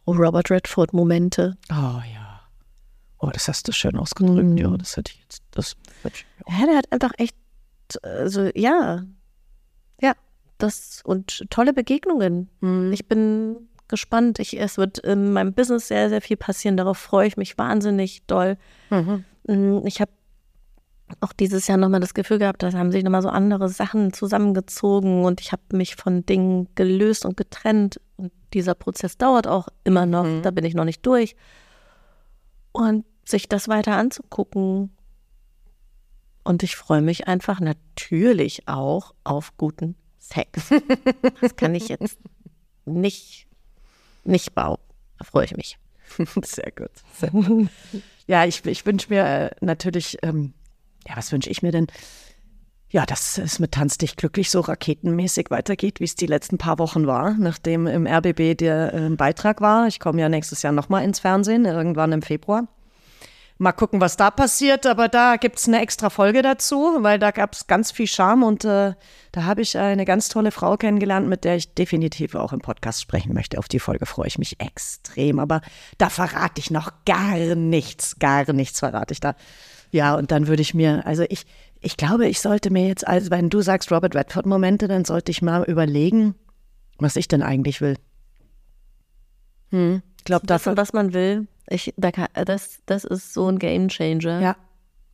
Robert 0.06 0.50
Redford-Momente. 0.50 1.56
Oh 1.70 2.02
ja. 2.12 2.19
Oh, 3.20 3.28
das 3.32 3.48
hast 3.48 3.68
du 3.68 3.72
schön 3.72 3.96
ausgedrückt. 3.96 4.58
Ja, 4.58 4.74
das 4.76 4.96
hätte 4.96 5.12
ich 5.12 5.20
jetzt. 5.20 5.42
Das. 5.50 5.76
Ja, 6.48 6.66
der 6.66 6.76
hat 6.78 6.90
einfach 6.90 7.12
echt, 7.18 7.36
also 8.02 8.48
ja, 8.54 9.02
ja, 10.00 10.12
das 10.58 11.02
und 11.04 11.44
tolle 11.50 11.72
Begegnungen. 11.74 12.48
Ich 12.92 13.06
bin 13.08 13.68
gespannt. 13.88 14.38
Ich, 14.38 14.58
es 14.58 14.78
wird 14.78 14.98
in 15.00 15.32
meinem 15.32 15.52
Business 15.52 15.88
sehr, 15.88 16.08
sehr 16.08 16.22
viel 16.22 16.36
passieren. 16.38 16.76
Darauf 16.78 16.96
freue 16.96 17.26
ich 17.26 17.36
mich 17.36 17.58
wahnsinnig 17.58 18.22
doll. 18.26 18.56
Mm, 19.46 19.84
Ich 19.84 20.00
habe 20.00 20.12
auch 21.20 21.32
dieses 21.32 21.66
Jahr 21.66 21.76
nochmal 21.76 22.00
das 22.00 22.14
Gefühl 22.14 22.38
gehabt, 22.38 22.62
da 22.62 22.72
haben 22.72 22.92
sich 22.92 23.02
nochmal 23.02 23.20
so 23.22 23.28
andere 23.28 23.68
Sachen 23.68 24.12
zusammengezogen 24.12 25.24
und 25.24 25.40
ich 25.40 25.50
habe 25.50 25.62
mich 25.72 25.96
von 25.96 26.24
Dingen 26.24 26.68
gelöst 26.76 27.26
und 27.26 27.36
getrennt. 27.36 28.00
Und 28.16 28.32
dieser 28.54 28.74
Prozess 28.74 29.18
dauert 29.18 29.46
auch 29.48 29.68
immer 29.84 30.06
noch. 30.06 30.24
Da 30.42 30.52
bin 30.52 30.64
ich 30.64 30.74
noch 30.74 30.84
nicht 30.84 31.04
durch. 31.04 31.34
Und 32.72 33.04
sich 33.30 33.48
das 33.48 33.68
weiter 33.68 33.96
anzugucken. 33.96 34.90
Und 36.44 36.62
ich 36.62 36.76
freue 36.76 37.02
mich 37.02 37.28
einfach 37.28 37.60
natürlich 37.60 38.66
auch 38.66 39.14
auf 39.24 39.56
guten 39.56 39.96
Sex. 40.18 40.70
Das 41.40 41.56
kann 41.56 41.74
ich 41.74 41.88
jetzt 41.88 42.18
nicht, 42.84 43.46
nicht 44.24 44.54
bauen. 44.54 44.78
Da 45.18 45.24
freue 45.24 45.44
ich 45.44 45.56
mich. 45.56 45.78
Sehr 46.44 46.72
gut. 46.76 46.90
Sehr 47.18 47.30
gut. 47.30 47.68
Ja, 48.26 48.44
ich, 48.44 48.64
ich 48.64 48.86
wünsche 48.86 49.08
mir 49.10 49.24
äh, 49.24 49.50
natürlich, 49.60 50.18
ähm, 50.22 50.54
ja, 51.06 51.16
was 51.16 51.32
wünsche 51.32 51.50
ich 51.50 51.62
mir 51.62 51.72
denn? 51.72 51.86
Ja, 52.90 53.06
dass 53.06 53.38
es 53.38 53.60
mit 53.60 53.72
Tanz 53.72 53.98
dich 53.98 54.16
glücklich 54.16 54.50
so 54.50 54.60
raketenmäßig 54.60 55.50
weitergeht, 55.50 56.00
wie 56.00 56.04
es 56.04 56.16
die 56.16 56.26
letzten 56.26 56.58
paar 56.58 56.80
Wochen 56.80 57.06
war, 57.06 57.34
nachdem 57.38 57.86
im 57.86 58.06
RBB 58.06 58.56
der 58.58 58.92
äh, 58.94 59.10
Beitrag 59.10 59.60
war. 59.60 59.86
Ich 59.86 60.00
komme 60.00 60.20
ja 60.20 60.28
nächstes 60.28 60.62
Jahr 60.62 60.72
nochmal 60.72 61.04
ins 61.04 61.20
Fernsehen, 61.20 61.64
irgendwann 61.64 62.10
im 62.12 62.22
Februar. 62.22 62.66
Mal 63.62 63.72
gucken, 63.72 64.00
was 64.00 64.16
da 64.16 64.30
passiert, 64.30 64.86
aber 64.86 65.08
da 65.08 65.36
gibt 65.36 65.58
es 65.58 65.68
eine 65.68 65.82
extra 65.82 66.08
Folge 66.08 66.40
dazu, 66.40 66.96
weil 67.00 67.18
da 67.18 67.30
gab 67.30 67.52
es 67.52 67.66
ganz 67.66 67.92
viel 67.92 68.06
Charme 68.06 68.42
und 68.42 68.64
äh, 68.64 68.94
da 69.32 69.44
habe 69.44 69.60
ich 69.60 69.76
eine 69.76 70.06
ganz 70.06 70.30
tolle 70.30 70.50
Frau 70.50 70.78
kennengelernt, 70.78 71.28
mit 71.28 71.44
der 71.44 71.56
ich 71.56 71.74
definitiv 71.74 72.34
auch 72.34 72.54
im 72.54 72.60
Podcast 72.60 73.02
sprechen 73.02 73.34
möchte. 73.34 73.58
Auf 73.58 73.68
die 73.68 73.78
Folge 73.78 74.06
freue 74.06 74.28
ich 74.28 74.38
mich 74.38 74.58
extrem, 74.62 75.38
aber 75.38 75.60
da 75.98 76.08
verrate 76.08 76.58
ich 76.58 76.70
noch 76.70 77.04
gar 77.04 77.36
nichts, 77.54 78.18
gar 78.18 78.50
nichts 78.50 78.78
verrate 78.78 79.12
ich 79.12 79.20
da. 79.20 79.34
Ja, 79.90 80.14
und 80.14 80.30
dann 80.30 80.46
würde 80.46 80.62
ich 80.62 80.72
mir, 80.72 81.04
also 81.04 81.26
ich, 81.28 81.44
ich 81.82 81.98
glaube, 81.98 82.28
ich 82.28 82.40
sollte 82.40 82.70
mir 82.70 82.88
jetzt, 82.88 83.06
also 83.06 83.30
wenn 83.30 83.50
du 83.50 83.60
sagst 83.60 83.92
Robert 83.92 84.16
Redford-Momente, 84.16 84.88
dann 84.88 85.04
sollte 85.04 85.32
ich 85.32 85.42
mal 85.42 85.64
überlegen, 85.64 86.34
was 86.96 87.14
ich 87.14 87.28
denn 87.28 87.42
eigentlich 87.42 87.82
will. 87.82 87.98
Hm, 89.68 90.00
ich 90.16 90.24
glaube, 90.24 90.44
Wissen, 90.44 90.48
dafür, 90.48 90.76
was 90.78 90.94
man 90.94 91.12
will. 91.12 91.46
Ich, 91.70 91.94
da 91.96 92.10
kann, 92.12 92.26
das, 92.34 92.80
das 92.86 93.04
ist 93.04 93.32
so 93.32 93.48
ein 93.48 93.58
Game 93.58 93.88
Changer. 93.88 94.40
ja, 94.40 94.56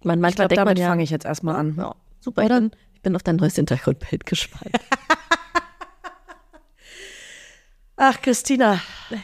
Man, 0.02 0.18
ich 0.18 0.22
manchmal 0.22 0.30
glaube, 0.30 0.48
denkt 0.48 0.58
man 0.58 0.66
damit 0.66 0.78
ja, 0.78 0.88
fange 0.88 1.02
ich 1.02 1.10
jetzt 1.10 1.26
erstmal 1.26 1.56
an. 1.56 1.76
ja, 1.76 1.94
super. 2.18 2.42
Ich 2.42 2.48
bin, 2.48 2.70
ich 2.94 3.02
bin 3.02 3.14
auf 3.14 3.22
dein 3.22 3.36
neues 3.36 3.54
Hintergrundbild 3.56 4.24
gespannt. 4.26 4.74
Ach, 7.96 8.20
Christina. 8.20 8.80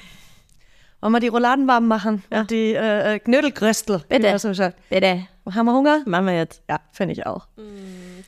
Wollen 1.03 1.14
wir 1.14 1.20
die 1.20 1.28
Rouladen 1.28 1.66
warm 1.66 1.88
machen? 1.88 2.22
Und 2.30 2.50
die 2.53 2.74
äh, 2.74 3.14
äh, 3.14 3.18
Knödelkröstel. 3.18 4.05
Bitte. 4.09 4.38
so. 4.38 4.48
Bitte. 4.88 5.26
Haben 5.53 5.66
wir 5.66 5.74
Hunger? 5.74 6.03
Machen 6.07 6.26
wir 6.26 6.36
jetzt. 6.36 6.62
Ja, 6.70 6.78
finde 6.92 7.12
ich 7.12 7.26
auch. 7.26 7.48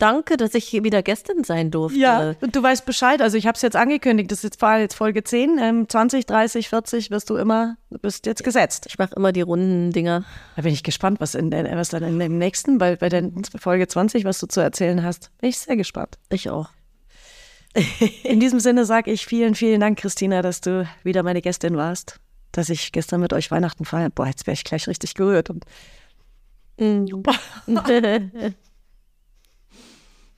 Danke, 0.00 0.36
dass 0.36 0.54
ich 0.54 0.64
hier 0.64 0.82
wieder 0.82 1.00
Gästin 1.04 1.44
sein 1.44 1.70
durfte. 1.70 1.96
Ja, 1.96 2.34
und 2.40 2.56
du 2.56 2.60
weißt 2.60 2.84
Bescheid. 2.84 3.22
Also 3.22 3.38
ich 3.38 3.46
habe 3.46 3.54
es 3.54 3.62
jetzt 3.62 3.76
angekündigt. 3.76 4.32
Das 4.32 4.38
ist 4.38 4.42
jetzt, 4.42 4.60
war 4.60 4.80
jetzt 4.80 4.94
Folge 4.94 5.22
10. 5.22 5.56
Ähm, 5.58 5.88
20, 5.88 6.26
30, 6.26 6.68
40 6.68 7.12
wirst 7.12 7.30
du 7.30 7.36
immer, 7.36 7.76
du 7.90 7.98
bist 8.00 8.26
jetzt 8.26 8.42
gesetzt. 8.42 8.86
Ich 8.88 8.98
mache 8.98 9.14
immer 9.14 9.30
die 9.30 9.42
runden 9.42 9.92
Dinger. 9.92 10.24
Da 10.56 10.62
bin 10.62 10.72
ich 10.72 10.82
gespannt, 10.82 11.20
was, 11.20 11.36
in 11.36 11.52
was 11.52 11.90
dann 11.90 12.02
in 12.02 12.18
dem 12.18 12.38
nächsten, 12.38 12.78
bei, 12.78 12.96
bei 12.96 13.08
der 13.08 13.30
Folge 13.56 13.86
20, 13.86 14.24
was 14.24 14.40
du 14.40 14.48
zu 14.48 14.60
erzählen 14.60 15.04
hast. 15.04 15.30
Bin 15.40 15.50
ich 15.50 15.60
sehr 15.60 15.76
gespannt. 15.76 16.18
Ich 16.28 16.50
auch. 16.50 16.70
In 18.24 18.40
diesem 18.40 18.58
Sinne 18.58 18.84
sage 18.84 19.12
ich 19.12 19.26
vielen, 19.26 19.54
vielen 19.54 19.78
Dank, 19.78 19.98
Christina, 19.98 20.42
dass 20.42 20.60
du 20.60 20.88
wieder 21.04 21.22
meine 21.22 21.40
Gästin 21.40 21.76
warst. 21.76 22.18
Dass 22.54 22.68
ich 22.68 22.92
gestern 22.92 23.20
mit 23.20 23.32
euch 23.32 23.50
Weihnachten 23.50 23.84
feiern. 23.84 24.12
Boah, 24.14 24.26
jetzt 24.28 24.46
wäre 24.46 24.54
ich 24.54 24.62
gleich 24.64 24.86
richtig 24.88 25.14
gerührt. 25.14 25.50
Und 25.50 25.64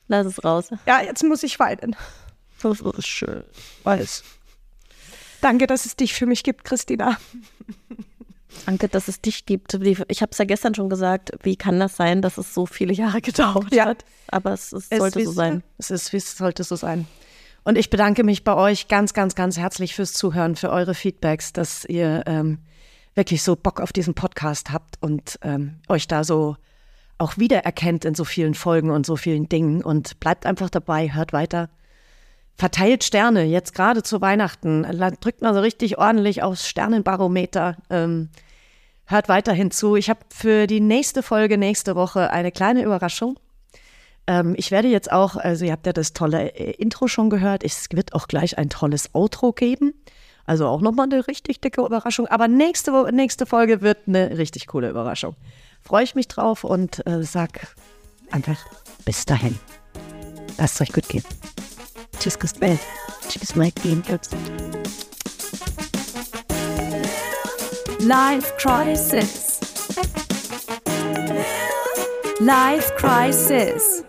Lass 0.09 0.27
es 0.27 0.45
raus. 0.45 0.69
ja, 0.87 1.03
jetzt 1.03 1.23
muss 1.25 1.43
ich 1.43 1.59
weinen. 1.59 1.97
Das 2.63 2.81
ist 2.81 3.07
schön. 3.07 3.43
Weiß. 3.85 4.23
Danke, 5.41 5.67
dass 5.67 5.85
es 5.85 5.97
dich 5.97 6.15
für 6.15 6.27
mich 6.27 6.43
gibt, 6.43 6.65
Christina. 6.65 7.19
Danke, 8.65 8.89
dass 8.89 9.09
es 9.09 9.21
dich 9.21 9.45
gibt. 9.47 9.75
Ich 9.75 10.23
habe 10.23 10.31
es 10.33 10.39
ja 10.39 10.45
gestern 10.47 10.75
schon 10.75 10.89
gesagt. 10.89 11.33
Wie 11.43 11.57
kann 11.57 11.79
das 11.79 11.97
sein, 11.97 12.23
dass 12.23 12.39
es 12.39 12.55
so 12.55 12.65
viele 12.67 12.95
Jahre 12.95 13.21
gedauert 13.23 13.73
Ja. 13.75 13.85
hat? 13.87 14.05
Aber 14.29 14.53
es, 14.53 14.73
es 14.73 14.87
Es 14.89 14.99
sollte 14.99 15.23
so 15.25 15.31
ist- 15.31 15.37
sein. 15.37 15.63
Es 15.79 15.91
ist, 15.91 16.13
wie 16.13 16.17
es 16.17 16.37
sollte 16.37 16.65
so 16.65 16.77
sein. 16.77 17.07
Und 17.67 17.77
ich 17.77 17.91
bedanke 17.91 18.23
mich 18.23 18.45
bei 18.45 18.55
euch 18.55 18.87
ganz, 18.87 19.13
ganz, 19.13 19.35
ganz 19.35 19.59
herzlich 19.59 19.97
fürs 19.97 20.13
Zuhören, 20.13 20.55
für 20.55 20.71
eure 20.71 20.95
Feedbacks, 20.95 21.53
dass 21.53 21.85
ihr 21.85 22.23
ähm, 22.27 22.59
wirklich 23.17 23.43
so 23.43 23.57
Bock 23.57 23.81
auf 23.81 23.93
diesen 23.93 24.15
Podcast 24.15 24.71
habt 24.71 25.03
und 25.03 25.41
ähm, 25.43 25.81
euch 25.89 26.07
da 26.07 26.23
so 26.23 26.55
auch 27.19 27.39
wiedererkennt 27.39 28.05
in 28.05 28.15
so 28.15 28.25
vielen 28.25 28.55
Folgen 28.55 28.91
und 28.91 29.05
so 29.05 29.17
vielen 29.17 29.49
Dingen. 29.49 29.83
Und 29.83 30.21
bleibt 30.21 30.47
einfach 30.47 30.71
dabei, 30.71 31.13
hört 31.13 31.33
weiter. 31.33 31.69
Verteilt 32.55 33.03
Sterne, 33.03 33.43
jetzt 33.43 33.75
gerade 33.75 34.05
zu 34.05 34.21
Weihnachten. 34.21 34.85
Drückt 35.21 35.43
mal 35.43 35.53
so 35.53 35.59
richtig 35.59 35.99
ordentlich 35.99 36.45
aufs 36.45 36.69
Sternenbarometer. 36.69 37.79
Ähm, 37.91 38.29
hört 39.07 39.29
weiterhin 39.29 39.73
zu. 39.73 39.97
Ich 39.97 40.09
habe 40.09 40.21
für 40.33 40.69
die 40.69 40.81
nächste 40.81 41.21
Folge 41.21 41.59
nächste 41.59 41.97
Woche 41.97 42.31
eine 42.31 42.53
kleine 42.53 42.85
Überraschung. 42.85 43.41
Ähm, 44.27 44.55
ich 44.57 44.71
werde 44.71 44.89
jetzt 44.89 45.13
auch, 45.13 45.37
also 45.37 45.65
ihr 45.65 45.73
habt 45.73 45.87
ja 45.87 45.93
das 45.93 46.13
tolle 46.13 46.55
äh, 46.55 46.73
Intro 46.73 47.09
schon 47.09 47.31
gehört, 47.31 47.65
es 47.65 47.87
wird 47.93 48.15
auch 48.15 48.29
gleich 48.29 48.59
ein 48.59 48.69
tolles 48.69 49.15
Outro 49.15 49.53
geben. 49.53 49.95
Also 50.45 50.67
auch 50.67 50.81
nochmal 50.81 51.09
eine 51.11 51.27
richtig 51.27 51.61
dicke 51.61 51.81
Überraschung. 51.85 52.27
Aber 52.29 52.47
nächste, 52.47 53.13
nächste 53.13 53.47
Folge 53.47 53.83
wird 53.83 54.07
eine 54.07 54.39
richtig 54.39 54.69
coole 54.69 54.89
Überraschung. 54.89 55.35
Freue 55.83 56.05
ich 56.05 56.15
mich 56.15 56.29
drauf 56.29 56.65
und 56.65 57.05
äh, 57.07 57.23
sag 57.23 57.75
einfach 58.31 58.59
bis 59.05 59.25
dahin. 59.25 59.59
Lasst 60.59 60.77
es 60.77 60.81
euch 60.83 60.93
gut 60.93 61.09
gehen. 61.09 61.25
Tschüss, 62.19 62.39
Christbel. 62.39 62.79
Tschüss, 63.29 63.57
Mike. 63.57 63.81
Life 68.01 68.55
Crisis. 68.57 69.61
Life 72.41 72.95
Crisis. 72.97 74.05